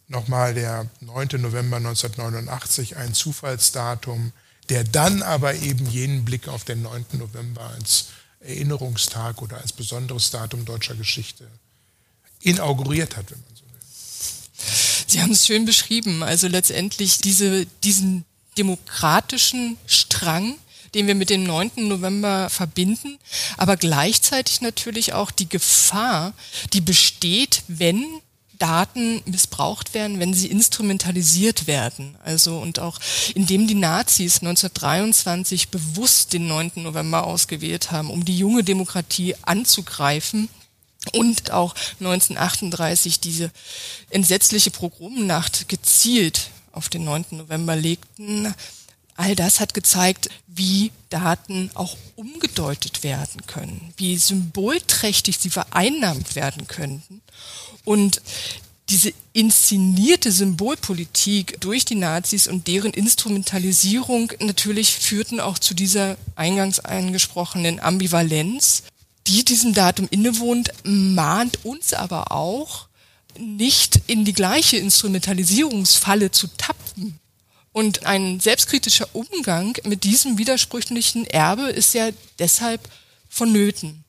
nochmal 0.08 0.54
der 0.54 0.86
9. 1.00 1.40
November 1.40 1.76
1989 1.76 2.96
ein 2.96 3.14
Zufallsdatum, 3.14 4.32
der 4.68 4.84
dann 4.84 5.22
aber 5.22 5.54
eben 5.54 5.86
jenen 5.86 6.24
Blick 6.24 6.48
auf 6.48 6.64
den 6.64 6.82
9. 6.82 7.06
November 7.12 7.62
als 7.62 8.06
Erinnerungstag 8.40 9.42
oder 9.42 9.58
als 9.58 9.72
besonderes 9.72 10.30
Datum 10.30 10.64
deutscher 10.64 10.94
Geschichte 10.94 11.46
inauguriert 12.40 13.16
hat, 13.16 13.30
wenn 13.30 13.40
man 13.40 13.56
so 13.56 13.62
will. 13.64 14.97
Sie 15.08 15.22
haben 15.22 15.32
es 15.32 15.46
schön 15.46 15.64
beschrieben. 15.64 16.22
Also 16.22 16.48
letztendlich 16.48 17.18
diese, 17.18 17.66
diesen 17.82 18.24
demokratischen 18.58 19.78
Strang, 19.86 20.54
den 20.94 21.06
wir 21.06 21.14
mit 21.14 21.30
dem 21.30 21.44
9. 21.44 21.88
November 21.88 22.50
verbinden, 22.50 23.18
aber 23.56 23.76
gleichzeitig 23.76 24.60
natürlich 24.60 25.14
auch 25.14 25.30
die 25.30 25.48
Gefahr, 25.48 26.34
die 26.72 26.82
besteht, 26.82 27.62
wenn 27.68 28.04
Daten 28.58 29.22
missbraucht 29.24 29.94
werden, 29.94 30.18
wenn 30.18 30.34
sie 30.34 30.48
instrumentalisiert 30.48 31.66
werden. 31.66 32.16
Also 32.24 32.58
und 32.58 32.78
auch 32.78 32.98
indem 33.34 33.66
die 33.66 33.76
Nazis 33.76 34.40
1923 34.40 35.68
bewusst 35.68 36.32
den 36.32 36.48
9. 36.48 36.72
November 36.76 37.24
ausgewählt 37.24 37.92
haben, 37.92 38.10
um 38.10 38.24
die 38.24 38.36
junge 38.36 38.64
Demokratie 38.64 39.36
anzugreifen 39.42 40.48
und 41.12 41.50
auch 41.50 41.74
1938 42.00 43.20
diese 43.20 43.50
entsetzliche 44.10 44.70
Pogromnacht 44.70 45.68
gezielt 45.68 46.50
auf 46.72 46.88
den 46.88 47.04
9. 47.04 47.26
November 47.32 47.76
legten, 47.76 48.54
all 49.16 49.34
das 49.34 49.58
hat 49.58 49.74
gezeigt, 49.74 50.28
wie 50.46 50.92
Daten 51.10 51.70
auch 51.74 51.96
umgedeutet 52.14 53.02
werden 53.02 53.46
können, 53.46 53.92
wie 53.96 54.16
symbolträchtig 54.16 55.38
sie 55.38 55.50
vereinnahmt 55.50 56.36
werden 56.36 56.68
könnten 56.68 57.20
und 57.84 58.20
diese 58.90 59.12
inszenierte 59.34 60.32
Symbolpolitik 60.32 61.60
durch 61.60 61.84
die 61.84 61.94
Nazis 61.94 62.48
und 62.48 62.66
deren 62.68 62.92
Instrumentalisierung 62.92 64.32
natürlich 64.40 64.96
führten 64.96 65.40
auch 65.40 65.58
zu 65.58 65.74
dieser 65.74 66.16
eingangs 66.36 66.80
angesprochenen 66.80 67.80
Ambivalenz, 67.80 68.84
die 69.28 69.44
diesem 69.44 69.74
Datum 69.74 70.08
innewohnt, 70.10 70.70
mahnt 70.84 71.64
uns 71.64 71.92
aber 71.92 72.32
auch, 72.32 72.88
nicht 73.38 74.00
in 74.06 74.24
die 74.24 74.32
gleiche 74.32 74.78
Instrumentalisierungsfalle 74.78 76.30
zu 76.30 76.48
tappen. 76.56 77.20
Und 77.72 78.06
ein 78.06 78.40
selbstkritischer 78.40 79.08
Umgang 79.12 79.76
mit 79.84 80.02
diesem 80.02 80.38
widersprüchlichen 80.38 81.26
Erbe 81.26 81.68
ist 81.68 81.94
ja 81.94 82.08
deshalb 82.38 82.80
vonnöten. 83.28 84.04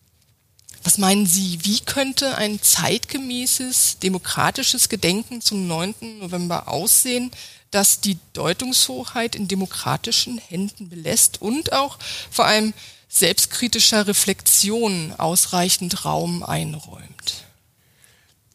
Was 0.83 0.97
meinen 0.97 1.27
Sie, 1.27 1.59
wie 1.63 1.81
könnte 1.81 2.37
ein 2.37 2.61
zeitgemäßes, 2.61 3.99
demokratisches 4.01 4.87
Gedenken 4.89 5.41
zum 5.41 5.67
9. 5.67 6.19
November 6.19 6.69
aussehen, 6.69 7.31
das 7.69 7.99
die 7.99 8.17
Deutungshoheit 8.33 9.35
in 9.35 9.47
demokratischen 9.47 10.37
Händen 10.39 10.89
belässt 10.89 11.41
und 11.41 11.73
auch 11.73 11.99
vor 12.31 12.45
allem 12.45 12.73
selbstkritischer 13.09 14.07
Reflexion 14.07 15.13
ausreichend 15.17 16.05
Raum 16.05 16.43
einräumt? 16.43 17.45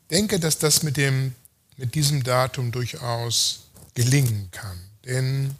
Ich 0.03 0.17
denke, 0.17 0.41
dass 0.41 0.59
das 0.59 0.83
mit, 0.83 0.97
dem, 0.97 1.35
mit 1.77 1.95
diesem 1.95 2.23
Datum 2.23 2.73
durchaus 2.73 3.65
gelingen 3.95 4.49
kann. 4.53 4.81
Denn 5.05 5.57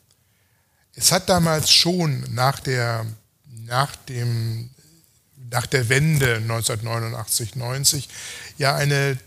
es 0.95 1.13
hat 1.13 1.29
damals 1.29 1.71
schon 1.71 2.21
nach, 2.33 2.61
der, 2.61 3.05
nach 3.67 3.95
dem 3.97 4.71
nach 5.51 5.67
der 5.67 5.89
Wende 5.89 6.37
1989, 6.37 7.55
90 7.55 8.09
ja 8.59 8.75
eine 8.75 9.19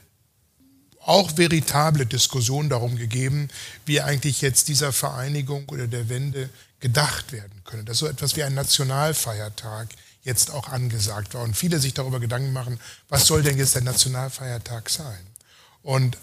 auch 1.00 1.38
veritable 1.38 2.06
Diskussion 2.06 2.68
darum 2.68 2.98
gegeben, 2.98 3.48
wie 3.86 4.02
eigentlich 4.02 4.42
jetzt 4.42 4.68
dieser 4.68 4.92
Vereinigung 4.92 5.70
oder 5.70 5.88
der 5.88 6.10
Wende 6.10 6.50
gedacht 6.80 7.32
werden 7.32 7.62
könne. 7.64 7.84
Dass 7.84 8.00
so 8.00 8.08
etwas 8.08 8.36
wie 8.36 8.44
ein 8.44 8.54
Nationalfeiertag 8.54 9.90
jetzt 10.24 10.52
auch 10.52 10.70
angesagt 10.70 11.34
war 11.34 11.44
und 11.44 11.56
viele 11.56 11.80
sich 11.80 11.94
darüber 11.94 12.20
Gedanken 12.20 12.52
machen, 12.52 12.80
was 13.10 13.28
soll 13.28 13.44
denn 13.44 13.58
jetzt 13.58 13.76
der 13.76 13.84
Nationalfeiertag 13.84 14.90
sein? 14.90 15.26
Und 15.84 16.18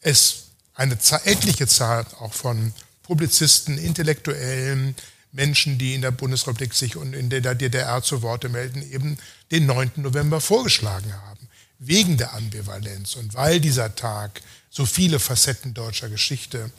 es 0.00 0.48
eine 0.74 0.96
etliche 1.24 1.66
Zahl 1.66 2.06
auch 2.20 2.32
von 2.32 2.72
Publizisten, 3.02 3.78
Intellektuellen, 3.78 4.94
Menschen, 5.32 5.78
die 5.78 5.94
in 5.94 6.02
der 6.02 6.10
Bundesrepublik 6.10 6.72
sich 6.74 6.96
und 6.96 7.12
in 7.12 7.28
der 7.28 7.54
DDR 7.54 8.02
zu 8.02 8.22
Worte 8.22 8.48
melden, 8.48 8.82
eben 8.90 9.18
den 9.50 9.66
9. 9.66 9.92
November 9.96 10.40
vorgeschlagen 10.40 11.12
haben. 11.12 11.48
Wegen 11.78 12.16
der 12.16 12.34
Ambivalenz 12.34 13.14
und 13.16 13.34
weil 13.34 13.60
dieser 13.60 13.94
Tag 13.94 14.40
so 14.70 14.86
viele 14.86 15.18
Facetten 15.18 15.74
deutscher 15.74 16.08
Geschichte 16.08 16.70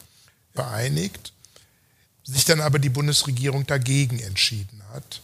vereinigt, 0.53 1.31
sich 2.31 2.45
dann 2.45 2.61
aber 2.61 2.79
die 2.79 2.89
Bundesregierung 2.89 3.65
dagegen 3.65 4.19
entschieden 4.19 4.81
hat. 4.93 5.21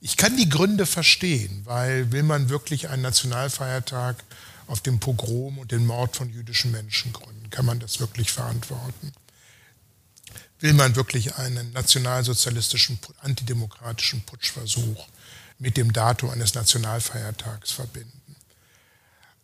Ich 0.00 0.16
kann 0.16 0.36
die 0.36 0.48
Gründe 0.48 0.86
verstehen, 0.86 1.62
weil 1.64 2.12
will 2.12 2.22
man 2.22 2.48
wirklich 2.48 2.88
einen 2.88 3.02
Nationalfeiertag 3.02 4.22
auf 4.66 4.80
dem 4.80 5.00
Pogrom 5.00 5.58
und 5.58 5.72
den 5.72 5.86
Mord 5.86 6.16
von 6.16 6.30
jüdischen 6.30 6.70
Menschen 6.70 7.12
gründen? 7.12 7.50
Kann 7.50 7.64
man 7.64 7.80
das 7.80 7.98
wirklich 7.98 8.30
verantworten? 8.30 9.12
will 10.60 10.72
man 10.72 10.96
wirklich 10.96 11.36
einen 11.36 11.72
nationalsozialistischen, 11.72 12.98
antidemokratischen 13.20 14.22
Putschversuch 14.22 15.06
mit 15.58 15.76
dem 15.76 15.92
Datum 15.92 16.30
eines 16.30 16.54
Nationalfeiertags 16.54 17.70
verbinden. 17.70 18.17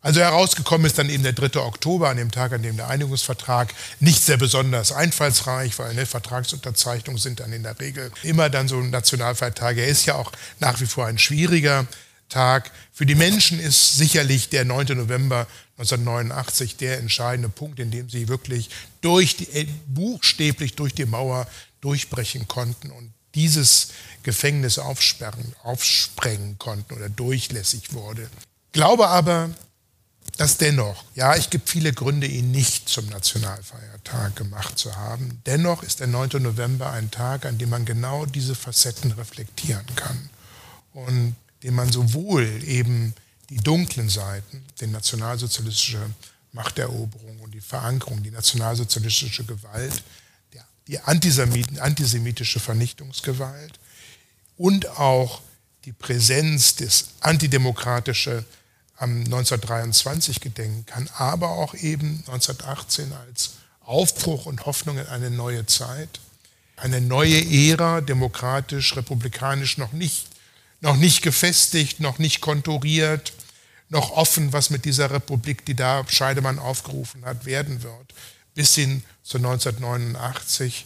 Also 0.05 0.21
herausgekommen 0.21 0.87
ist 0.87 0.99
dann 0.99 1.09
eben 1.09 1.23
der 1.23 1.33
3. 1.33 1.59
Oktober, 1.61 2.11
an 2.11 2.19
dem 2.19 2.31
Tag, 2.31 2.53
an 2.53 2.63
dem 2.63 2.77
der 2.77 2.89
Einigungsvertrag 2.89 3.73
nicht 4.01 4.23
sehr 4.23 4.37
besonders 4.37 4.93
einfallsreich, 4.93 5.79
weil 5.79 5.89
eine 5.89 6.05
Vertragsunterzeichnungen 6.05 7.19
sind 7.19 7.41
dann 7.41 7.55
in 7.55 7.63
der 7.63 7.81
Regel 7.81 8.13
immer 8.23 8.51
dann 8.51 8.69
so 8.69 8.77
ein 8.77 8.91
Nationalfeiertag. 8.91 9.79
Er 9.79 9.87
ist 9.87 10.05
ja 10.05 10.17
auch 10.17 10.31
nach 10.61 10.79
wie 10.83 10.87
vor 10.87 11.07
ein 11.07 11.17
schwieriger 11.17 11.87
Tag. 12.29 12.71
Für 12.93 13.07
die 13.07 13.15
Menschen 13.15 13.59
ist 13.59 13.97
sicherlich 13.97 14.51
der 14.51 14.67
9. 14.67 14.89
November 14.89 15.47
1989 15.79 16.77
der 16.77 16.99
entscheidende 16.99 17.49
Punkt, 17.49 17.81
in 17.81 17.91
dem 17.91 18.11
sie 18.11 18.29
wirklich 18.29 18.69
durch 19.01 19.37
die, 19.37 19.49
äh, 19.55 19.67
buchstäblich 19.87 20.77
durch 20.77 20.95
die 20.95 21.07
Mauer 21.07 21.47
durchbrechen 21.81 22.47
konnten 22.47 22.91
und 22.91 23.15
dieses 23.35 23.89
Gefängnis 24.23 24.79
aufsperren, 24.79 25.55
aufsprengen 25.63 26.59
konnten 26.59 26.93
oder 26.93 27.09
durchlässig 27.09 27.95
wurde. 27.95 28.29
Glaube 28.73 29.09
aber, 29.09 29.49
dass 30.37 30.57
dennoch, 30.57 31.05
ja, 31.15 31.35
es 31.35 31.51
gibt 31.51 31.69
viele 31.69 31.93
Gründe, 31.93 32.27
ihn 32.27 32.51
nicht 32.51 32.89
zum 32.89 33.09
Nationalfeiertag 33.09 34.35
gemacht 34.37 34.79
zu 34.79 34.97
haben. 34.97 35.41
Dennoch 35.47 35.83
ist 35.83 36.01
der 36.01 36.09
9. 36.09 36.43
November 36.43 36.91
ein 36.91 37.11
Tag, 37.11 37.47
an 37.47 37.59
dem 37.59 37.71
man 37.71 37.85
genau 37.85 38.27
diese 38.27 38.55
Facetten 38.55 39.13
reflektieren 39.13 39.87
kann. 39.95 40.29
Und 40.93 41.37
dem 41.63 41.75
man 41.75 41.91
sowohl 41.91 42.63
eben 42.65 43.15
die 43.51 43.59
dunklen 43.59 44.09
Seiten, 44.09 44.65
die 44.81 44.87
nationalsozialistische 44.87 46.11
Machteroberung 46.53 47.41
und 47.41 47.53
die 47.53 47.61
Verankerung, 47.61 48.23
die 48.23 48.31
nationalsozialistische 48.31 49.45
Gewalt, 49.45 50.03
die 50.87 51.01
antisemitische 51.01 52.61
Vernichtungsgewalt 52.61 53.79
und 54.57 54.87
auch 54.99 55.41
die 55.85 55.93
Präsenz 55.93 56.77
des 56.77 57.09
antidemokratische 57.21 58.45
am 58.97 59.25
1923 59.25 60.41
gedenken 60.41 60.87
kann, 60.87 61.09
aber 61.17 61.51
auch 61.51 61.75
eben 61.75 62.23
1918 62.27 63.13
als 63.13 63.55
Aufbruch 63.81 64.47
und 64.47 64.67
Hoffnung 64.67 64.99
in 64.99 65.07
eine 65.07 65.31
neue 65.31 65.67
Zeit, 65.67 66.21
eine 66.77 67.01
neue 67.01 67.45
Ära, 67.45 68.01
demokratisch, 68.01 68.97
republikanisch 68.97 69.79
noch 69.79 69.93
nicht 69.93 70.27
noch 70.85 70.97
nicht 70.97 71.23
gefestigt, 71.23 72.01
noch 72.01 72.19
nicht 72.19 72.43
konturiert, 72.43 73.33
noch 73.89 74.11
offen, 74.11 74.53
was 74.53 74.69
mit 74.69 74.85
dieser 74.85 75.11
Republik, 75.11 75.65
die 75.65 75.75
da 75.75 76.05
Scheidemann 76.07 76.59
aufgerufen 76.59 77.25
hat, 77.25 77.47
werden 77.47 77.83
wird, 77.83 78.15
bis 78.55 78.75
hin 78.75 79.03
zu 79.23 79.39
1989, 79.39 80.85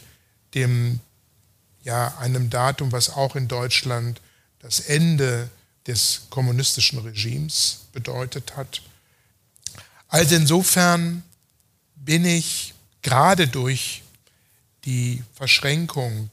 dem 0.53 1.01
ja 1.83 2.17
einem 2.17 2.49
Datum, 2.49 2.93
was 2.93 3.09
auch 3.09 3.35
in 3.35 3.49
Deutschland 3.49 4.21
das 4.59 4.79
Ende 4.79 5.49
des 5.89 6.27
kommunistischen 6.29 6.99
Regimes 6.99 7.87
bedeutet 7.91 8.55
hat. 8.55 8.81
Also 10.07 10.35
insofern 10.35 11.23
bin 11.95 12.25
ich 12.25 12.75
gerade 13.01 13.47
durch 13.47 14.03
die 14.85 15.23
Verschränkung 15.33 16.29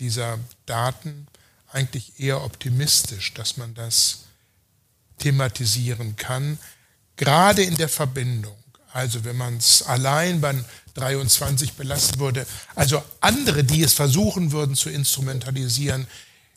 dieser 0.00 0.38
Daten 0.66 1.26
eigentlich 1.70 2.18
eher 2.18 2.42
optimistisch, 2.42 3.34
dass 3.34 3.56
man 3.56 3.74
das 3.74 4.20
thematisieren 5.18 6.16
kann, 6.16 6.58
gerade 7.16 7.62
in 7.62 7.76
der 7.76 7.88
Verbindung. 7.88 8.56
Also 8.92 9.24
wenn 9.24 9.36
man 9.36 9.58
es 9.58 9.82
allein 9.82 10.40
beim 10.40 10.64
23 10.94 11.74
belassen 11.74 12.20
würde, 12.20 12.46
also 12.74 13.04
andere, 13.20 13.64
die 13.64 13.82
es 13.82 13.92
versuchen 13.92 14.52
würden 14.52 14.76
zu 14.76 14.88
instrumentalisieren, 14.88 16.06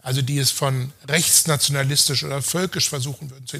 also 0.07 0.21
die 0.21 0.37
es 0.37 0.51
von 0.51 0.93
rechtsnationalistisch 1.09 2.23
oder 2.23 2.41
völkisch 2.41 2.87
versuchen 2.87 3.29
würden 3.29 3.45
zu 3.45 3.57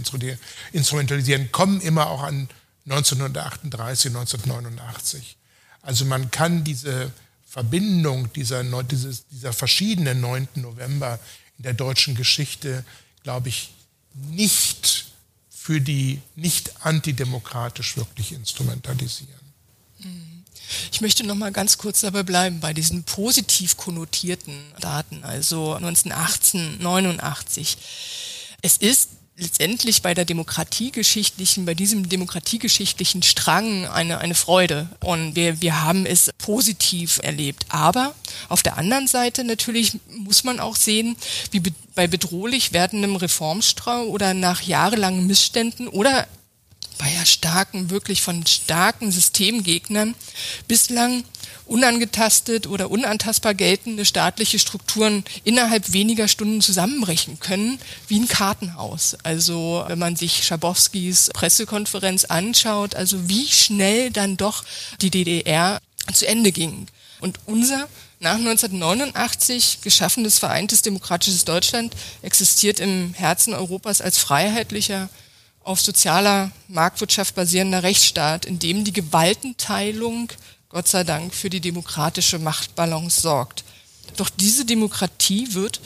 instrumentalisieren, 0.72 1.52
kommen 1.52 1.82
immer 1.82 2.08
auch 2.08 2.24
an 2.24 2.48
1938, 2.86 4.16
1989. 4.16 5.36
Also 5.82 6.06
man 6.06 6.32
kann 6.32 6.64
diese 6.64 7.12
Verbindung 7.46 8.32
dieser, 8.32 8.64
dieser 8.64 9.52
verschiedenen 9.52 10.22
9. 10.22 10.48
November 10.56 11.20
in 11.58 11.64
der 11.64 11.74
deutschen 11.74 12.16
Geschichte, 12.16 12.86
glaube 13.24 13.50
ich, 13.50 13.74
nicht 14.14 15.08
für 15.50 15.82
die 15.82 16.22
nicht 16.38 16.86
antidemokratisch 16.86 17.98
wirklich 17.98 18.32
instrumentalisieren. 18.32 19.52
Ich 20.92 21.02
möchte 21.02 21.26
noch 21.26 21.36
mal 21.36 21.52
ganz 21.52 21.78
kurz 21.78 22.02
dabei 22.02 22.24
bleiben 22.24 22.60
bei 22.60 22.74
diesen 22.74 23.04
positiv 23.04 23.78
konnotierten 23.78 24.56
Daten, 24.80 25.24
also 25.24 25.74
1918, 25.74 26.82
89. 26.82 27.78
Es 28.62 28.78
ist 28.78 29.10
letztendlich 29.38 30.02
bei 30.02 30.14
der 30.14 30.26
demokratiegeschichtlichen, 30.26 31.66
bei 31.66 31.76
diesem 31.76 32.10
demokratiegeschichtlichen 32.10 33.22
Strang 33.22 33.86
eine, 33.86 34.18
eine 34.18 34.34
Freude. 34.34 34.90
Und 35.00 35.36
wir, 35.36 35.62
wir 35.62 35.84
haben 35.84 36.06
es 36.06 36.32
positiv 36.40 37.20
erlebt. 37.22 37.66
Aber 37.70 38.16
auf 38.50 38.64
der 38.64 38.78
anderen 38.78 39.08
Seite 39.08 39.44
natürlich 39.44 40.00
muss 40.10 40.44
man 40.44 40.60
auch 40.60 40.76
sehen, 40.76 41.16
wie 41.52 41.60
be 41.60 41.72
bei 41.94 42.06
bedrohlich 42.06 42.74
werdendem 42.74 43.16
Reformstrau 43.16 44.04
oder 44.04 44.36
nach 44.36 44.62
jahrelangen 44.62 45.26
Missständen 45.26 45.88
oder 45.88 46.28
bei 46.98 47.12
ja 47.12 47.26
starken, 47.26 47.90
wirklich 47.90 48.22
von 48.22 48.46
starken 48.46 49.12
Systemgegnern 49.12 50.16
bislang 50.68 51.24
unangetastet 51.66 52.68
oder 52.68 52.90
unantastbar 52.90 53.54
geltende 53.54 54.06
staatliche 54.06 54.60
Strukturen 54.60 55.24
innerhalb 55.44 55.92
weniger 55.94 56.28
Stunden 56.28 56.62
zusammenbrechen 56.62 57.40
können, 57.40 57.80
wie 58.08 58.20
ein 58.20 58.28
Kartenhaus. 58.28 59.18
Also 59.24 59.84
wenn 59.88 60.00
man 60.00 60.16
sich 60.16 60.46
Schabowskis 60.46 61.30
Pressekonferenz 61.34 62.26
anschaut, 62.26 62.96
also 62.96 63.30
wie 63.30 63.48
schnell 63.48 64.12
dann 64.12 64.38
doch 64.38 64.64
die 65.02 65.12
DDR 65.12 65.80
zu 66.14 66.28
Ende 66.28 66.52
ging. 66.52 66.88
Und 67.20 67.40
unser 67.46 67.88
nach 68.20 68.36
1989 68.36 69.80
geschaffenes 69.82 70.40
vereintes 70.40 70.82
demokratisches 70.82 71.46
Deutschland 71.46 71.96
existiert 72.22 72.80
im 72.80 73.14
Herzen 73.14 73.54
Europas 73.54 74.02
als 74.02 74.18
freiheitlicher, 74.18 75.10
auf 75.68 75.82
sozialer 75.82 76.52
Marktwirtschaft 76.70 77.36
basierender 77.36 77.84
Rechtsstaat, 77.84 78.46
in 78.46 78.58
dem 78.58 78.86
die 78.86 78.94
Gewaltenteilung 78.94 80.32
Gott 80.70 80.88
sei 80.88 81.04
Dank 81.04 81.34
für 81.34 81.50
die 81.50 81.60
demokratische 81.60 82.40
Machtbalance 82.40 83.22
sorgt. 83.22 83.66
Doch 84.16 84.30
diese 84.30 84.64
Demokratie 84.64 85.54
wird 85.54 85.82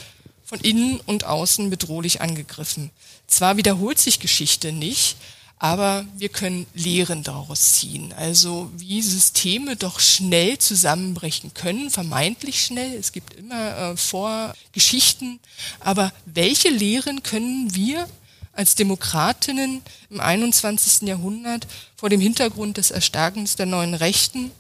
von 0.46 0.60
innen 0.60 1.00
und 1.02 1.24
außen 1.24 1.70
bedrohlich 1.70 2.22
angegriffen. 2.22 2.92
Zwar 3.26 3.58
wiederholt 3.58 3.98
sich 3.98 4.20
Geschichte 4.20 4.72
nicht, 4.72 5.18
aber 5.58 6.06
wir 6.16 6.30
können 6.30 6.68
Lehren 6.74 7.24
daraus 7.24 7.74
ziehen. 7.74 8.14
Also 8.14 8.72
wie 8.76 9.02
Systeme 9.02 9.76
doch 9.76 10.00
schnell 10.00 10.60
zusammenbrechen 10.60 11.54
können, 11.54 11.90
vermeintlich 11.90 12.64
schnell. 12.64 12.94
Es 12.94 13.12
gibt 13.12 13.34
immer 13.34 13.78
äh, 13.78 13.98
Vorgeschichten, 13.98 15.40
aber 15.80 16.12
welche 16.26 16.70
Lehren 16.70 17.24
können 17.24 17.74
wir 17.74 18.08
als 18.54 18.76
Demokratinnen 18.76 19.82
im 20.10 20.20
21. 20.20 21.08
Jahrhundert 21.08 21.68
vor 21.96 22.10
dem 22.10 22.22
Hintergrund 22.22 22.78
des 22.78 22.92
Erstarkens 22.92 23.56
der 23.56 23.66
neuen 23.66 23.94
Rechten 23.94 24.52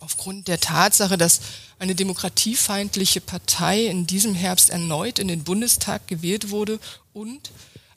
aufgrund 0.00 0.48
der 0.48 0.60
Tatsache, 0.60 1.16
dass 1.16 1.40
eine 1.78 1.94
demokratiefeindliche 1.94 3.20
Partei 3.20 3.86
in 3.86 4.06
diesem 4.06 4.34
Herbst 4.34 4.70
erneut 4.70 5.18
in 5.18 5.28
den 5.28 5.44
Bundestag 5.44 6.06
gewählt 6.06 6.50
wurde 6.50 6.78
und 7.12 7.50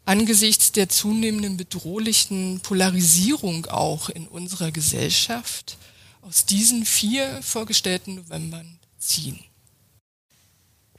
angesichts 0.05 0.71
der 0.71 0.89
zunehmenden 0.89 1.57
bedrohlichen 1.57 2.61
Polarisierung 2.61 3.67
auch 3.67 4.09
in 4.09 4.27
unserer 4.27 4.71
Gesellschaft 4.71 5.77
aus 6.21 6.45
diesen 6.45 6.85
vier 6.85 7.41
vorgestellten 7.41 8.15
Novembern 8.15 8.79
ziehen? 8.97 9.39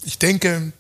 Ich 0.05 0.19
denke, 0.19 0.73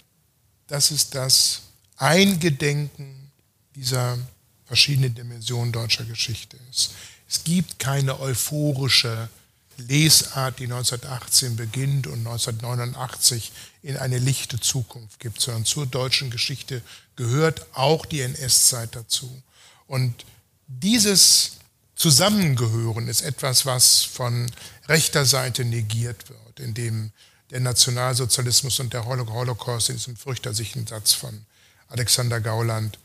das 0.69 0.91
ist 0.91 1.15
das 1.15 1.63
Eingedenken 1.97 3.30
dieser 3.75 4.19
verschiedenen 4.67 5.15
Dimensionen 5.15 5.73
deutscher 5.73 6.05
Geschichte 6.05 6.57
ist. 6.71 6.93
Es 7.29 7.45
gibt 7.45 7.79
keine 7.79 8.21
euphorische 8.21 9.29
Lesart, 9.77 10.59
die 10.59 10.65
1918 10.65 11.57
beginnt 11.57 12.07
und 12.07 12.19
1989 12.19 13.53
in 13.83 13.97
eine 13.97 14.19
lichte 14.19 14.61
Zukunft 14.61 15.19
gibt, 15.21 15.41
sondern 15.41 15.65
zur 15.65 15.87
deutschen 15.87 16.31
Geschichte 16.31 16.83
gehört 17.17 17.67
auch 17.75 18.07
die 18.07 18.21
NS-Zeit 18.21 18.95
dazu. 18.95 19.43
Und 19.87 20.25
dieses 20.67 21.53
Zusammengehören 21.97 23.09
ist 23.09 23.23
etwas, 23.23 23.67
was 23.67 24.03
von 24.03 24.51
rechter 24.89 25.25
Seite 25.25 25.65
negiert 25.65 26.29
wird, 26.29 26.61
indem 26.61 27.13
der 27.51 27.61
Nationalsozialismus 27.61 28.79
und 28.81 28.93
der 28.93 29.05
Holocaust 29.05 29.91
in 29.91 29.97
diesem 29.97 30.17
fürchterlichen 30.17 30.87
Satz 30.87 31.13
von 31.13 31.45
Alexander 31.89 32.41
Gauland, 32.41 32.99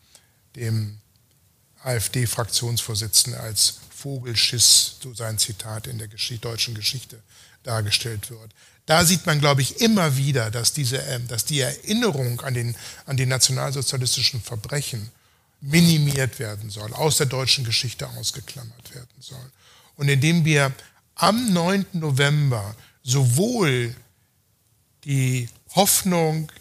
dem 0.55 0.97
AfD-Fraktionsvorsitzenden, 1.83 3.39
als 3.39 3.79
Vogelschiss, 3.95 4.97
so 5.01 5.13
sein 5.13 5.37
Zitat 5.37 5.87
in 5.87 5.97
der 5.97 6.07
Geschichte, 6.07 6.47
deutschen 6.47 6.75
Geschichte 6.75 7.21
dargestellt 7.63 8.29
wird. 8.29 8.51
Da 8.85 9.03
sieht 9.03 9.25
man, 9.25 9.39
glaube 9.39 9.61
ich, 9.61 9.81
immer 9.81 10.15
wieder, 10.15 10.51
dass, 10.51 10.73
diese, 10.73 10.97
ähm, 10.97 11.27
dass 11.27 11.45
die 11.45 11.59
Erinnerung 11.59 12.41
an, 12.41 12.53
den, 12.53 12.75
an 13.05 13.17
die 13.17 13.25
nationalsozialistischen 13.25 14.41
Verbrechen 14.41 15.09
minimiert 15.61 16.37
werden 16.37 16.69
soll, 16.69 16.93
aus 16.93 17.17
der 17.17 17.25
deutschen 17.25 17.63
Geschichte 17.63 18.07
ausgeklammert 18.09 18.93
werden 18.93 19.15
soll. 19.19 19.51
Und 19.95 20.09
indem 20.09 20.45
wir 20.45 20.71
am 21.15 21.53
9. 21.53 21.85
November 21.93 22.75
sowohl 23.03 23.95
die 25.05 25.49
Hoffnung 25.73 26.51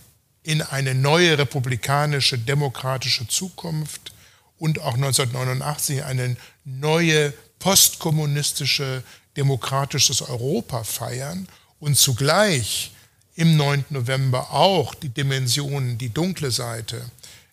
in 0.45 0.63
eine 0.63 0.95
neue 0.95 1.39
republikanische, 1.39 2.39
demokratische 2.39 3.27
Zukunft 3.27 4.13
und 4.59 4.79
auch 4.81 4.95
1989 4.95 6.05
eine 6.05 6.37
neue 6.65 7.33
postkommunistische, 7.59 9.03
demokratisches 9.37 10.23
Europa 10.23 10.85
feiern 10.85 11.49
und 11.81 11.97
zugleich 11.97 12.93
im 13.35 13.57
9. 13.57 13.87
November 13.89 14.53
auch 14.53 14.95
die 14.95 15.09
Dimensionen, 15.09 15.99
die 15.99 16.11
dunkle 16.11 16.51
Seite 16.51 17.11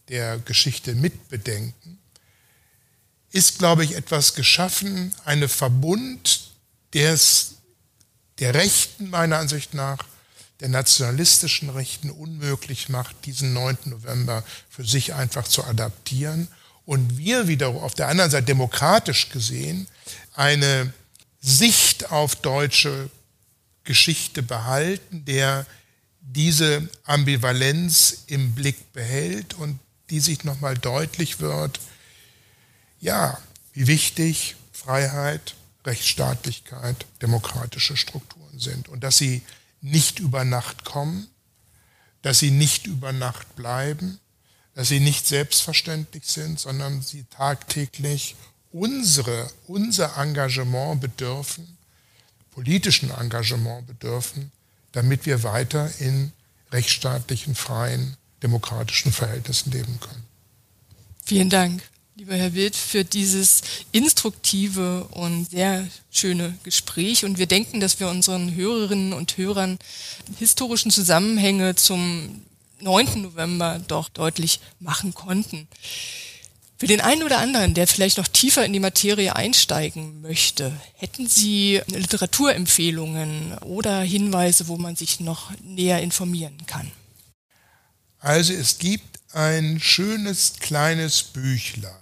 der 0.09 0.37
Geschichte 0.39 0.93
mitbedenken, 0.93 1.97
ist, 3.31 3.57
glaube 3.59 3.85
ich, 3.85 3.95
etwas 3.95 4.35
geschaffen, 4.35 5.13
eine 5.23 5.47
Verbund, 5.47 6.51
der 6.93 7.13
es 7.13 7.55
der 8.39 8.53
Rechten 8.53 9.09
meiner 9.09 9.37
Ansicht 9.37 9.73
nach, 9.73 10.05
der 10.61 10.69
nationalistischen 10.69 11.69
Rechten 11.69 12.11
unmöglich 12.11 12.87
macht, 12.87 13.25
diesen 13.25 13.53
9. 13.53 13.77
November 13.85 14.43
für 14.69 14.85
sich 14.85 15.13
einfach 15.13 15.47
zu 15.47 15.65
adaptieren 15.65 16.47
und 16.85 17.17
wir 17.17 17.47
wiederum 17.47 17.77
auf 17.77 17.95
der 17.95 18.07
anderen 18.07 18.31
Seite 18.31 18.45
demokratisch 18.45 19.29
gesehen 19.29 19.87
eine 20.33 20.93
Sicht 21.41 22.11
auf 22.11 22.35
deutsche 22.35 23.09
Geschichte 23.83 24.43
behalten, 24.43 25.25
der 25.25 25.65
diese 26.21 26.87
Ambivalenz 27.03 28.23
im 28.27 28.53
Blick 28.53 28.93
behält 28.93 29.55
und 29.55 29.79
die 30.11 30.19
sich 30.19 30.43
nochmal 30.43 30.77
deutlich 30.77 31.39
wird, 31.39 31.79
ja, 32.99 33.39
wie 33.73 33.87
wichtig 33.87 34.55
Freiheit, 34.71 35.55
Rechtsstaatlichkeit, 35.85 37.05
demokratische 37.21 37.97
Strukturen 37.97 38.59
sind 38.59 38.87
und 38.89 39.03
dass 39.03 39.17
sie 39.17 39.41
nicht 39.81 40.19
über 40.19 40.45
Nacht 40.45 40.85
kommen, 40.85 41.27
dass 42.21 42.39
sie 42.39 42.51
nicht 42.51 42.87
über 42.87 43.11
Nacht 43.11 43.55
bleiben, 43.55 44.19
dass 44.73 44.87
sie 44.87 44.99
nicht 44.99 45.27
selbstverständlich 45.27 46.25
sind, 46.25 46.59
sondern 46.59 47.01
sie 47.01 47.25
tagtäglich 47.25 48.35
unsere, 48.71 49.51
unser 49.67 50.17
Engagement 50.17 51.01
bedürfen, 51.01 51.77
politischen 52.51 53.11
Engagement 53.11 53.87
bedürfen, 53.87 54.51
damit 54.91 55.25
wir 55.25 55.43
weiter 55.43 55.91
in 55.99 56.31
rechtsstaatlichen, 56.71 57.55
freien, 57.55 58.17
demokratischen 58.43 59.11
Verhältnissen 59.11 59.71
leben 59.71 59.99
können. 59.99 60.23
Vielen 61.25 61.49
Dank, 61.49 61.83
lieber 62.21 62.35
Herr 62.35 62.53
Wild, 62.53 62.75
für 62.75 63.03
dieses 63.03 63.63
instruktive 63.91 65.05
und 65.05 65.49
sehr 65.49 65.87
schöne 66.11 66.55
Gespräch. 66.61 67.25
Und 67.25 67.39
wir 67.39 67.47
denken, 67.47 67.79
dass 67.79 67.99
wir 67.99 68.09
unseren 68.09 68.53
Hörerinnen 68.53 69.11
und 69.11 69.37
Hörern 69.37 69.79
historischen 70.37 70.91
Zusammenhänge 70.91 71.73
zum 71.73 72.43
9. 72.79 73.23
November 73.23 73.81
doch 73.87 74.07
deutlich 74.07 74.59
machen 74.79 75.15
konnten. 75.15 75.67
Für 76.77 76.85
den 76.85 77.01
einen 77.01 77.23
oder 77.23 77.39
anderen, 77.39 77.73
der 77.73 77.87
vielleicht 77.87 78.19
noch 78.19 78.27
tiefer 78.27 78.63
in 78.63 78.73
die 78.73 78.79
Materie 78.79 79.35
einsteigen 79.35 80.21
möchte, 80.21 80.71
hätten 80.93 81.27
Sie 81.27 81.81
Literaturempfehlungen 81.87 83.57
oder 83.63 83.99
Hinweise, 84.01 84.67
wo 84.67 84.77
man 84.77 84.95
sich 84.95 85.21
noch 85.21 85.49
näher 85.63 86.03
informieren 86.03 86.67
kann? 86.67 86.91
Also 88.19 88.53
es 88.53 88.77
gibt 88.77 89.19
ein 89.33 89.79
schönes 89.79 90.53
kleines 90.59 91.23
Büchlein, 91.23 92.00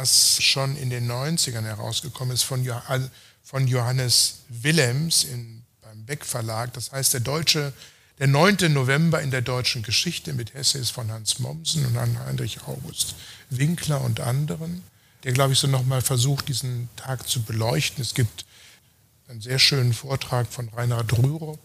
das 0.00 0.42
schon 0.42 0.76
in 0.76 0.88
den 0.88 1.10
90ern 1.10 1.64
herausgekommen 1.64 2.34
ist 2.34 2.42
von, 2.42 2.64
Johannes 3.66 4.40
Willems 4.48 5.24
in, 5.24 5.62
beim 5.82 6.04
Beck 6.06 6.24
Verlag. 6.24 6.72
Das 6.72 6.92
heißt 6.92 7.12
der 7.12 7.20
deutsche 7.20 7.72
der 8.18 8.26
9. 8.26 8.72
November 8.72 9.22
in 9.22 9.30
der 9.30 9.40
deutschen 9.40 9.82
Geschichte 9.82 10.34
mit 10.34 10.54
Essays 10.54 10.90
von 10.90 11.10
Hans 11.10 11.38
Mommsen 11.38 11.86
und 11.86 11.98
Heinrich 12.18 12.62
August 12.66 13.14
Winkler 13.48 14.02
und 14.02 14.20
anderen, 14.20 14.82
der, 15.24 15.32
glaube 15.32 15.54
ich, 15.54 15.58
so 15.58 15.66
nochmal 15.66 16.02
versucht, 16.02 16.48
diesen 16.48 16.90
Tag 16.96 17.26
zu 17.26 17.42
beleuchten. 17.42 18.02
Es 18.02 18.12
gibt 18.14 18.44
einen 19.28 19.40
sehr 19.40 19.58
schönen 19.58 19.94
Vortrag 19.94 20.52
von 20.52 20.68
Reinhard 20.68 21.16
Rürup, 21.16 21.58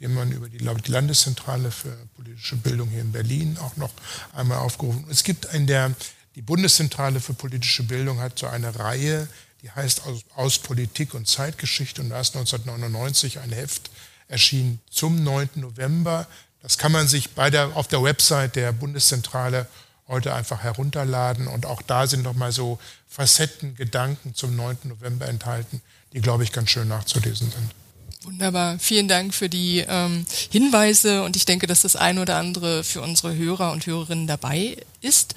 den 0.00 0.12
man 0.12 0.30
über 0.32 0.48
die, 0.48 0.58
ich, 0.58 0.82
die 0.82 0.92
Landeszentrale 0.92 1.70
für 1.70 1.96
politische 2.16 2.56
Bildung 2.56 2.88
hier 2.90 3.00
in 3.00 3.12
Berlin 3.12 3.56
auch 3.58 3.76
noch 3.76 3.92
einmal 4.34 4.58
aufgerufen. 4.58 5.06
Es 5.10 5.24
gibt 5.24 5.46
in 5.54 5.66
der, 5.66 5.94
die 6.34 6.42
Bundeszentrale 6.42 7.20
für 7.20 7.34
politische 7.34 7.84
Bildung 7.84 8.20
hat 8.20 8.38
so 8.38 8.46
eine 8.46 8.78
Reihe, 8.78 9.28
die 9.62 9.70
heißt 9.70 10.04
aus, 10.06 10.24
aus 10.34 10.58
Politik 10.58 11.14
und 11.14 11.28
Zeitgeschichte 11.28 12.02
und 12.02 12.10
da 12.10 12.20
ist 12.20 12.36
1999 12.36 13.38
ein 13.38 13.52
Heft 13.52 13.90
erschien 14.28 14.80
zum 14.90 15.22
9. 15.22 15.50
November. 15.56 16.26
Das 16.62 16.78
kann 16.78 16.92
man 16.92 17.08
sich 17.08 17.30
bei 17.30 17.50
der, 17.50 17.76
auf 17.76 17.88
der 17.88 18.02
Website 18.02 18.56
der 18.56 18.72
Bundeszentrale 18.72 19.66
heute 20.08 20.34
einfach 20.34 20.62
herunterladen. 20.62 21.46
Und 21.46 21.66
auch 21.66 21.82
da 21.82 22.06
sind 22.06 22.22
nochmal 22.22 22.52
so 22.52 22.78
Facetten, 23.08 23.76
Gedanken 23.76 24.34
zum 24.34 24.56
9. 24.56 24.78
November 24.84 25.28
enthalten, 25.28 25.82
die, 26.12 26.20
glaube 26.20 26.42
ich, 26.44 26.52
ganz 26.52 26.70
schön 26.70 26.88
nachzulesen 26.88 27.50
sind. 27.50 27.70
Wunderbar. 28.24 28.78
Vielen 28.78 29.08
Dank 29.08 29.34
für 29.34 29.50
die 29.50 29.84
ähm, 29.86 30.24
Hinweise 30.50 31.22
und 31.24 31.36
ich 31.36 31.44
denke, 31.44 31.66
dass 31.66 31.82
das 31.82 31.94
ein 31.94 32.18
oder 32.18 32.36
andere 32.38 32.82
für 32.82 33.02
unsere 33.02 33.34
Hörer 33.34 33.72
und 33.72 33.86
Hörerinnen 33.86 34.26
dabei 34.26 34.78
ist. 35.02 35.34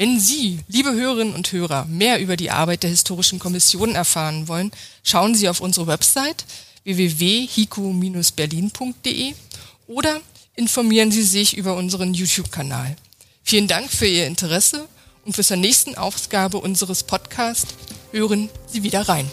Wenn 0.00 0.18
Sie, 0.18 0.58
liebe 0.66 0.94
Hörerinnen 0.94 1.34
und 1.34 1.52
Hörer, 1.52 1.84
mehr 1.84 2.22
über 2.22 2.38
die 2.38 2.50
Arbeit 2.50 2.84
der 2.84 2.88
Historischen 2.88 3.38
Kommission 3.38 3.94
erfahren 3.94 4.48
wollen, 4.48 4.72
schauen 5.04 5.34
Sie 5.34 5.46
auf 5.46 5.60
unsere 5.60 5.88
Website 5.88 6.46
www.hiku-berlin.de 6.84 9.34
oder 9.88 10.22
informieren 10.56 11.12
Sie 11.12 11.22
sich 11.22 11.54
über 11.54 11.76
unseren 11.76 12.14
YouTube-Kanal. 12.14 12.96
Vielen 13.42 13.68
Dank 13.68 13.90
für 13.90 14.06
Ihr 14.06 14.26
Interesse 14.26 14.88
und 15.26 15.36
bis 15.36 15.48
zur 15.48 15.58
nächsten 15.58 15.96
Ausgabe 15.96 16.56
unseres 16.56 17.02
Podcasts 17.02 17.74
hören 18.10 18.48
Sie 18.68 18.82
wieder 18.82 19.06
rein. 19.06 19.30